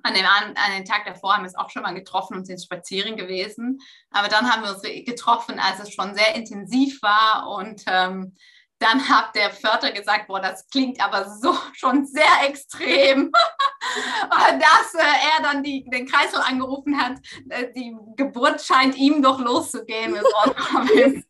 An 0.03 0.13
dem, 0.13 0.23
an 0.23 0.53
dem 0.77 0.85
Tag 0.85 1.05
davor 1.05 1.33
haben 1.33 1.43
wir 1.43 1.47
es 1.47 1.57
auch 1.57 1.71
schon 1.71 1.81
mal 1.81 1.95
getroffen 1.95 2.37
und 2.37 2.45
sind 2.45 2.61
spazieren 2.61 3.17
gewesen. 3.17 3.79
Aber 4.11 4.27
dann 4.27 4.51
haben 4.51 4.61
wir 4.61 4.75
uns 4.75 4.83
getroffen, 4.83 5.59
als 5.59 5.79
es 5.79 5.91
schon 5.91 6.13
sehr 6.13 6.35
intensiv 6.35 7.01
war. 7.01 7.49
Und 7.49 7.81
ähm, 7.87 8.35
dann 8.77 9.09
hat 9.09 9.35
der 9.35 9.49
Förder 9.49 9.91
gesagt, 9.91 10.27
boah, 10.27 10.39
das 10.39 10.67
klingt 10.69 11.03
aber 11.03 11.27
so 11.27 11.57
schon 11.73 12.05
sehr 12.05 12.47
extrem, 12.47 13.31
dass 14.29 14.93
äh, 14.93 15.37
er 15.37 15.41
dann 15.41 15.63
die, 15.63 15.89
den 15.89 16.05
Kreislauf 16.05 16.47
angerufen 16.47 17.01
hat, 17.01 17.17
äh, 17.49 17.73
die 17.73 17.97
Geburt 18.15 18.61
scheint 18.61 18.95
ihm 18.95 19.23
doch 19.23 19.39
loszugehen. 19.39 20.15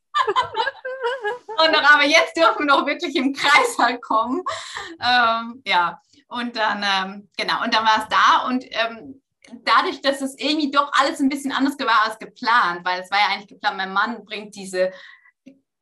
und 1.63 1.71
noch, 1.71 1.93
aber 1.93 2.05
jetzt 2.05 2.35
dürfen 2.35 2.59
wir 2.59 2.65
noch 2.65 2.85
wirklich 2.85 3.15
im 3.15 3.33
Kreis 3.33 3.77
halt 3.77 4.01
kommen. 4.01 4.43
Ähm, 5.01 5.61
ja, 5.65 6.01
und 6.27 6.55
dann, 6.55 6.83
ähm, 6.83 7.29
genau, 7.37 7.63
und 7.63 7.73
dann 7.73 7.85
war 7.85 7.99
es 7.99 8.07
da 8.09 8.47
und 8.47 8.65
ähm, 8.69 9.21
dadurch, 9.63 10.01
dass 10.01 10.21
es 10.21 10.37
irgendwie 10.37 10.71
doch 10.71 10.91
alles 10.93 11.19
ein 11.19 11.29
bisschen 11.29 11.51
anders 11.51 11.77
war 11.79 12.05
als 12.05 12.19
geplant, 12.19 12.81
weil 12.83 13.01
es 13.01 13.11
war 13.11 13.19
ja 13.19 13.27
eigentlich 13.33 13.47
geplant, 13.47 13.77
mein 13.77 13.93
Mann 13.93 14.23
bringt 14.25 14.55
diese 14.55 14.91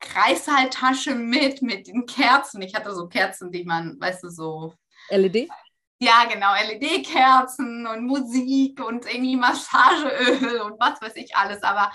Kreißhaltasche 0.00 1.14
mit, 1.14 1.62
mit 1.62 1.88
den 1.88 2.06
Kerzen. 2.06 2.62
Ich 2.62 2.74
hatte 2.74 2.94
so 2.94 3.08
Kerzen, 3.08 3.50
die 3.50 3.64
man, 3.64 4.00
weißt 4.00 4.24
du, 4.24 4.30
so. 4.30 4.74
LED? 5.10 5.48
Ja, 6.00 6.24
genau, 6.32 6.52
LED-Kerzen 6.54 7.86
und 7.88 8.06
Musik 8.06 8.80
und 8.80 9.04
irgendwie 9.06 9.36
Massageöl 9.36 10.60
und 10.60 10.78
was 10.78 11.02
weiß 11.02 11.16
ich 11.16 11.34
alles. 11.34 11.62
Aber 11.64 11.90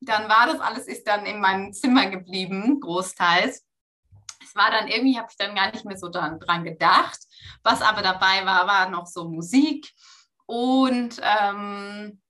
dann 0.00 0.28
war 0.28 0.46
das 0.46 0.60
alles, 0.60 0.86
ist 0.86 1.06
dann 1.06 1.26
in 1.26 1.40
meinem 1.40 1.72
Zimmer 1.72 2.06
geblieben, 2.06 2.80
großteils. 2.80 3.64
Es 4.42 4.54
war 4.54 4.70
dann 4.70 4.88
irgendwie, 4.88 5.18
habe 5.18 5.28
ich 5.30 5.36
dann 5.36 5.54
gar 5.54 5.70
nicht 5.70 5.84
mehr 5.84 5.98
so 5.98 6.08
dran, 6.08 6.38
dran 6.38 6.64
gedacht. 6.64 7.18
Was 7.62 7.82
aber 7.82 8.02
dabei 8.02 8.46
war, 8.46 8.66
war 8.66 8.88
noch 8.88 9.06
so 9.06 9.28
Musik 9.28 9.92
und, 10.46 11.20
ähm, 11.22 12.20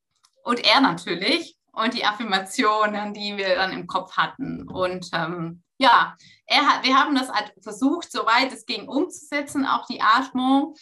und 0.42 0.64
er 0.64 0.80
natürlich 0.80 1.56
und 1.72 1.94
die 1.94 2.04
Affirmationen, 2.04 3.14
die 3.14 3.36
wir 3.36 3.54
dann 3.54 3.72
im 3.72 3.86
Kopf 3.86 4.16
hatten. 4.16 4.68
Und 4.68 5.08
ähm, 5.12 5.62
ja, 5.78 6.16
hat, 6.50 6.84
wir 6.84 6.98
haben 6.98 7.14
das 7.14 7.30
halt 7.30 7.54
versucht, 7.62 8.10
soweit 8.10 8.52
es 8.52 8.66
ging, 8.66 8.88
umzusetzen, 8.88 9.64
auch 9.64 9.86
die 9.86 10.00
Atmung. 10.00 10.74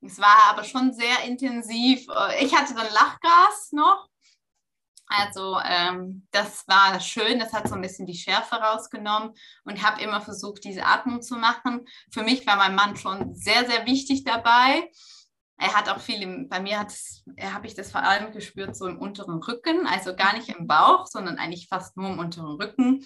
Es 0.00 0.20
war 0.20 0.50
aber 0.50 0.64
schon 0.64 0.92
sehr 0.92 1.24
intensiv. 1.24 2.06
Ich 2.40 2.54
hatte 2.54 2.74
dann 2.74 2.92
Lachgas 2.92 3.72
noch 3.72 4.08
also 5.06 5.58
ähm, 5.64 6.26
das 6.30 6.66
war 6.66 6.98
schön, 7.00 7.38
das 7.38 7.52
hat 7.52 7.68
so 7.68 7.74
ein 7.74 7.82
bisschen 7.82 8.06
die 8.06 8.16
Schärfe 8.16 8.56
rausgenommen 8.56 9.32
und 9.64 9.82
habe 9.82 10.02
immer 10.02 10.20
versucht, 10.20 10.64
diese 10.64 10.84
Atmung 10.84 11.22
zu 11.22 11.36
machen. 11.36 11.86
Für 12.12 12.22
mich 12.22 12.46
war 12.46 12.56
mein 12.56 12.74
Mann 12.74 12.96
schon 12.96 13.34
sehr, 13.34 13.66
sehr 13.66 13.86
wichtig 13.86 14.24
dabei. 14.24 14.90
Er 15.56 15.74
hat 15.74 15.88
auch 15.88 16.00
viel, 16.00 16.46
bei 16.48 16.60
mir 16.60 16.78
habe 16.80 17.66
ich 17.66 17.74
das 17.74 17.92
vor 17.92 18.02
allem 18.02 18.32
gespürt, 18.32 18.76
so 18.76 18.86
im 18.86 18.98
unteren 18.98 19.40
Rücken, 19.42 19.86
also 19.86 20.16
gar 20.16 20.36
nicht 20.36 20.48
im 20.48 20.66
Bauch, 20.66 21.06
sondern 21.06 21.38
eigentlich 21.38 21.68
fast 21.68 21.96
nur 21.96 22.10
im 22.10 22.18
unteren 22.18 22.60
Rücken. 22.60 23.04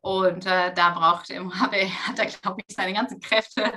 Und 0.00 0.46
äh, 0.46 0.72
da 0.72 0.90
brauchte 0.90 1.34
er, 1.72 2.06
hat 2.06 2.18
er, 2.18 2.26
glaube 2.26 2.62
ich, 2.66 2.74
seine 2.74 2.94
ganzen 2.94 3.20
Kräfte 3.20 3.72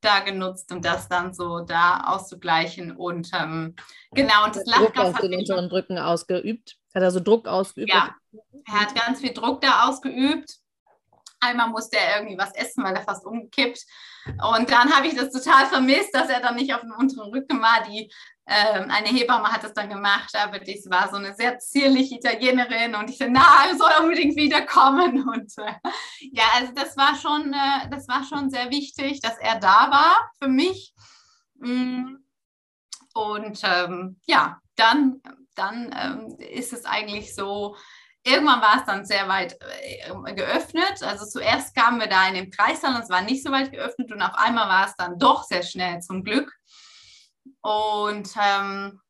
da 0.00 0.20
genutzt, 0.20 0.72
um 0.72 0.80
das 0.82 1.08
dann 1.08 1.34
so 1.34 1.60
da 1.60 2.04
auszugleichen. 2.06 2.96
Und 2.96 3.30
ähm, 3.34 3.74
genau, 4.12 4.44
und 4.44 4.56
das 4.56 4.64
Lachgas 4.66 5.14
hat 5.14 5.22
den 5.22 5.34
unteren 5.34 5.66
Rücken 5.66 5.98
ausgeübt. 5.98 6.76
Hat 6.94 7.02
er 7.02 7.10
so 7.10 7.20
Druck 7.20 7.46
ausgeübt? 7.46 7.92
Ja, 7.92 8.14
er 8.66 8.80
hat 8.80 8.94
ganz 8.94 9.20
viel 9.20 9.32
Druck 9.32 9.60
da 9.60 9.88
ausgeübt. 9.88 10.56
Einmal 11.40 11.68
musste 11.68 11.98
er 11.98 12.16
irgendwie 12.16 12.38
was 12.38 12.54
essen, 12.54 12.82
weil 12.82 12.96
er 12.96 13.02
fast 13.02 13.24
umgekippt. 13.24 13.84
Und 14.26 14.70
dann 14.70 14.92
habe 14.94 15.06
ich 15.06 15.14
das 15.14 15.30
total 15.30 15.66
vermisst, 15.66 16.14
dass 16.14 16.28
er 16.28 16.40
dann 16.40 16.56
nicht 16.56 16.74
auf 16.74 16.80
dem 16.80 16.92
unteren 16.92 17.30
Rücken 17.30 17.60
war. 17.60 17.84
Die, 17.88 18.10
äh, 18.48 18.80
eine 18.88 19.08
Hebamme 19.08 19.48
hat 19.48 19.62
das 19.62 19.74
dann 19.74 19.88
gemacht, 19.88 20.34
aber 20.34 20.58
das 20.58 20.88
war 20.88 21.08
so 21.10 21.16
eine 21.16 21.34
sehr 21.34 21.58
zierliche 21.58 22.16
Italienerin 22.16 22.94
und 22.94 23.10
ich 23.10 23.18
dachte, 23.18 23.32
na, 23.32 23.76
soll 23.76 24.04
unbedingt 24.04 24.36
wiederkommen. 24.36 25.28
Und 25.28 25.52
äh, 25.58 25.74
ja, 26.32 26.44
also 26.54 26.72
das 26.72 26.96
war 26.96 27.14
schon, 27.14 27.52
äh, 27.52 27.88
das 27.90 28.08
war 28.08 28.24
schon 28.24 28.50
sehr 28.50 28.70
wichtig, 28.70 29.20
dass 29.20 29.38
er 29.38 29.58
da 29.58 29.90
war 29.90 30.30
für 30.40 30.48
mich. 30.48 30.94
Mm. 31.56 32.16
Und 33.14 33.60
ähm, 33.64 34.20
ja, 34.26 34.60
dann 34.76 35.20
dann 35.58 35.94
ähm, 35.98 36.36
ist 36.38 36.72
es 36.72 36.84
eigentlich 36.84 37.34
so, 37.34 37.76
irgendwann 38.24 38.60
war 38.60 38.76
es 38.78 38.84
dann 38.84 39.04
sehr 39.04 39.28
weit 39.28 39.58
äh, 39.60 40.34
geöffnet. 40.34 41.02
Also 41.02 41.26
zuerst 41.26 41.74
kamen 41.74 42.00
wir 42.00 42.06
da 42.06 42.28
in 42.28 42.34
dem 42.34 42.50
Kreissaal 42.50 42.94
und 42.94 43.02
es 43.02 43.10
war 43.10 43.22
nicht 43.22 43.42
so 43.42 43.50
weit 43.50 43.72
geöffnet 43.72 44.12
und 44.12 44.22
auf 44.22 44.34
einmal 44.34 44.68
war 44.68 44.86
es 44.86 44.96
dann 44.96 45.18
doch 45.18 45.44
sehr 45.44 45.62
schnell 45.62 46.00
zum 46.00 46.22
Glück. 46.22 46.57
Und 47.60 48.28
ähm, 48.36 49.00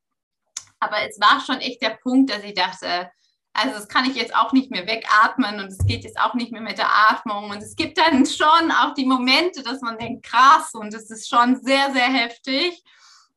aber 0.81 1.09
es 1.09 1.19
war 1.21 1.41
schon 1.41 1.61
echt 1.61 1.83
der 1.83 1.99
Punkt, 2.03 2.31
dass 2.31 2.43
ich 2.43 2.55
dachte, 2.55 3.11
also 3.53 3.75
das 3.75 3.89
kann 3.89 4.05
ich 4.05 4.15
jetzt 4.15 4.35
auch 4.37 4.53
nicht 4.53 4.71
mehr 4.71 4.87
wegatmen 4.87 5.61
und 5.61 5.73
es 5.73 5.85
geht 5.85 6.05
jetzt 6.05 6.21
auch 6.21 6.35
nicht 6.35 6.53
mehr 6.53 6.61
mit 6.61 6.79
der 6.79 6.91
Atmung. 7.11 7.51
Und 7.51 7.63
es 7.63 7.75
gibt 7.75 7.99
dann 7.99 8.25
schon 8.25 8.71
auch 8.71 8.95
die 8.95 9.07
Momente, 9.07 9.63
dass 9.63 9.81
man 9.81 9.99
denkt, 9.99 10.25
krass, 10.25 10.71
und 10.75 10.95
es 10.95 11.11
ist 11.11 11.29
schon 11.29 11.61
sehr, 11.61 11.93
sehr 11.93 12.09
heftig 12.09 12.83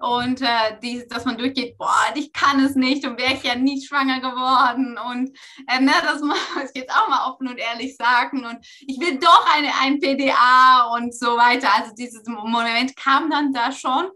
und 0.02 0.42
äh, 0.42 0.80
die, 0.82 1.08
dass 1.08 1.26
man 1.26 1.38
durchgeht, 1.38 1.78
boah, 1.78 1.96
ich 2.16 2.34
kann 2.34 2.60
es 2.64 2.76
nicht 2.76 3.06
und 3.06 3.20
wäre 3.20 3.34
ich 3.34 3.44
ja 3.44 3.56
nie 3.56 3.86
schwanger 3.86 4.20
geworden 4.20 4.98
und 4.98 5.38
äh, 5.68 5.80
ne, 5.80 5.94
das 6.04 6.22
muss 6.22 6.38
ich 6.66 6.82
jetzt 6.82 6.92
auch 6.92 7.08
mal 7.08 7.32
offen 7.32 7.48
und 7.48 7.58
ehrlich 7.58 7.96
sagen 7.96 8.46
und 8.46 8.66
ich 8.82 9.00
will 9.00 9.20
doch 9.20 9.46
eine, 9.56 9.72
ein 9.80 10.00
PDA 10.00 10.92
und 10.96 11.16
so 11.16 11.38
weiter. 11.38 11.70
Also 11.76 11.94
dieses 11.96 12.26
Moment 12.26 12.96
kam 12.96 13.30
dann 13.30 13.54
da 13.54 13.72
schon 13.72 14.10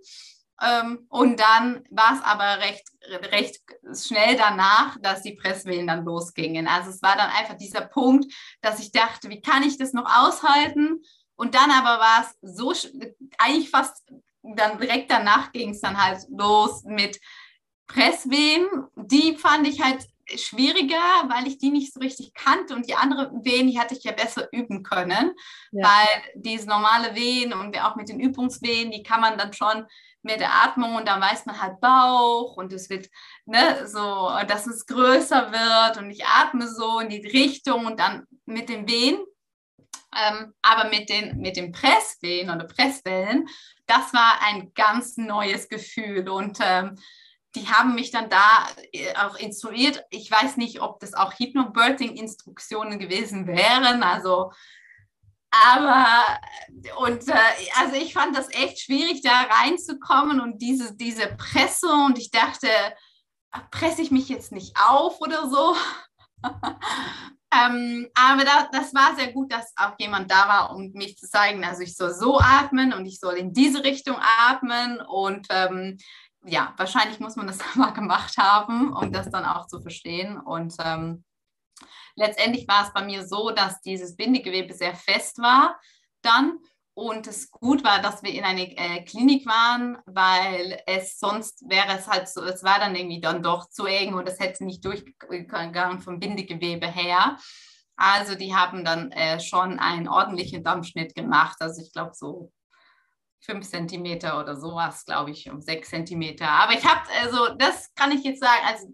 ähm, 0.61 1.05
und 1.09 1.39
dann 1.39 1.83
war 1.89 2.13
es 2.13 2.23
aber 2.23 2.63
recht, 2.63 2.83
recht 3.31 3.61
schnell 3.93 4.35
danach, 4.37 4.97
dass 5.01 5.21
die 5.21 5.33
Presswehen 5.33 5.87
dann 5.87 6.05
losgingen. 6.05 6.67
Also 6.67 6.89
es 6.89 7.01
war 7.01 7.15
dann 7.15 7.29
einfach 7.29 7.55
dieser 7.55 7.81
Punkt, 7.81 8.33
dass 8.61 8.79
ich 8.79 8.91
dachte, 8.91 9.29
wie 9.29 9.41
kann 9.41 9.63
ich 9.63 9.77
das 9.77 9.93
noch 9.93 10.05
aushalten? 10.05 11.01
Und 11.35 11.55
dann 11.55 11.71
aber 11.71 11.99
war 11.99 12.21
es 12.21 12.55
so 12.55 12.73
eigentlich 13.37 13.69
fast 13.69 14.03
dann 14.55 14.77
direkt 14.77 15.11
danach 15.11 15.51
ging 15.51 15.71
es 15.71 15.81
dann 15.81 16.01
halt 16.01 16.19
los 16.29 16.83
mit 16.83 17.19
Presswehen. 17.87 18.67
Die 18.95 19.35
fand 19.35 19.67
ich 19.67 19.81
halt 19.81 20.05
schwieriger, 20.35 20.97
weil 21.27 21.47
ich 21.47 21.59
die 21.59 21.69
nicht 21.69 21.93
so 21.93 21.99
richtig 21.99 22.33
kannte 22.33 22.75
und 22.75 22.87
die 22.87 22.95
anderen 22.95 23.45
Wehen, 23.45 23.67
die 23.67 23.79
hatte 23.79 23.95
ich 23.95 24.03
ja 24.03 24.11
besser 24.11 24.47
üben 24.51 24.81
können, 24.81 25.31
ja. 25.71 25.85
weil 25.85 26.23
diese 26.35 26.67
normale 26.67 27.13
Wehen 27.15 27.53
und 27.53 27.79
auch 27.79 27.95
mit 27.95 28.09
den 28.09 28.19
Übungswehen, 28.19 28.91
die 28.91 29.03
kann 29.03 29.21
man 29.21 29.37
dann 29.37 29.53
schon 29.53 29.85
mit 30.25 30.39
der 30.41 30.53
Atmung 30.63 30.95
und 30.95 31.07
dann 31.07 31.21
weiß 31.21 31.45
man 31.45 31.61
halt 31.61 31.79
Bauch 31.79 32.57
und 32.57 32.73
es 32.73 32.89
wird 32.89 33.07
ne, 33.45 33.87
so, 33.87 34.29
dass 34.47 34.67
es 34.67 34.85
größer 34.85 35.51
wird 35.51 35.97
und 35.97 36.09
ich 36.09 36.25
atme 36.25 36.67
so 36.67 36.99
in 36.99 37.09
die 37.09 37.25
Richtung 37.25 37.85
und 37.85 37.99
dann 37.99 38.25
mit 38.45 38.67
den 38.67 38.87
Wehen 38.87 39.17
Ähm, 40.15 40.53
aber 40.61 40.89
mit 40.89 41.09
den, 41.09 41.37
mit 41.41 41.57
den 41.57 41.71
Presswehen 41.71 42.49
oder 42.49 42.65
Presswellen, 42.65 43.47
das 43.85 44.13
war 44.13 44.39
ein 44.47 44.71
ganz 44.73 45.17
neues 45.17 45.67
Gefühl. 45.67 46.29
Und 46.29 46.59
ähm, 46.61 46.95
die 47.53 47.67
haben 47.67 47.95
mich 47.95 48.11
dann 48.11 48.29
da 48.29 48.67
äh, 48.93 49.13
auch 49.15 49.35
instruiert. 49.37 50.03
Ich 50.11 50.31
weiß 50.31 50.55
nicht, 50.57 50.81
ob 50.81 50.99
das 51.01 51.13
auch 51.13 51.33
Hypnobirthing-Instruktionen 51.33 52.97
gewesen 52.97 53.45
wären. 53.45 54.03
Also, 54.03 54.51
aber, 55.63 56.39
und 57.05 57.27
äh, 57.27 57.33
also 57.79 57.95
ich 57.95 58.13
fand 58.13 58.35
das 58.35 58.49
echt 58.53 58.79
schwierig, 58.79 59.21
da 59.21 59.41
reinzukommen 59.41 60.39
und 60.39 60.61
diese, 60.61 60.95
diese 60.95 61.27
Presse. 61.37 61.87
Und 61.87 62.17
ich 62.17 62.31
dachte, 62.31 62.67
presse 63.71 64.01
ich 64.01 64.11
mich 64.11 64.29
jetzt 64.29 64.51
nicht 64.51 64.75
auf 64.87 65.21
oder 65.21 65.49
so? 65.49 65.75
ähm, 67.53 68.09
aber 68.13 68.43
da, 68.43 68.69
das 68.71 68.93
war 68.93 69.15
sehr 69.15 69.31
gut, 69.31 69.51
dass 69.51 69.73
auch 69.77 69.93
jemand 69.99 70.31
da 70.31 70.47
war, 70.47 70.75
um 70.75 70.91
mich 70.93 71.17
zu 71.17 71.27
zeigen, 71.27 71.63
also 71.63 71.81
ich 71.81 71.95
soll 71.95 72.13
so 72.13 72.39
atmen 72.39 72.93
und 72.93 73.05
ich 73.05 73.19
soll 73.19 73.35
in 73.35 73.53
diese 73.53 73.83
Richtung 73.83 74.17
atmen 74.39 74.99
und 75.01 75.47
ähm, 75.49 75.97
ja, 76.45 76.73
wahrscheinlich 76.77 77.19
muss 77.19 77.35
man 77.35 77.47
das 77.47 77.59
mal 77.75 77.91
gemacht 77.91 78.37
haben, 78.37 78.93
um 78.93 79.11
das 79.11 79.29
dann 79.29 79.45
auch 79.45 79.67
zu 79.67 79.81
verstehen. 79.81 80.39
Und 80.39 80.75
ähm, 80.83 81.23
letztendlich 82.15 82.67
war 82.67 82.85
es 82.85 82.93
bei 82.93 83.03
mir 83.03 83.27
so, 83.27 83.51
dass 83.51 83.81
dieses 83.81 84.15
Bindegewebe 84.15 84.73
sehr 84.73 84.95
fest 84.95 85.39
war 85.39 85.79
dann. 86.21 86.59
Und 86.97 87.27
es 87.27 87.51
gut 87.51 87.83
war, 87.83 88.01
dass 88.01 88.23
wir 88.23 88.31
in 88.31 88.45
einer 88.45 88.61
äh, 88.61 89.03
Klinik 89.03 89.45
waren, 89.45 89.97
weil 90.05 90.81
es 90.85 91.19
sonst 91.19 91.69
wäre 91.69 91.97
es 91.97 92.07
halt 92.07 92.29
so, 92.29 92.41
es 92.41 92.63
war 92.63 92.79
dann 92.79 92.95
irgendwie 92.95 93.19
dann 93.19 93.43
doch 93.43 93.67
zu 93.67 93.85
eng 93.85 94.13
und 94.13 94.29
es 94.29 94.39
hätte 94.39 94.63
nicht 94.63 94.85
durchgegangen 94.85 95.99
vom 95.99 96.21
Bindegewebe 96.21 96.87
her. 96.87 97.37
Also 97.97 98.35
die 98.35 98.55
haben 98.55 98.85
dann 98.85 99.11
äh, 99.11 99.41
schon 99.41 99.77
einen 99.77 100.07
ordentlichen 100.07 100.63
Dampfschnitt 100.63 101.15
gemacht. 101.15 101.57
Also 101.59 101.81
ich 101.81 101.91
glaube 101.91 102.11
so 102.13 102.53
fünf 103.45 103.67
Zentimeter 103.69 104.39
oder 104.39 104.55
sowas, 104.55 105.05
glaube 105.05 105.31
ich, 105.31 105.49
um 105.49 105.61
sechs 105.61 105.89
Zentimeter. 105.89 106.49
Aber 106.49 106.73
ich 106.73 106.85
habe, 106.85 107.01
also 107.21 107.55
das 107.57 107.93
kann 107.95 108.11
ich 108.11 108.23
jetzt 108.23 108.41
sagen, 108.41 108.61
also 108.65 108.87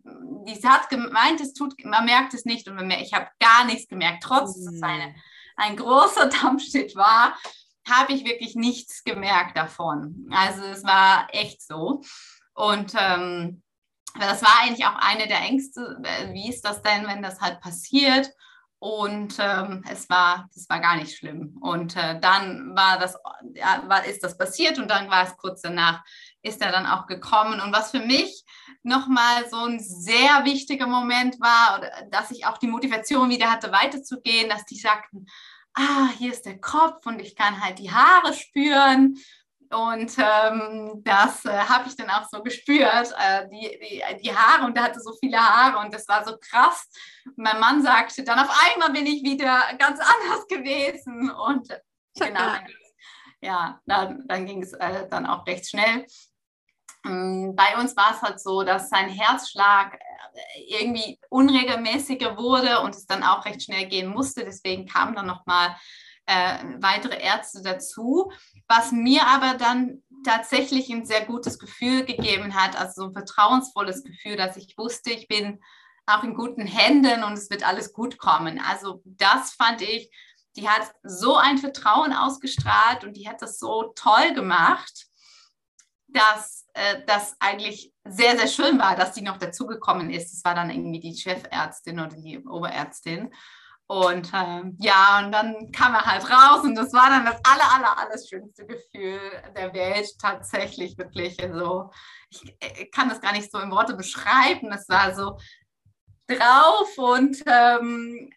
die 0.45 0.67
hat 0.67 0.89
gemeint, 0.89 1.41
es 1.41 1.53
tut, 1.53 1.73
man 1.85 2.05
merkt 2.05 2.33
es 2.33 2.45
nicht 2.45 2.67
und 2.67 2.75
man 2.75 2.87
merkt, 2.87 3.03
ich 3.03 3.13
habe 3.13 3.27
gar 3.39 3.65
nichts 3.65 3.87
gemerkt, 3.87 4.23
trotz 4.23 4.55
dass 4.55 4.73
es 4.73 4.83
eine, 4.83 5.15
ein 5.55 5.75
großer 5.75 6.29
Dampfschnitt 6.41 6.95
war, 6.95 7.35
habe 7.89 8.13
ich 8.13 8.25
wirklich 8.25 8.55
nichts 8.55 9.03
gemerkt 9.03 9.57
davon. 9.57 10.27
Also 10.31 10.63
es 10.65 10.83
war 10.83 11.27
echt 11.31 11.61
so. 11.61 12.01
Und 12.53 12.93
ähm, 12.97 13.63
das 14.19 14.41
war 14.41 14.61
eigentlich 14.61 14.85
auch 14.85 14.95
eine 14.95 15.27
der 15.27 15.39
Ängste, 15.39 15.97
äh, 16.03 16.33
wie 16.33 16.49
ist 16.49 16.65
das 16.65 16.81
denn, 16.81 17.07
wenn 17.07 17.21
das 17.21 17.39
halt 17.41 17.61
passiert? 17.61 18.31
Und 18.83 19.35
ähm, 19.37 19.83
es 19.91 20.09
war, 20.09 20.49
das 20.55 20.67
war 20.67 20.79
gar 20.79 20.95
nicht 20.95 21.15
schlimm. 21.15 21.55
Und 21.61 21.95
äh, 21.95 22.19
dann 22.19 22.75
war 22.75 22.97
das, 22.97 23.15
ja, 23.53 23.83
war, 23.85 24.03
ist 24.05 24.23
das 24.23 24.35
passiert 24.35 24.79
und 24.79 24.89
dann 24.89 25.07
war 25.07 25.23
es 25.23 25.37
kurz 25.37 25.61
danach, 25.61 26.03
ist 26.41 26.63
er 26.63 26.71
dann 26.71 26.87
auch 26.87 27.05
gekommen. 27.05 27.61
Und 27.61 27.71
was 27.71 27.91
für 27.91 27.99
mich 27.99 28.43
nochmal 28.81 29.47
so 29.51 29.65
ein 29.65 29.79
sehr 29.79 30.45
wichtiger 30.45 30.87
Moment 30.87 31.39
war, 31.39 31.79
dass 32.09 32.31
ich 32.31 32.47
auch 32.47 32.57
die 32.57 32.65
Motivation 32.65 33.29
wieder 33.29 33.51
hatte, 33.51 33.71
weiterzugehen, 33.71 34.49
dass 34.49 34.65
die 34.65 34.77
sagten, 34.79 35.27
ah, 35.75 36.09
hier 36.17 36.31
ist 36.31 36.47
der 36.47 36.59
Kopf 36.59 37.05
und 37.05 37.19
ich 37.19 37.35
kann 37.35 37.63
halt 37.63 37.77
die 37.77 37.91
Haare 37.91 38.33
spüren. 38.33 39.15
Und 39.71 40.17
ähm, 40.17 41.01
das 41.03 41.45
äh, 41.45 41.49
habe 41.49 41.87
ich 41.87 41.95
dann 41.95 42.09
auch 42.09 42.27
so 42.29 42.43
gespürt, 42.43 43.13
äh, 43.17 43.47
die, 43.49 43.79
die, 43.79 44.03
die, 44.21 44.35
Haare 44.35 44.65
und 44.65 44.75
er 44.75 44.83
hatte 44.83 44.99
so 44.99 45.13
viele 45.19 45.37
Haare 45.37 45.77
und 45.77 45.93
das 45.93 46.07
war 46.09 46.25
so 46.25 46.35
krass. 46.37 46.89
Und 47.25 47.37
mein 47.37 47.59
Mann 47.59 47.81
sagte 47.81 48.23
dann, 48.23 48.39
auf 48.39 48.49
einmal 48.65 48.91
bin 48.91 49.05
ich 49.05 49.23
wieder 49.23 49.61
ganz 49.79 49.99
anders 50.01 50.45
gewesen 50.47 51.31
und 51.31 51.69
genau, 52.19 52.55
ja, 53.41 53.79
dann, 53.85 54.27
dann 54.27 54.45
ging 54.45 54.61
es 54.61 54.73
äh, 54.73 55.07
dann 55.09 55.25
auch 55.25 55.45
recht 55.47 55.69
schnell. 55.69 56.05
Ähm, 57.05 57.55
bei 57.55 57.77
uns 57.79 57.95
war 57.95 58.11
es 58.11 58.21
halt 58.21 58.39
so, 58.41 58.63
dass 58.63 58.89
sein 58.89 59.07
Herzschlag 59.07 59.95
äh, 59.95 60.79
irgendwie 60.81 61.17
unregelmäßiger 61.29 62.37
wurde 62.37 62.81
und 62.81 62.93
es 62.93 63.05
dann 63.05 63.23
auch 63.23 63.45
recht 63.45 63.63
schnell 63.63 63.87
gehen 63.87 64.09
musste. 64.09 64.43
Deswegen 64.43 64.85
kamen 64.85 65.15
dann 65.15 65.27
nochmal 65.27 65.75
äh, 66.25 66.57
weitere 66.79 67.19
Ärzte 67.19 67.61
dazu 67.63 68.31
was 68.71 68.93
mir 68.93 69.27
aber 69.27 69.57
dann 69.57 70.01
tatsächlich 70.23 70.89
ein 70.89 71.05
sehr 71.05 71.25
gutes 71.25 71.59
Gefühl 71.59 72.05
gegeben 72.05 72.55
hat, 72.55 72.79
also 72.79 73.01
so 73.01 73.07
ein 73.07 73.13
vertrauensvolles 73.13 74.03
Gefühl, 74.03 74.37
dass 74.37 74.55
ich 74.55 74.77
wusste, 74.77 75.11
ich 75.11 75.27
bin 75.27 75.59
auch 76.05 76.23
in 76.23 76.35
guten 76.35 76.65
Händen 76.65 77.23
und 77.23 77.33
es 77.33 77.49
wird 77.49 77.67
alles 77.67 77.91
gut 77.91 78.17
kommen. 78.17 78.61
Also 78.61 79.01
das 79.03 79.51
fand 79.51 79.81
ich, 79.81 80.09
die 80.55 80.69
hat 80.69 80.93
so 81.03 81.35
ein 81.35 81.57
Vertrauen 81.57 82.13
ausgestrahlt 82.13 83.03
und 83.03 83.17
die 83.17 83.27
hat 83.27 83.41
das 83.41 83.59
so 83.59 83.91
toll 83.95 84.33
gemacht, 84.33 85.07
dass 86.07 86.65
äh, 86.73 87.01
das 87.07 87.35
eigentlich 87.39 87.91
sehr, 88.05 88.37
sehr 88.37 88.47
schön 88.47 88.79
war, 88.79 88.95
dass 88.95 89.13
die 89.13 89.21
noch 89.21 89.37
dazugekommen 89.37 90.09
ist. 90.09 90.31
Das 90.31 90.45
war 90.45 90.55
dann 90.55 90.69
irgendwie 90.69 90.99
die 91.01 91.15
Chefärztin 91.15 91.99
oder 91.99 92.15
die 92.15 92.39
Oberärztin. 92.39 93.33
Und 93.91 94.31
ähm, 94.33 94.77
ja, 94.79 95.21
und 95.21 95.33
dann 95.33 95.69
kam 95.73 95.93
er 95.93 96.05
halt 96.05 96.23
raus 96.23 96.63
und 96.63 96.75
das 96.75 96.93
war 96.93 97.09
dann 97.09 97.25
das 97.25 97.41
aller, 97.43 97.73
aller, 97.75 97.97
alles 97.97 98.29
schönste 98.29 98.65
Gefühl 98.65 99.19
der 99.53 99.73
Welt 99.73 100.07
tatsächlich 100.17 100.97
wirklich. 100.97 101.37
Also 101.43 101.91
ich, 102.29 102.55
ich 102.61 102.89
kann 102.91 103.09
das 103.09 103.19
gar 103.19 103.33
nicht 103.33 103.51
so 103.51 103.59
in 103.59 103.69
Worte 103.69 103.95
beschreiben. 103.95 104.71
Es 104.71 104.87
war 104.87 105.13
so 105.13 105.37
drauf 106.25 106.97
und 106.97 107.43
ähm, 107.45 108.29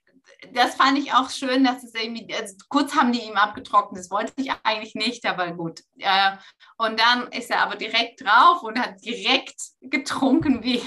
das 0.52 0.74
fand 0.74 0.98
ich 0.98 1.12
auch 1.12 1.30
schön, 1.30 1.62
dass 1.62 1.84
es 1.84 1.94
irgendwie, 1.94 2.34
also 2.34 2.56
kurz 2.68 2.96
haben 2.96 3.12
die 3.12 3.22
ihm 3.22 3.36
abgetrocknet, 3.36 4.00
das 4.00 4.10
wollte 4.10 4.32
ich 4.34 4.50
eigentlich 4.64 4.96
nicht, 4.96 5.24
aber 5.24 5.52
gut. 5.52 5.82
Äh, 5.98 6.32
und 6.78 6.98
dann 6.98 7.28
ist 7.28 7.52
er 7.52 7.60
aber 7.60 7.76
direkt 7.76 8.24
drauf 8.24 8.64
und 8.64 8.76
hat 8.76 9.04
direkt 9.04 9.60
getrunken 9.82 10.64
wie, 10.64 10.82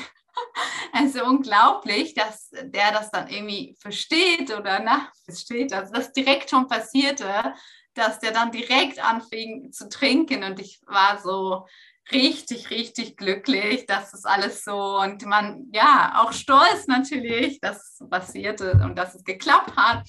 also 0.93 1.23
unglaublich, 1.25 2.13
dass 2.13 2.49
der 2.51 2.91
das 2.91 3.11
dann 3.11 3.27
irgendwie 3.27 3.75
versteht 3.79 4.51
oder 4.51 4.79
na, 4.79 5.11
versteht, 5.25 5.73
also 5.73 5.93
das 5.93 6.13
direkt 6.13 6.49
schon 6.49 6.67
passierte, 6.67 7.53
dass 7.93 8.19
der 8.19 8.31
dann 8.31 8.51
direkt 8.51 8.99
anfing 8.99 9.71
zu 9.71 9.89
trinken 9.89 10.43
und 10.43 10.59
ich 10.59 10.79
war 10.85 11.19
so 11.19 11.65
richtig, 12.11 12.69
richtig 12.69 13.17
glücklich, 13.17 13.85
dass 13.85 14.11
das 14.11 14.25
alles 14.25 14.63
so 14.63 14.99
und 14.99 15.25
man, 15.25 15.67
ja, 15.73 16.21
auch 16.21 16.31
stolz 16.31 16.87
natürlich, 16.87 17.59
dass 17.59 17.99
es 17.99 18.09
passierte 18.09 18.79
und 18.83 18.95
dass 18.95 19.15
es 19.15 19.23
geklappt 19.23 19.75
hat. 19.75 20.07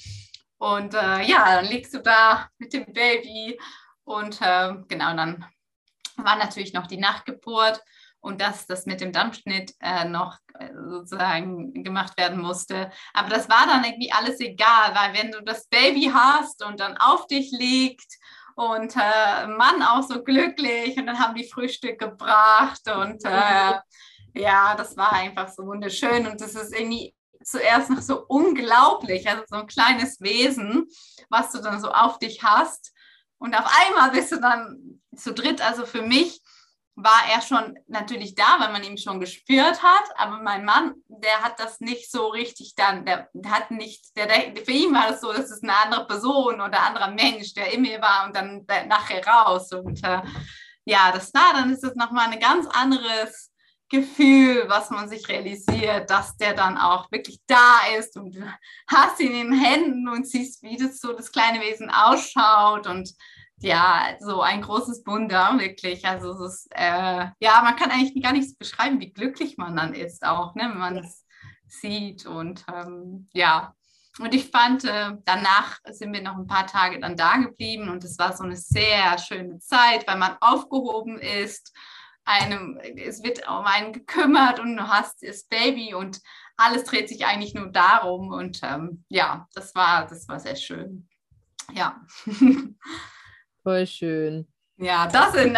Und 0.58 0.94
äh, 0.94 1.22
ja, 1.22 1.56
dann 1.56 1.66
liegst 1.66 1.94
du 1.94 2.00
da 2.00 2.48
mit 2.58 2.72
dem 2.72 2.92
Baby 2.92 3.58
und 4.04 4.40
äh, 4.40 4.74
genau, 4.88 5.14
dann 5.14 5.44
war 6.16 6.36
natürlich 6.36 6.72
noch 6.72 6.86
die 6.86 6.96
Nachtgeburt 6.96 7.80
und 8.20 8.40
dass 8.40 8.66
das 8.66 8.86
mit 8.86 9.00
dem 9.00 9.12
Dampfschnitt 9.12 9.74
äh, 9.80 10.04
noch 10.04 10.38
äh, 10.58 10.70
sozusagen 10.74 11.84
gemacht 11.84 12.18
werden 12.18 12.40
musste. 12.40 12.90
Aber 13.14 13.28
das 13.28 13.48
war 13.48 13.66
dann 13.66 13.84
irgendwie 13.84 14.12
alles 14.12 14.40
egal, 14.40 14.94
weil 14.94 15.14
wenn 15.14 15.30
du 15.30 15.42
das 15.42 15.66
Baby 15.68 16.10
hast 16.12 16.64
und 16.64 16.80
dann 16.80 16.96
auf 16.96 17.26
dich 17.26 17.50
liegt 17.52 18.18
und 18.56 18.94
äh, 18.96 19.46
Mann 19.46 19.82
auch 19.82 20.02
so 20.02 20.22
glücklich 20.22 20.96
und 20.96 21.06
dann 21.06 21.18
haben 21.18 21.36
die 21.36 21.48
Frühstück 21.48 21.98
gebracht 21.98 22.82
und 22.88 23.24
äh, 23.24 23.74
ja, 24.34 24.74
das 24.74 24.96
war 24.96 25.12
einfach 25.12 25.48
so 25.48 25.64
wunderschön 25.64 26.26
und 26.26 26.40
das 26.40 26.54
ist 26.54 26.74
irgendwie 26.74 27.14
zuerst 27.44 27.88
noch 27.88 28.02
so 28.02 28.24
unglaublich, 28.26 29.28
also 29.28 29.44
so 29.46 29.56
ein 29.56 29.66
kleines 29.68 30.20
Wesen, 30.20 30.86
was 31.30 31.52
du 31.52 31.60
dann 31.60 31.80
so 31.80 31.90
auf 31.92 32.18
dich 32.18 32.42
hast 32.42 32.92
und 33.38 33.54
auf 33.54 33.72
einmal 33.86 34.10
bist 34.10 34.32
du 34.32 34.40
dann 34.40 35.00
zu 35.14 35.32
dritt, 35.32 35.60
also 35.60 35.86
für 35.86 36.02
mich 36.02 36.42
war 37.00 37.22
er 37.32 37.40
schon 37.40 37.78
natürlich 37.86 38.34
da, 38.34 38.56
weil 38.58 38.72
man 38.72 38.82
ihn 38.82 38.98
schon 38.98 39.20
gespürt 39.20 39.82
hat. 39.82 40.04
Aber 40.16 40.42
mein 40.42 40.64
Mann, 40.64 40.94
der 41.06 41.42
hat 41.42 41.60
das 41.60 41.80
nicht 41.80 42.10
so 42.10 42.26
richtig 42.26 42.74
dann, 42.74 43.06
der, 43.06 43.28
hat 43.46 43.70
nicht, 43.70 44.16
der, 44.16 44.26
der, 44.26 44.64
für 44.64 44.72
ihn 44.72 44.92
war 44.92 45.08
das 45.08 45.20
so, 45.20 45.32
dass 45.32 45.50
es 45.50 45.62
eine 45.62 45.76
andere 45.76 46.06
Person 46.06 46.54
oder 46.56 46.80
ein 46.80 46.96
anderer 46.96 47.10
Mensch, 47.10 47.54
der 47.54 47.72
in 47.72 47.82
mir 47.82 48.00
war 48.00 48.26
und 48.26 48.34
dann 48.34 48.66
nachher 48.88 49.24
raus. 49.24 49.72
Und 49.72 50.02
äh, 50.02 50.22
ja, 50.84 51.12
das 51.12 51.32
war, 51.32 51.52
dann 51.54 51.72
ist 51.72 51.84
es 51.84 51.94
nochmal 51.94 52.32
ein 52.32 52.40
ganz 52.40 52.66
anderes 52.66 53.52
Gefühl, 53.88 54.64
was 54.66 54.90
man 54.90 55.08
sich 55.08 55.28
realisiert, 55.28 56.10
dass 56.10 56.36
der 56.36 56.54
dann 56.54 56.76
auch 56.76 57.10
wirklich 57.12 57.40
da 57.46 57.78
ist 57.98 58.16
und 58.16 58.34
du 58.34 58.54
hast 58.86 59.18
ihn 59.20 59.32
in 59.32 59.50
den 59.50 59.60
Händen 59.60 60.08
und 60.08 60.26
siehst, 60.26 60.62
wie 60.62 60.76
das 60.76 60.98
so 61.00 61.14
das 61.14 61.32
kleine 61.32 61.60
Wesen 61.60 61.90
ausschaut 61.90 62.86
und 62.86 63.14
ja, 63.60 64.16
so 64.20 64.40
ein 64.40 64.62
großes 64.62 65.04
Wunder, 65.06 65.58
wirklich. 65.58 66.06
Also 66.06 66.32
es 66.32 66.40
ist, 66.40 66.68
äh, 66.74 67.26
ja, 67.40 67.62
man 67.62 67.76
kann 67.76 67.90
eigentlich 67.90 68.22
gar 68.22 68.32
nicht 68.32 68.58
beschreiben, 68.58 69.00
wie 69.00 69.12
glücklich 69.12 69.56
man 69.56 69.76
dann 69.76 69.94
ist 69.94 70.24
auch, 70.24 70.54
ne, 70.54 70.68
wenn 70.70 70.78
man 70.78 70.98
es 70.98 71.24
sieht. 71.66 72.26
Und 72.26 72.64
ähm, 72.72 73.28
ja, 73.32 73.74
und 74.20 74.34
ich 74.34 74.50
fand, 74.50 74.84
äh, 74.84 75.12
danach 75.24 75.78
sind 75.90 76.12
wir 76.12 76.22
noch 76.22 76.36
ein 76.36 76.46
paar 76.46 76.66
Tage 76.66 77.00
dann 77.00 77.16
da 77.16 77.36
geblieben 77.36 77.88
und 77.88 78.04
es 78.04 78.18
war 78.18 78.36
so 78.36 78.44
eine 78.44 78.56
sehr 78.56 79.18
schöne 79.18 79.58
Zeit, 79.60 80.06
weil 80.06 80.18
man 80.18 80.36
aufgehoben 80.40 81.18
ist. 81.18 81.72
Einem, 82.24 82.78
es 82.96 83.22
wird 83.22 83.48
um 83.48 83.64
einen 83.64 83.92
gekümmert 83.92 84.60
und 84.60 84.76
du 84.76 84.86
hast 84.86 85.22
das 85.22 85.44
Baby 85.44 85.94
und 85.94 86.20
alles 86.56 86.84
dreht 86.84 87.08
sich 87.08 87.24
eigentlich 87.24 87.54
nur 87.54 87.70
darum. 87.70 88.28
Und 88.32 88.60
ähm, 88.62 89.04
ja, 89.08 89.48
das 89.54 89.74
war, 89.74 90.06
das 90.06 90.28
war 90.28 90.38
sehr 90.38 90.56
schön. 90.56 91.08
Ja. 91.72 92.00
Voll 93.62 93.86
schön. 93.86 94.46
Ja, 94.80 95.08
das 95.08 95.32
sind. 95.32 95.56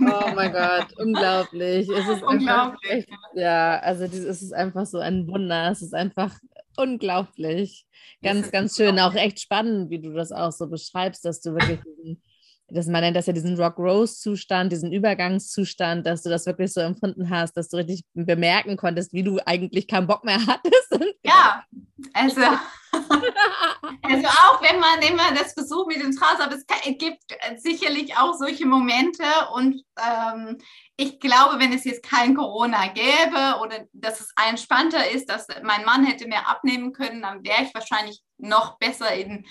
Oh 0.00 0.30
mein 0.34 0.52
Gott, 0.52 0.88
unglaublich. 0.98 1.88
Es 1.88 2.08
ist 2.08 2.22
unglaublich. 2.22 2.90
Echt, 2.90 3.08
ja, 3.34 3.78
also 3.78 4.04
es 4.04 4.14
ist 4.14 4.52
einfach 4.52 4.84
so 4.84 4.98
ein 4.98 5.28
Wunder. 5.28 5.70
Es 5.70 5.80
ist 5.80 5.94
einfach 5.94 6.36
unglaublich. 6.76 7.86
Ganz, 8.22 8.50
ganz 8.50 8.76
schön. 8.76 8.98
Auch 8.98 9.14
echt 9.14 9.40
spannend, 9.40 9.90
wie 9.90 10.00
du 10.00 10.12
das 10.12 10.32
auch 10.32 10.50
so 10.50 10.66
beschreibst, 10.68 11.24
dass 11.24 11.40
du 11.40 11.52
wirklich 11.52 11.80
diesen 11.82 12.22
das, 12.70 12.86
man 12.86 13.00
nennt 13.00 13.16
das 13.16 13.26
ja 13.26 13.32
diesen 13.32 13.56
Rock-Rose-Zustand, 13.56 14.72
diesen 14.72 14.92
Übergangszustand, 14.92 16.06
dass 16.06 16.22
du 16.22 16.28
das 16.28 16.44
wirklich 16.44 16.72
so 16.72 16.80
empfunden 16.80 17.30
hast, 17.30 17.56
dass 17.56 17.68
du 17.68 17.78
richtig 17.78 18.02
bemerken 18.12 18.76
konntest, 18.76 19.12
wie 19.12 19.22
du 19.22 19.38
eigentlich 19.46 19.88
keinen 19.88 20.06
Bock 20.06 20.24
mehr 20.24 20.38
hattest. 20.46 21.16
Ja, 21.24 21.64
also, 22.12 22.40
also 22.92 24.28
auch 24.28 24.62
wenn 24.62 24.80
man 24.80 25.00
immer 25.00 25.32
das 25.34 25.54
versucht 25.54 25.88
mit 25.88 26.02
dem 26.02 26.12
Strauß, 26.12 26.40
aber 26.40 26.56
es 26.56 26.66
gibt 26.98 27.22
sicherlich 27.56 28.16
auch 28.16 28.34
solche 28.34 28.66
Momente 28.66 29.24
und 29.54 29.82
ähm, 29.98 30.58
ich 30.96 31.20
glaube, 31.20 31.58
wenn 31.58 31.72
es 31.72 31.84
jetzt 31.84 32.02
kein 32.02 32.34
Corona 32.34 32.88
gäbe 32.88 33.60
oder 33.62 33.86
dass 33.92 34.20
es 34.20 34.32
entspannter 34.48 35.10
ist, 35.10 35.30
dass 35.30 35.46
mein 35.62 35.84
Mann 35.84 36.04
hätte 36.04 36.28
mehr 36.28 36.48
abnehmen 36.48 36.92
können, 36.92 37.22
dann 37.22 37.44
wäre 37.44 37.62
ich 37.62 37.74
wahrscheinlich 37.74 38.20
noch 38.36 38.78
besser 38.78 39.12
in 39.14 39.46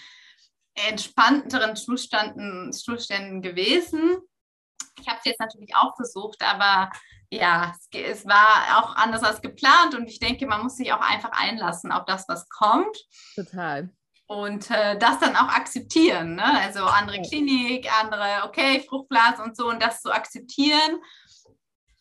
entspannteren 0.88 1.76
Zuständen, 1.76 2.72
Zuständen 2.72 3.42
gewesen. 3.42 4.18
Ich 5.00 5.08
habe 5.08 5.20
es 5.20 5.26
jetzt 5.26 5.40
natürlich 5.40 5.76
auch 5.76 5.96
versucht, 5.96 6.42
aber 6.44 6.92
ja, 7.30 7.74
es, 7.76 7.90
es, 7.92 8.26
war 8.26 8.80
auch 8.80 8.96
anders 8.96 9.24
als 9.24 9.42
geplant 9.42 9.96
und 9.96 10.08
ich 10.08 10.20
denke, 10.20 10.48
man 10.48 10.64
muss 10.64 10.78
sich 10.78 10.94
auch 10.94 11.02
einfach 11.02 11.32
einlassen 11.32 11.92
auf 11.92 12.06
das, 12.06 12.28
was 12.28 12.48
kommt. 12.50 12.98
Total. 13.36 13.90
Und 14.28 14.70
äh, 14.72 14.98
das 14.98 15.20
dann 15.20 15.36
auch 15.36 15.50
akzeptieren. 15.50 16.36
Ne? 16.36 16.62
Also 16.62 16.84
andere 16.86 17.22
Klinik, 17.22 17.90
andere, 18.02 18.44
okay, 18.46 18.82
Fruchtblase 18.88 19.42
und 19.42 19.56
so 19.56 19.70
und 19.70 19.82
das 19.82 20.02
zu 20.02 20.12
akzeptieren, 20.12 21.02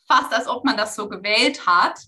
fast 0.08 0.32
als 0.32 0.48
ob 0.48 0.64
man 0.64 0.76
das 0.76 0.94
so 0.94 1.08
gewählt 1.08 1.66
hat. 1.66 1.98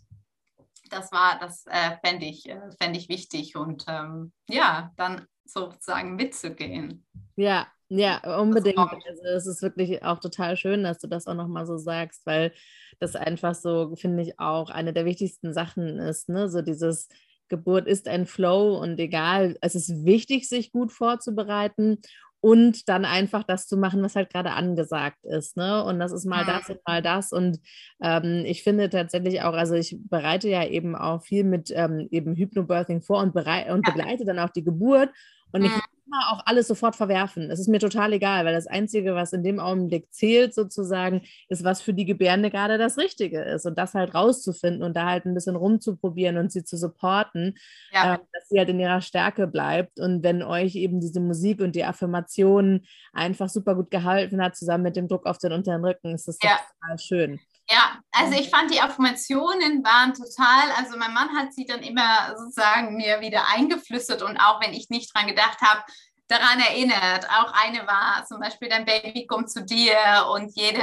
Das 0.90 1.12
war, 1.12 1.38
das 1.38 1.66
äh, 1.66 1.96
fände 2.04 2.26
ich, 2.26 2.48
äh, 2.48 2.60
fänd 2.80 2.96
ich 2.96 3.08
wichtig 3.08 3.56
und 3.56 3.84
ähm, 3.88 4.32
ja, 4.48 4.90
dann 4.96 5.26
sozusagen 5.50 6.16
mitzugehen. 6.16 7.04
Ja, 7.36 7.66
ja, 7.88 8.38
unbedingt. 8.38 8.78
Also 8.78 9.24
es 9.34 9.46
ist 9.46 9.62
wirklich 9.62 10.02
auch 10.02 10.18
total 10.18 10.56
schön, 10.56 10.84
dass 10.84 10.98
du 10.98 11.06
das 11.06 11.26
auch 11.26 11.34
nochmal 11.34 11.66
so 11.66 11.78
sagst, 11.78 12.26
weil 12.26 12.52
das 12.98 13.16
einfach 13.16 13.54
so, 13.54 13.94
finde 13.96 14.22
ich, 14.22 14.38
auch 14.38 14.70
eine 14.70 14.92
der 14.92 15.06
wichtigsten 15.06 15.54
Sachen 15.54 15.98
ist. 15.98 16.28
Ne? 16.28 16.50
So 16.50 16.60
dieses 16.60 17.08
Geburt 17.48 17.86
ist 17.86 18.08
ein 18.08 18.26
Flow 18.26 18.78
und 18.78 18.98
egal, 18.98 19.56
es 19.62 19.74
ist 19.74 20.04
wichtig, 20.04 20.48
sich 20.48 20.70
gut 20.70 20.92
vorzubereiten 20.92 21.98
und 22.40 22.88
dann 22.88 23.04
einfach 23.04 23.42
das 23.42 23.66
zu 23.66 23.76
machen, 23.76 24.02
was 24.02 24.14
halt 24.14 24.30
gerade 24.30 24.52
angesagt 24.52 25.24
ist. 25.24 25.56
Ne? 25.56 25.82
Und 25.82 25.98
das 25.98 26.12
ist 26.12 26.24
mal 26.24 26.46
ja. 26.46 26.58
das 26.58 26.70
und 26.70 26.80
mal 26.86 27.02
das. 27.02 27.32
Und 27.32 27.58
ähm, 28.02 28.44
ich 28.46 28.62
finde 28.62 28.90
tatsächlich 28.90 29.42
auch, 29.42 29.54
also 29.54 29.74
ich 29.74 29.96
bereite 30.08 30.48
ja 30.48 30.64
eben 30.64 30.94
auch 30.94 31.22
viel 31.22 31.42
mit 31.42 31.72
ähm, 31.74 32.06
eben 32.10 32.36
Hypnobirthing 32.36 33.02
vor 33.02 33.22
und, 33.22 33.32
berei 33.32 33.72
und 33.72 33.84
begleite 33.84 34.24
dann 34.24 34.38
auch 34.38 34.50
die 34.50 34.64
Geburt. 34.64 35.10
Und 35.52 35.64
ich 35.64 35.70
will 35.70 35.82
immer 36.06 36.32
auch 36.32 36.42
alles 36.46 36.68
sofort 36.68 36.96
verwerfen. 36.96 37.50
Es 37.50 37.58
ist 37.58 37.68
mir 37.68 37.78
total 37.78 38.12
egal, 38.12 38.44
weil 38.44 38.54
das 38.54 38.66
Einzige, 38.66 39.14
was 39.14 39.32
in 39.32 39.42
dem 39.42 39.60
Augenblick 39.60 40.12
zählt, 40.12 40.54
sozusagen, 40.54 41.22
ist, 41.48 41.64
was 41.64 41.80
für 41.80 41.94
die 41.94 42.04
Gebärende 42.04 42.50
gerade 42.50 42.78
das 42.78 42.98
Richtige 42.98 43.42
ist. 43.42 43.66
Und 43.66 43.78
das 43.78 43.94
halt 43.94 44.14
rauszufinden 44.14 44.82
und 44.82 44.96
da 44.96 45.06
halt 45.06 45.26
ein 45.26 45.34
bisschen 45.34 45.56
rumzuprobieren 45.56 46.38
und 46.38 46.52
sie 46.52 46.64
zu 46.64 46.76
supporten, 46.76 47.56
ja. 47.92 48.14
äh, 48.14 48.18
dass 48.32 48.48
sie 48.48 48.58
halt 48.58 48.68
in 48.68 48.80
ihrer 48.80 49.00
Stärke 49.00 49.46
bleibt. 49.46 50.00
Und 50.00 50.22
wenn 50.22 50.42
euch 50.42 50.74
eben 50.76 51.00
diese 51.00 51.20
Musik 51.20 51.60
und 51.60 51.74
die 51.74 51.84
Affirmationen 51.84 52.86
einfach 53.12 53.48
super 53.48 53.74
gut 53.74 53.90
gehalten 53.90 54.42
hat, 54.42 54.56
zusammen 54.56 54.84
mit 54.84 54.96
dem 54.96 55.08
Druck 55.08 55.26
auf 55.26 55.38
den 55.38 55.52
unteren 55.52 55.84
Rücken, 55.84 56.14
ist 56.14 56.28
das 56.28 56.38
ja. 56.42 56.58
total 56.80 56.98
schön. 56.98 57.40
Ja, 57.70 57.98
also 58.12 58.38
ich 58.38 58.48
fand 58.48 58.70
die 58.70 58.80
Affirmationen 58.80 59.84
waren 59.84 60.14
total, 60.14 60.70
also 60.76 60.96
mein 60.96 61.12
Mann 61.12 61.36
hat 61.36 61.52
sie 61.52 61.66
dann 61.66 61.80
immer 61.82 62.34
sozusagen 62.36 62.96
mir 62.96 63.20
wieder 63.20 63.46
eingeflüstert 63.48 64.22
und 64.22 64.38
auch 64.38 64.60
wenn 64.62 64.72
ich 64.72 64.88
nicht 64.88 65.14
dran 65.14 65.26
gedacht 65.26 65.60
habe, 65.60 65.82
daran 66.28 66.60
erinnert. 66.60 67.28
Auch 67.28 67.52
eine 67.52 67.86
war 67.86 68.24
zum 68.26 68.40
Beispiel, 68.40 68.68
dein 68.68 68.86
Baby 68.86 69.26
kommt 69.26 69.50
zu 69.50 69.64
dir 69.64 69.98
und 70.32 70.54
jede 70.56 70.82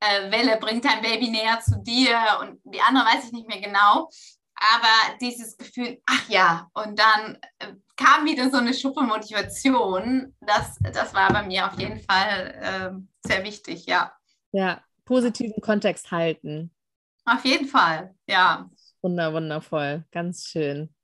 äh, 0.00 0.30
Welle 0.30 0.58
bringt 0.58 0.84
dein 0.84 1.00
Baby 1.00 1.30
näher 1.30 1.60
zu 1.60 1.78
dir 1.82 2.18
und 2.40 2.60
die 2.64 2.80
andere 2.80 3.06
weiß 3.06 3.24
ich 3.24 3.32
nicht 3.32 3.48
mehr 3.48 3.60
genau. 3.60 4.10
Aber 4.56 5.16
dieses 5.22 5.56
Gefühl, 5.56 6.02
ach 6.04 6.28
ja, 6.28 6.68
und 6.74 6.98
dann 6.98 7.38
äh, 7.60 7.72
kam 7.96 8.26
wieder 8.26 8.50
so 8.50 8.58
eine 8.58 8.74
Schuppe 8.74 9.02
Motivation. 9.02 10.36
Das, 10.40 10.78
das 10.92 11.14
war 11.14 11.32
bei 11.32 11.44
mir 11.44 11.66
auf 11.66 11.78
jeden 11.78 12.00
Fall 12.00 13.02
äh, 13.24 13.26
sehr 13.26 13.42
wichtig, 13.42 13.86
ja. 13.86 14.12
Ja, 14.52 14.82
positiven 15.10 15.60
Kontext 15.60 16.12
halten. 16.12 16.70
Auf 17.24 17.44
jeden 17.44 17.66
Fall, 17.66 18.14
ja. 18.28 18.70
Wunder, 19.02 19.34
wundervoll, 19.34 20.04
ganz 20.12 20.46
schön. 20.46 20.94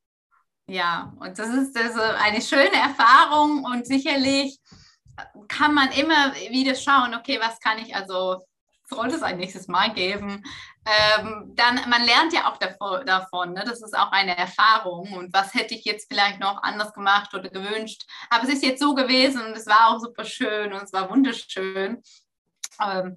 Ja, 0.68 1.12
und 1.18 1.36
das 1.36 1.48
ist 1.48 1.76
also 1.76 2.00
eine 2.00 2.40
schöne 2.40 2.76
Erfahrung 2.76 3.64
und 3.64 3.84
sicherlich 3.84 4.60
kann 5.48 5.74
man 5.74 5.90
immer 5.90 6.32
wieder 6.50 6.76
schauen, 6.76 7.16
okay, 7.16 7.40
was 7.40 7.58
kann 7.58 7.78
ich 7.78 7.96
also, 7.96 8.44
sollte 8.84 9.16
es 9.16 9.22
ein 9.24 9.38
nächstes 9.38 9.66
Mal 9.66 9.92
geben? 9.92 10.44
Ähm, 10.84 11.52
dann, 11.56 11.80
man 11.90 12.04
lernt 12.04 12.32
ja 12.32 12.48
auch 12.48 12.58
davon, 12.58 13.04
davon 13.06 13.54
ne? 13.54 13.64
das 13.66 13.82
ist 13.82 13.98
auch 13.98 14.12
eine 14.12 14.38
Erfahrung 14.38 15.14
und 15.14 15.34
was 15.34 15.52
hätte 15.52 15.74
ich 15.74 15.84
jetzt 15.84 16.06
vielleicht 16.08 16.38
noch 16.38 16.62
anders 16.62 16.92
gemacht 16.92 17.34
oder 17.34 17.48
gewünscht. 17.48 18.04
Aber 18.30 18.44
es 18.44 18.50
ist 18.50 18.62
jetzt 18.62 18.80
so 18.80 18.94
gewesen 18.94 19.44
und 19.44 19.56
es 19.56 19.66
war 19.66 19.88
auch 19.88 19.98
super 19.98 20.24
schön 20.24 20.72
und 20.72 20.84
es 20.84 20.92
war 20.92 21.10
wunderschön. 21.10 22.00
Ähm, 22.80 23.16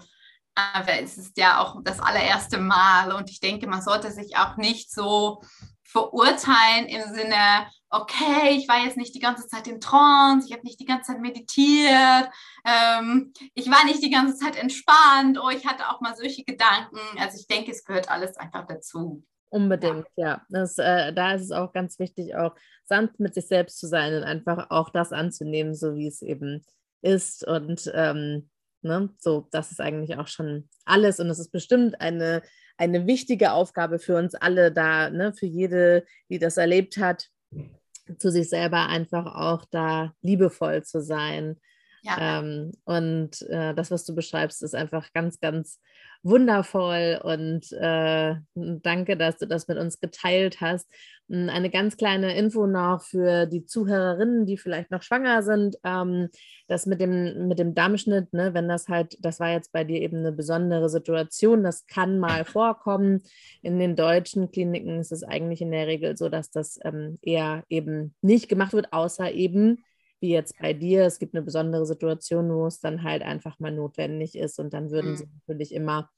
aber 0.56 1.02
es 1.02 1.18
ist 1.18 1.38
ja 1.38 1.62
auch 1.62 1.78
das 1.84 2.00
allererste 2.00 2.58
Mal 2.58 3.14
und 3.14 3.30
ich 3.30 3.40
denke, 3.40 3.68
man 3.68 3.82
sollte 3.82 4.12
sich 4.12 4.36
auch 4.38 4.58
nicht 4.58 4.92
so 4.92 5.42
verurteilen 5.84 6.86
im 6.88 7.14
Sinne, 7.14 7.68
okay, 7.90 8.52
ich 8.52 8.68
war 8.68 8.84
jetzt 8.84 8.98
nicht 8.98 9.16
die 9.16 9.20
ganze 9.20 9.48
Zeit 9.48 9.68
im 9.68 9.80
Trance, 9.80 10.48
ich 10.48 10.54
habe 10.54 10.64
nicht 10.64 10.80
die 10.80 10.86
ganze 10.86 11.14
Zeit 11.14 11.22
meditiert, 11.22 12.30
ähm, 12.66 13.34
ich 13.56 13.70
war 13.72 13.84
nicht 13.86 14.04
die 14.04 14.12
ganze 14.12 14.38
Zeit 14.38 14.56
entspannt, 14.56 15.40
oh, 15.42 15.50
ich 15.50 15.66
hatte 15.66 15.90
auch 15.90 16.00
mal 16.02 16.16
solche 16.16 16.44
Gedanken. 16.44 17.00
Also 17.18 17.38
ich 17.40 17.48
denke, 17.48 17.72
es 17.72 17.84
gehört 17.84 18.10
alles 18.10 18.38
einfach 18.38 18.68
dazu. 18.68 19.24
Unbedingt, 19.50 20.06
ja. 20.16 20.28
ja. 20.28 20.42
Das, 20.50 20.78
äh, 20.78 21.12
da 21.12 21.34
ist 21.34 21.44
es 21.44 21.52
auch 21.52 21.74
ganz 21.74 21.98
wichtig, 21.98 22.36
auch 22.36 22.56
sanft 22.86 23.20
mit 23.20 23.34
sich 23.34 23.48
selbst 23.48 23.80
zu 23.80 23.88
sein 23.88 24.14
und 24.14 24.24
einfach 24.24 24.70
auch 24.70 24.92
das 24.92 25.12
anzunehmen, 25.12 25.74
so 25.74 25.96
wie 25.96 26.08
es 26.08 26.22
eben 26.22 26.64
ist. 27.02 27.48
Und 27.48 27.92
ähm, 27.96 28.50
Ne? 28.82 29.10
So, 29.18 29.48
das 29.52 29.72
ist 29.72 29.82
eigentlich 29.82 30.18
auch 30.18 30.28
schon 30.28 30.70
alles 30.86 31.20
und 31.20 31.30
es 31.30 31.40
ist 31.40 31.52
bestimmt 31.52 32.00
eine, 32.00 32.42
eine 32.78 33.08
wichtige 33.08 33.52
Aufgabe 33.52 34.00
für 34.00 34.18
uns 34.18 34.36
alle 34.36 34.72
da, 34.72 35.10
ne? 35.10 35.34
für 35.34 35.46
jede, 35.46 36.06
die 36.30 36.40
das 36.40 36.58
erlebt 36.58 36.98
hat, 36.98 37.28
zu 38.18 38.32
sich 38.32 38.50
selber 38.50 38.88
einfach 38.88 39.26
auch 39.36 39.66
da 39.70 40.14
liebevoll 40.22 40.84
zu 40.84 41.02
sein. 41.02 41.60
Ja. 42.02 42.40
Ähm, 42.40 42.72
und 42.86 43.42
äh, 43.50 43.74
das, 43.74 43.92
was 43.92 44.06
du 44.06 44.16
beschreibst, 44.16 44.64
ist 44.64 44.76
einfach 44.76 45.12
ganz, 45.14 45.40
ganz 45.40 45.80
wundervoll 46.22 47.20
und 47.24 47.72
äh, 47.72 48.36
danke, 48.54 49.16
dass 49.16 49.38
du 49.38 49.48
das 49.48 49.68
mit 49.68 49.78
uns 49.78 50.00
geteilt 50.00 50.60
hast. 50.60 50.88
Eine 51.30 51.70
ganz 51.70 51.96
kleine 51.96 52.36
Info 52.36 52.66
noch 52.66 53.04
für 53.04 53.46
die 53.46 53.66
Zuhörerinnen, 53.66 54.46
die 54.46 54.58
vielleicht 54.58 54.90
noch 54.90 55.04
schwanger 55.04 55.44
sind. 55.44 55.78
Ähm, 55.84 56.30
das 56.68 56.88
mit 56.88 57.00
dem, 57.00 57.48
mit 57.48 57.60
dem 57.60 57.76
Dammschnitt, 57.76 58.34
ne, 58.34 58.54
wenn 58.54 58.68
das 58.68 58.88
halt, 58.88 59.16
das 59.22 59.40
war 59.40 59.52
jetzt 59.52 59.72
bei 59.72 59.84
dir 59.84 60.02
eben 60.02 60.18
eine 60.18 60.32
besondere 60.32 60.90
Situation, 60.90 61.64
das 61.64 61.86
kann 61.86 62.20
mal 62.20 62.46
vorkommen. 62.46 63.22
In 63.62 63.80
den 63.80 63.96
deutschen 63.96 64.52
Kliniken 64.52 65.00
ist 65.00 65.12
es 65.12 65.24
eigentlich 65.24 65.62
in 65.62 65.72
der 65.72 65.88
Regel 65.88 66.18
so, 66.18 66.30
dass 66.30 66.50
das 66.50 66.80
ähm, 66.84 67.20
eher 67.22 67.64
eben 67.70 68.16
nicht 68.22 68.50
gemacht 68.50 68.74
wird, 68.74 68.92
außer 68.92 69.32
eben 69.32 69.84
wie 70.20 70.32
jetzt 70.32 70.58
bei 70.60 70.74
dir. 70.74 71.06
Es 71.06 71.20
gibt 71.20 71.36
eine 71.36 71.44
besondere 71.44 71.86
Situation, 71.86 72.54
wo 72.54 72.66
es 72.68 72.80
dann 72.80 73.04
halt 73.04 73.22
einfach 73.22 73.60
mal 73.60 73.72
notwendig 73.72 74.36
ist 74.36 74.60
und 74.60 74.74
dann 74.74 74.92
würden 74.92 75.12
mhm. 75.12 75.18
sie 75.18 75.28
natürlich 75.48 75.74
immer 75.74 76.10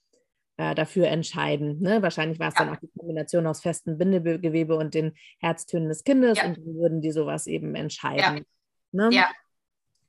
äh, 0.57 0.75
dafür 0.75 1.07
entscheiden. 1.07 1.79
Ne? 1.79 2.01
Wahrscheinlich 2.01 2.39
war 2.39 2.49
es 2.49 2.55
ja. 2.55 2.65
dann 2.65 2.75
auch 2.75 2.79
die 2.79 2.91
Kombination 2.97 3.47
aus 3.47 3.61
festem 3.61 3.97
Bindegewebe 3.97 4.75
und 4.75 4.93
den 4.93 5.13
Herztönen 5.39 5.89
des 5.89 6.03
Kindes 6.03 6.37
ja. 6.37 6.45
und 6.45 6.57
dann 6.57 6.75
würden 6.75 7.01
die 7.01 7.11
sowas 7.11 7.47
eben 7.47 7.75
entscheiden. 7.75 8.45
Ja. 8.91 9.09
Ne? 9.09 9.09
ja. 9.15 9.31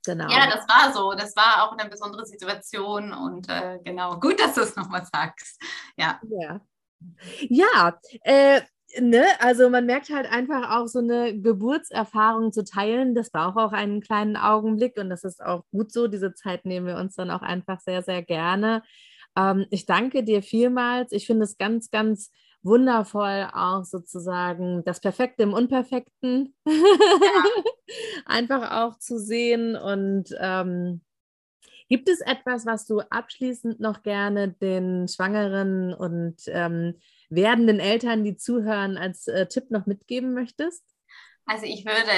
Genau. 0.05 0.29
Ja, 0.29 0.47
das 0.47 0.67
war 0.67 0.93
so. 0.93 1.13
Das 1.13 1.33
war 1.37 1.63
auch 1.63 1.77
eine 1.77 1.89
besondere 1.89 2.25
Situation 2.25 3.13
und 3.13 3.47
äh, 3.49 3.79
genau. 3.85 4.19
Gut, 4.19 4.37
dass 4.39 4.55
du 4.55 4.61
es 4.61 4.75
nochmal 4.75 5.05
sagst. 5.05 5.61
Ja. 5.97 6.19
Ja. 6.29 6.59
Ja, 7.49 7.99
äh, 8.23 8.61
ne, 8.99 9.25
also 9.39 9.69
man 9.69 9.85
merkt 9.85 10.09
halt 10.09 10.25
einfach 10.31 10.77
auch 10.77 10.87
so 10.87 10.99
eine 10.99 11.39
Geburtserfahrung 11.39 12.51
zu 12.51 12.63
teilen. 12.63 13.15
Das 13.15 13.31
braucht 13.31 13.57
auch 13.57 13.71
einen 13.71 14.01
kleinen 14.01 14.37
Augenblick 14.37 14.97
und 14.97 15.09
das 15.09 15.23
ist 15.23 15.43
auch 15.43 15.63
gut 15.71 15.91
so. 15.91 16.07
Diese 16.07 16.33
Zeit 16.33 16.65
nehmen 16.65 16.87
wir 16.87 16.97
uns 16.97 17.15
dann 17.15 17.31
auch 17.31 17.41
einfach 17.41 17.79
sehr, 17.79 18.03
sehr 18.03 18.21
gerne. 18.21 18.83
Ähm, 19.37 19.65
ich 19.69 19.85
danke 19.85 20.23
dir 20.23 20.43
vielmals. 20.43 21.11
Ich 21.11 21.25
finde 21.25 21.45
es 21.45 21.57
ganz, 21.57 21.89
ganz 21.91 22.31
wundervoll 22.61 23.49
auch 23.53 23.83
sozusagen 23.83 24.83
das 24.85 25.01
Perfekte 25.01 25.43
im 25.43 25.53
Unperfekten 25.53 26.55
ja. 26.65 26.73
einfach 28.25 28.71
auch 28.83 28.97
zu 28.97 29.19
sehen. 29.19 29.75
Und 29.75 30.35
ähm, 30.39 31.01
gibt 31.89 32.09
es 32.09 32.21
etwas, 32.21 32.65
was 32.65 32.85
du 32.85 33.01
abschließend 33.01 33.79
noch 33.79 34.01
gerne 34.03 34.49
den 34.49 35.07
Schwangeren 35.07 35.93
und 35.93 36.37
ähm, 36.47 36.95
werdenden 37.35 37.79
Eltern, 37.79 38.23
die 38.23 38.35
zuhören, 38.35 38.97
als 38.97 39.27
äh, 39.27 39.47
Tipp 39.47 39.71
noch 39.71 39.85
mitgeben 39.85 40.33
möchtest? 40.33 40.83
Also 41.45 41.65
ich 41.65 41.85
würde 41.85 42.11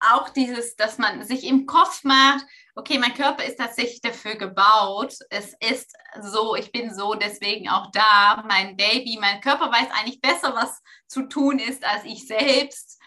auch 0.00 0.28
dieses, 0.30 0.76
dass 0.76 0.98
man 0.98 1.22
sich 1.24 1.44
im 1.44 1.66
Kopf 1.66 2.02
macht, 2.04 2.44
okay, 2.74 2.98
mein 2.98 3.14
Körper 3.14 3.44
ist 3.44 3.58
tatsächlich 3.58 4.00
dafür 4.00 4.36
gebaut. 4.36 5.14
Es 5.30 5.54
ist 5.60 5.92
so, 6.20 6.56
ich 6.56 6.72
bin 6.72 6.94
so 6.94 7.14
deswegen 7.14 7.68
auch 7.68 7.90
da. 7.92 8.44
Mein 8.48 8.76
Baby, 8.76 9.18
mein 9.20 9.40
Körper 9.40 9.70
weiß 9.70 9.88
eigentlich 9.92 10.20
besser, 10.20 10.54
was 10.54 10.80
zu 11.06 11.22
tun 11.28 11.58
ist, 11.58 11.84
als 11.84 12.04
ich 12.04 12.26
selbst. 12.26 13.00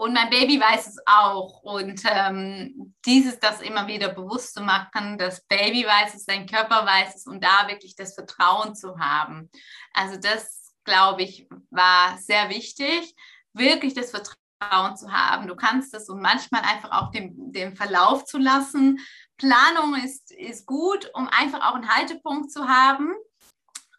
Und 0.00 0.14
mein 0.14 0.30
Baby 0.30 0.58
weiß 0.58 0.86
es 0.86 0.96
auch. 1.04 1.62
Und 1.62 2.00
ähm, 2.06 2.94
dieses, 3.04 3.38
das 3.38 3.60
immer 3.60 3.86
wieder 3.86 4.08
bewusst 4.08 4.54
zu 4.54 4.62
machen, 4.62 5.18
das 5.18 5.44
Baby 5.44 5.84
weiß 5.84 6.14
es, 6.14 6.24
dein 6.24 6.46
Körper 6.46 6.86
weiß 6.86 7.16
es 7.16 7.26
und 7.26 7.44
da 7.44 7.68
wirklich 7.68 7.96
das 7.96 8.14
Vertrauen 8.14 8.74
zu 8.74 8.98
haben. 8.98 9.50
Also 9.92 10.18
das, 10.18 10.72
glaube 10.84 11.20
ich, 11.20 11.46
war 11.68 12.16
sehr 12.16 12.48
wichtig, 12.48 13.14
wirklich 13.52 13.92
das 13.92 14.10
Vertrauen 14.10 14.96
zu 14.96 15.12
haben. 15.12 15.46
Du 15.46 15.54
kannst 15.54 15.92
es 15.92 16.08
und 16.08 16.22
manchmal 16.22 16.62
einfach 16.62 16.92
auch 16.92 17.10
dem, 17.10 17.52
dem 17.52 17.76
Verlauf 17.76 18.24
zu 18.24 18.38
lassen. 18.38 19.00
Planung 19.36 19.96
ist, 20.02 20.32
ist 20.32 20.64
gut, 20.64 21.10
um 21.12 21.28
einfach 21.28 21.60
auch 21.68 21.74
einen 21.74 21.94
Haltepunkt 21.94 22.50
zu 22.50 22.68
haben. 22.68 23.12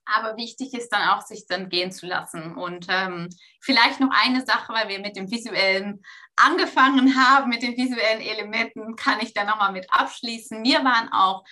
Aber 0.05 0.35
wichtig 0.37 0.73
ist 0.73 0.89
dann 0.89 1.09
auch, 1.09 1.21
sich 1.21 1.45
dann 1.47 1.69
gehen 1.69 1.91
zu 1.91 2.05
lassen. 2.05 2.55
Und 2.55 2.87
ähm, 2.89 3.29
vielleicht 3.61 3.99
noch 3.99 4.09
eine 4.11 4.45
Sache, 4.45 4.73
weil 4.73 4.89
wir 4.89 4.99
mit 4.99 5.15
dem 5.15 5.29
visuellen 5.29 6.03
angefangen 6.35 7.15
haben, 7.15 7.49
mit 7.49 7.61
den 7.61 7.77
visuellen 7.77 8.21
Elementen, 8.21 8.95
kann 8.95 9.19
ich 9.21 9.33
da 9.33 9.43
nochmal 9.43 9.71
mit 9.71 9.87
abschließen. 9.91 10.61
Mir 10.61 10.83
waren 10.83 11.11
auch 11.13 11.43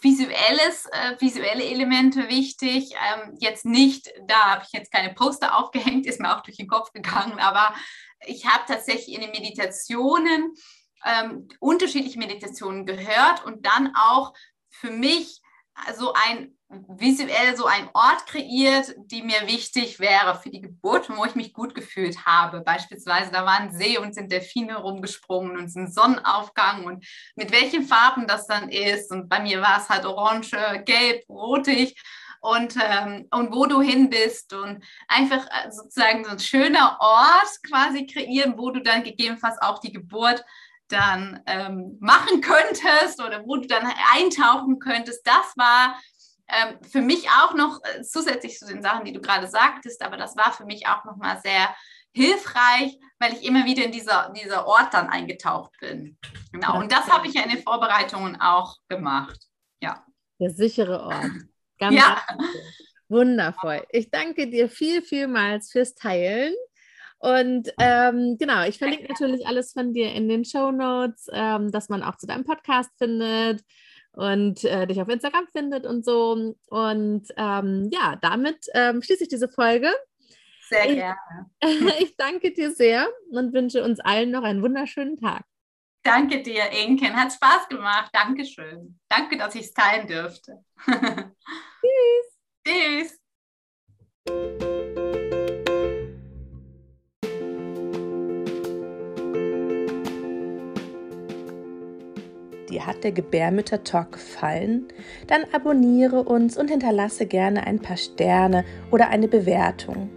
visuelles, 0.00 0.86
äh, 0.86 1.16
visuelle 1.18 1.64
Elemente 1.64 2.28
wichtig. 2.28 2.92
Ähm, 2.92 3.36
jetzt 3.40 3.64
nicht, 3.64 4.12
da 4.26 4.52
habe 4.52 4.64
ich 4.64 4.72
jetzt 4.72 4.92
keine 4.92 5.12
Poster 5.12 5.58
aufgehängt, 5.58 6.06
ist 6.06 6.20
mir 6.20 6.36
auch 6.36 6.42
durch 6.42 6.56
den 6.56 6.68
Kopf 6.68 6.92
gegangen, 6.92 7.40
aber 7.40 7.74
ich 8.26 8.46
habe 8.46 8.64
tatsächlich 8.66 9.14
in 9.14 9.20
den 9.20 9.30
Meditationen 9.30 10.54
ähm, 11.04 11.48
unterschiedliche 11.60 12.18
Meditationen 12.18 12.86
gehört 12.86 13.44
und 13.44 13.66
dann 13.66 13.94
auch 13.94 14.34
für 14.70 14.90
mich 14.90 15.40
so 15.96 16.12
ein 16.12 16.57
visuell 16.70 17.56
so 17.56 17.64
ein 17.64 17.88
Ort 17.94 18.26
kreiert, 18.26 18.94
die 19.06 19.22
mir 19.22 19.46
wichtig 19.46 20.00
wäre 20.00 20.38
für 20.38 20.50
die 20.50 20.60
Geburt, 20.60 21.08
wo 21.08 21.24
ich 21.24 21.34
mich 21.34 21.54
gut 21.54 21.74
gefühlt 21.74 22.26
habe. 22.26 22.60
Beispielsweise, 22.60 23.30
da 23.32 23.46
war 23.46 23.58
ein 23.58 23.72
See 23.72 23.96
und 23.96 24.14
sind 24.14 24.30
Delfine 24.30 24.76
rumgesprungen 24.76 25.56
und 25.56 25.74
ein 25.74 25.90
Sonnenaufgang 25.90 26.84
und 26.84 27.06
mit 27.36 27.52
welchen 27.52 27.84
Farben 27.84 28.26
das 28.26 28.46
dann 28.46 28.68
ist. 28.68 29.10
Und 29.10 29.30
bei 29.30 29.40
mir 29.40 29.62
war 29.62 29.78
es 29.78 29.88
halt 29.88 30.04
orange, 30.04 30.82
gelb, 30.84 31.24
rotig 31.30 31.96
und, 32.40 32.76
ähm, 32.76 33.26
und 33.30 33.52
wo 33.52 33.64
du 33.64 33.80
hin 33.80 34.10
bist 34.10 34.52
und 34.52 34.84
einfach 35.08 35.46
äh, 35.46 35.70
sozusagen 35.70 36.24
so 36.24 36.30
ein 36.30 36.38
schöner 36.38 36.98
Ort 37.00 37.62
quasi 37.66 38.06
kreieren, 38.06 38.58
wo 38.58 38.70
du 38.70 38.82
dann 38.82 39.02
gegebenenfalls 39.02 39.60
auch 39.62 39.78
die 39.78 39.92
Geburt 39.92 40.44
dann 40.88 41.42
ähm, 41.46 41.96
machen 42.00 42.40
könntest 42.40 43.22
oder 43.22 43.44
wo 43.46 43.56
du 43.56 43.66
dann 43.66 43.90
eintauchen 44.14 44.78
könntest. 44.78 45.26
Das 45.26 45.56
war 45.56 45.98
ähm, 46.48 46.78
für 46.82 47.02
mich 47.02 47.28
auch 47.28 47.54
noch 47.54 47.80
äh, 47.84 48.02
zusätzlich 48.02 48.58
zu 48.58 48.66
den 48.66 48.82
Sachen, 48.82 49.04
die 49.04 49.12
du 49.12 49.20
gerade 49.20 49.46
sagtest, 49.46 50.02
aber 50.02 50.16
das 50.16 50.36
war 50.36 50.52
für 50.52 50.64
mich 50.64 50.86
auch 50.86 51.04
noch 51.04 51.16
mal 51.16 51.38
sehr 51.42 51.74
hilfreich, 52.12 52.98
weil 53.18 53.34
ich 53.34 53.44
immer 53.44 53.64
wieder 53.64 53.84
in 53.84 53.92
dieser, 53.92 54.32
dieser 54.34 54.66
Ort 54.66 54.94
dann 54.94 55.08
eingetaucht 55.08 55.72
bin. 55.80 56.18
Genau, 56.52 56.78
und 56.78 56.90
das 56.90 57.06
habe 57.08 57.26
ich 57.26 57.34
ja 57.34 57.42
in 57.42 57.50
den 57.50 57.62
Vorbereitungen 57.62 58.40
auch 58.40 58.76
gemacht. 58.88 59.38
Ja. 59.80 60.04
Der 60.40 60.50
sichere 60.50 61.02
Ort. 61.02 61.30
Ganz 61.78 61.94
ja. 61.94 62.20
wundervoll. 63.08 63.84
Ich 63.90 64.10
danke 64.10 64.48
dir 64.48 64.68
viel, 64.68 65.02
vielmals 65.02 65.70
fürs 65.70 65.94
Teilen. 65.94 66.54
Und 67.20 67.72
ähm, 67.78 68.36
genau, 68.38 68.64
ich 68.64 68.78
verlinke 68.78 69.08
natürlich 69.08 69.46
alles 69.46 69.72
von 69.72 69.92
dir 69.92 70.12
in 70.12 70.28
den 70.28 70.44
Show 70.44 70.70
Notes, 70.70 71.26
ähm, 71.32 71.70
dass 71.70 71.88
man 71.88 72.02
auch 72.02 72.16
zu 72.16 72.26
deinem 72.26 72.44
Podcast 72.44 72.90
findet 72.96 73.62
und 74.18 74.64
äh, 74.64 74.84
dich 74.88 75.00
auf 75.00 75.08
Instagram 75.08 75.46
findet 75.52 75.86
und 75.86 76.04
so. 76.04 76.54
Und 76.70 77.28
ähm, 77.36 77.88
ja, 77.92 78.16
damit 78.20 78.66
ähm, 78.74 79.00
schließe 79.00 79.22
ich 79.22 79.28
diese 79.28 79.48
Folge. 79.48 79.94
Sehr 80.68 80.92
gerne. 80.92 81.16
Ich, 81.62 81.80
ich 82.00 82.16
danke 82.16 82.52
dir 82.52 82.72
sehr 82.72 83.06
und 83.30 83.52
wünsche 83.54 83.84
uns 83.84 84.00
allen 84.00 84.32
noch 84.32 84.42
einen 84.42 84.60
wunderschönen 84.60 85.18
Tag. 85.18 85.44
Danke 86.02 86.42
dir, 86.42 86.64
Inken. 86.72 87.14
Hat 87.14 87.32
Spaß 87.32 87.68
gemacht. 87.68 88.10
Dankeschön. 88.12 88.98
Danke, 89.08 89.38
dass 89.38 89.54
ich 89.54 89.66
es 89.66 89.72
teilen 89.72 90.08
dürfte. 90.08 90.64
Tschüss. 92.66 93.14
Tschüss. 94.26 95.07
Dir 102.68 102.86
hat 102.86 103.02
der 103.02 103.12
Gebärmütter-Talk 103.12 104.12
gefallen? 104.12 104.88
Dann 105.26 105.44
abonniere 105.52 106.22
uns 106.22 106.58
und 106.58 106.68
hinterlasse 106.68 107.26
gerne 107.26 107.66
ein 107.66 107.78
paar 107.78 107.96
Sterne 107.96 108.64
oder 108.90 109.08
eine 109.08 109.28
Bewertung. 109.28 110.10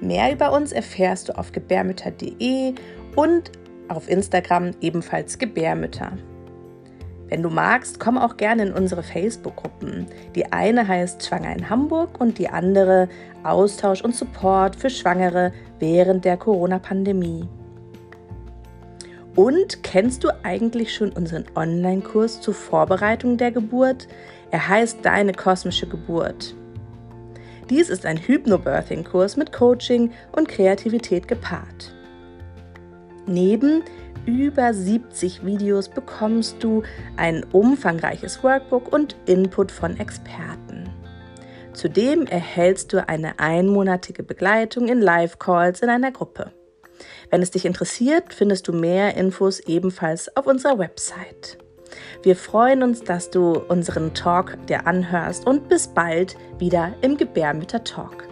Mehr 0.00 0.32
über 0.32 0.52
uns 0.52 0.72
erfährst 0.72 1.28
du 1.28 1.38
auf 1.38 1.52
gebärmütter.de 1.52 2.74
und 3.16 3.52
auf 3.88 4.08
Instagram 4.08 4.72
ebenfalls 4.80 5.38
Gebärmütter. 5.38 6.12
Wenn 7.28 7.42
du 7.42 7.48
magst, 7.48 7.98
komm 7.98 8.18
auch 8.18 8.36
gerne 8.36 8.64
in 8.64 8.72
unsere 8.74 9.02
Facebook-Gruppen. 9.02 10.06
Die 10.34 10.52
eine 10.52 10.86
heißt 10.86 11.24
Schwanger 11.24 11.56
in 11.56 11.70
Hamburg 11.70 12.20
und 12.20 12.38
die 12.38 12.48
andere 12.48 13.08
Austausch 13.42 14.02
und 14.02 14.14
Support 14.14 14.76
für 14.76 14.90
Schwangere 14.90 15.52
während 15.78 16.24
der 16.26 16.36
Corona-Pandemie. 16.36 17.48
Und 19.36 19.82
kennst 19.82 20.22
du 20.22 20.28
eigentlich 20.44 20.94
schon 20.94 21.10
unseren 21.10 21.44
Online-Kurs 21.56 22.40
zur 22.40 22.54
Vorbereitung 22.54 23.36
der 23.36 23.50
Geburt? 23.50 24.06
Er 24.50 24.68
heißt 24.68 24.98
Deine 25.02 25.32
kosmische 25.32 25.88
Geburt. 25.88 26.54
Dies 27.68 27.88
ist 27.88 28.06
ein 28.06 28.18
Hypnobirthing-Kurs 28.18 29.36
mit 29.36 29.52
Coaching 29.52 30.12
und 30.32 30.48
Kreativität 30.48 31.26
gepaart. 31.26 31.94
Neben 33.26 33.82
über 34.26 34.72
70 34.72 35.44
Videos 35.44 35.88
bekommst 35.88 36.62
du 36.62 36.82
ein 37.16 37.44
umfangreiches 37.52 38.42
Workbook 38.44 38.92
und 38.92 39.16
Input 39.26 39.72
von 39.72 39.98
Experten. 39.98 40.90
Zudem 41.72 42.26
erhältst 42.26 42.92
du 42.92 43.08
eine 43.08 43.38
einmonatige 43.40 44.22
Begleitung 44.22 44.88
in 44.88 45.00
Live-Calls 45.00 45.80
in 45.80 45.88
einer 45.88 46.12
Gruppe. 46.12 46.52
Wenn 47.34 47.42
es 47.42 47.50
dich 47.50 47.64
interessiert, 47.64 48.32
findest 48.32 48.68
du 48.68 48.72
mehr 48.72 49.16
Infos 49.16 49.58
ebenfalls 49.58 50.36
auf 50.36 50.46
unserer 50.46 50.78
Website. 50.78 51.58
Wir 52.22 52.36
freuen 52.36 52.84
uns, 52.84 53.02
dass 53.02 53.28
du 53.28 53.54
unseren 53.58 54.14
Talk 54.14 54.56
dir 54.68 54.86
anhörst 54.86 55.44
und 55.44 55.68
bis 55.68 55.88
bald 55.88 56.36
wieder 56.60 56.94
im 57.00 57.16
Gebärmütter 57.16 57.82
Talk. 57.82 58.28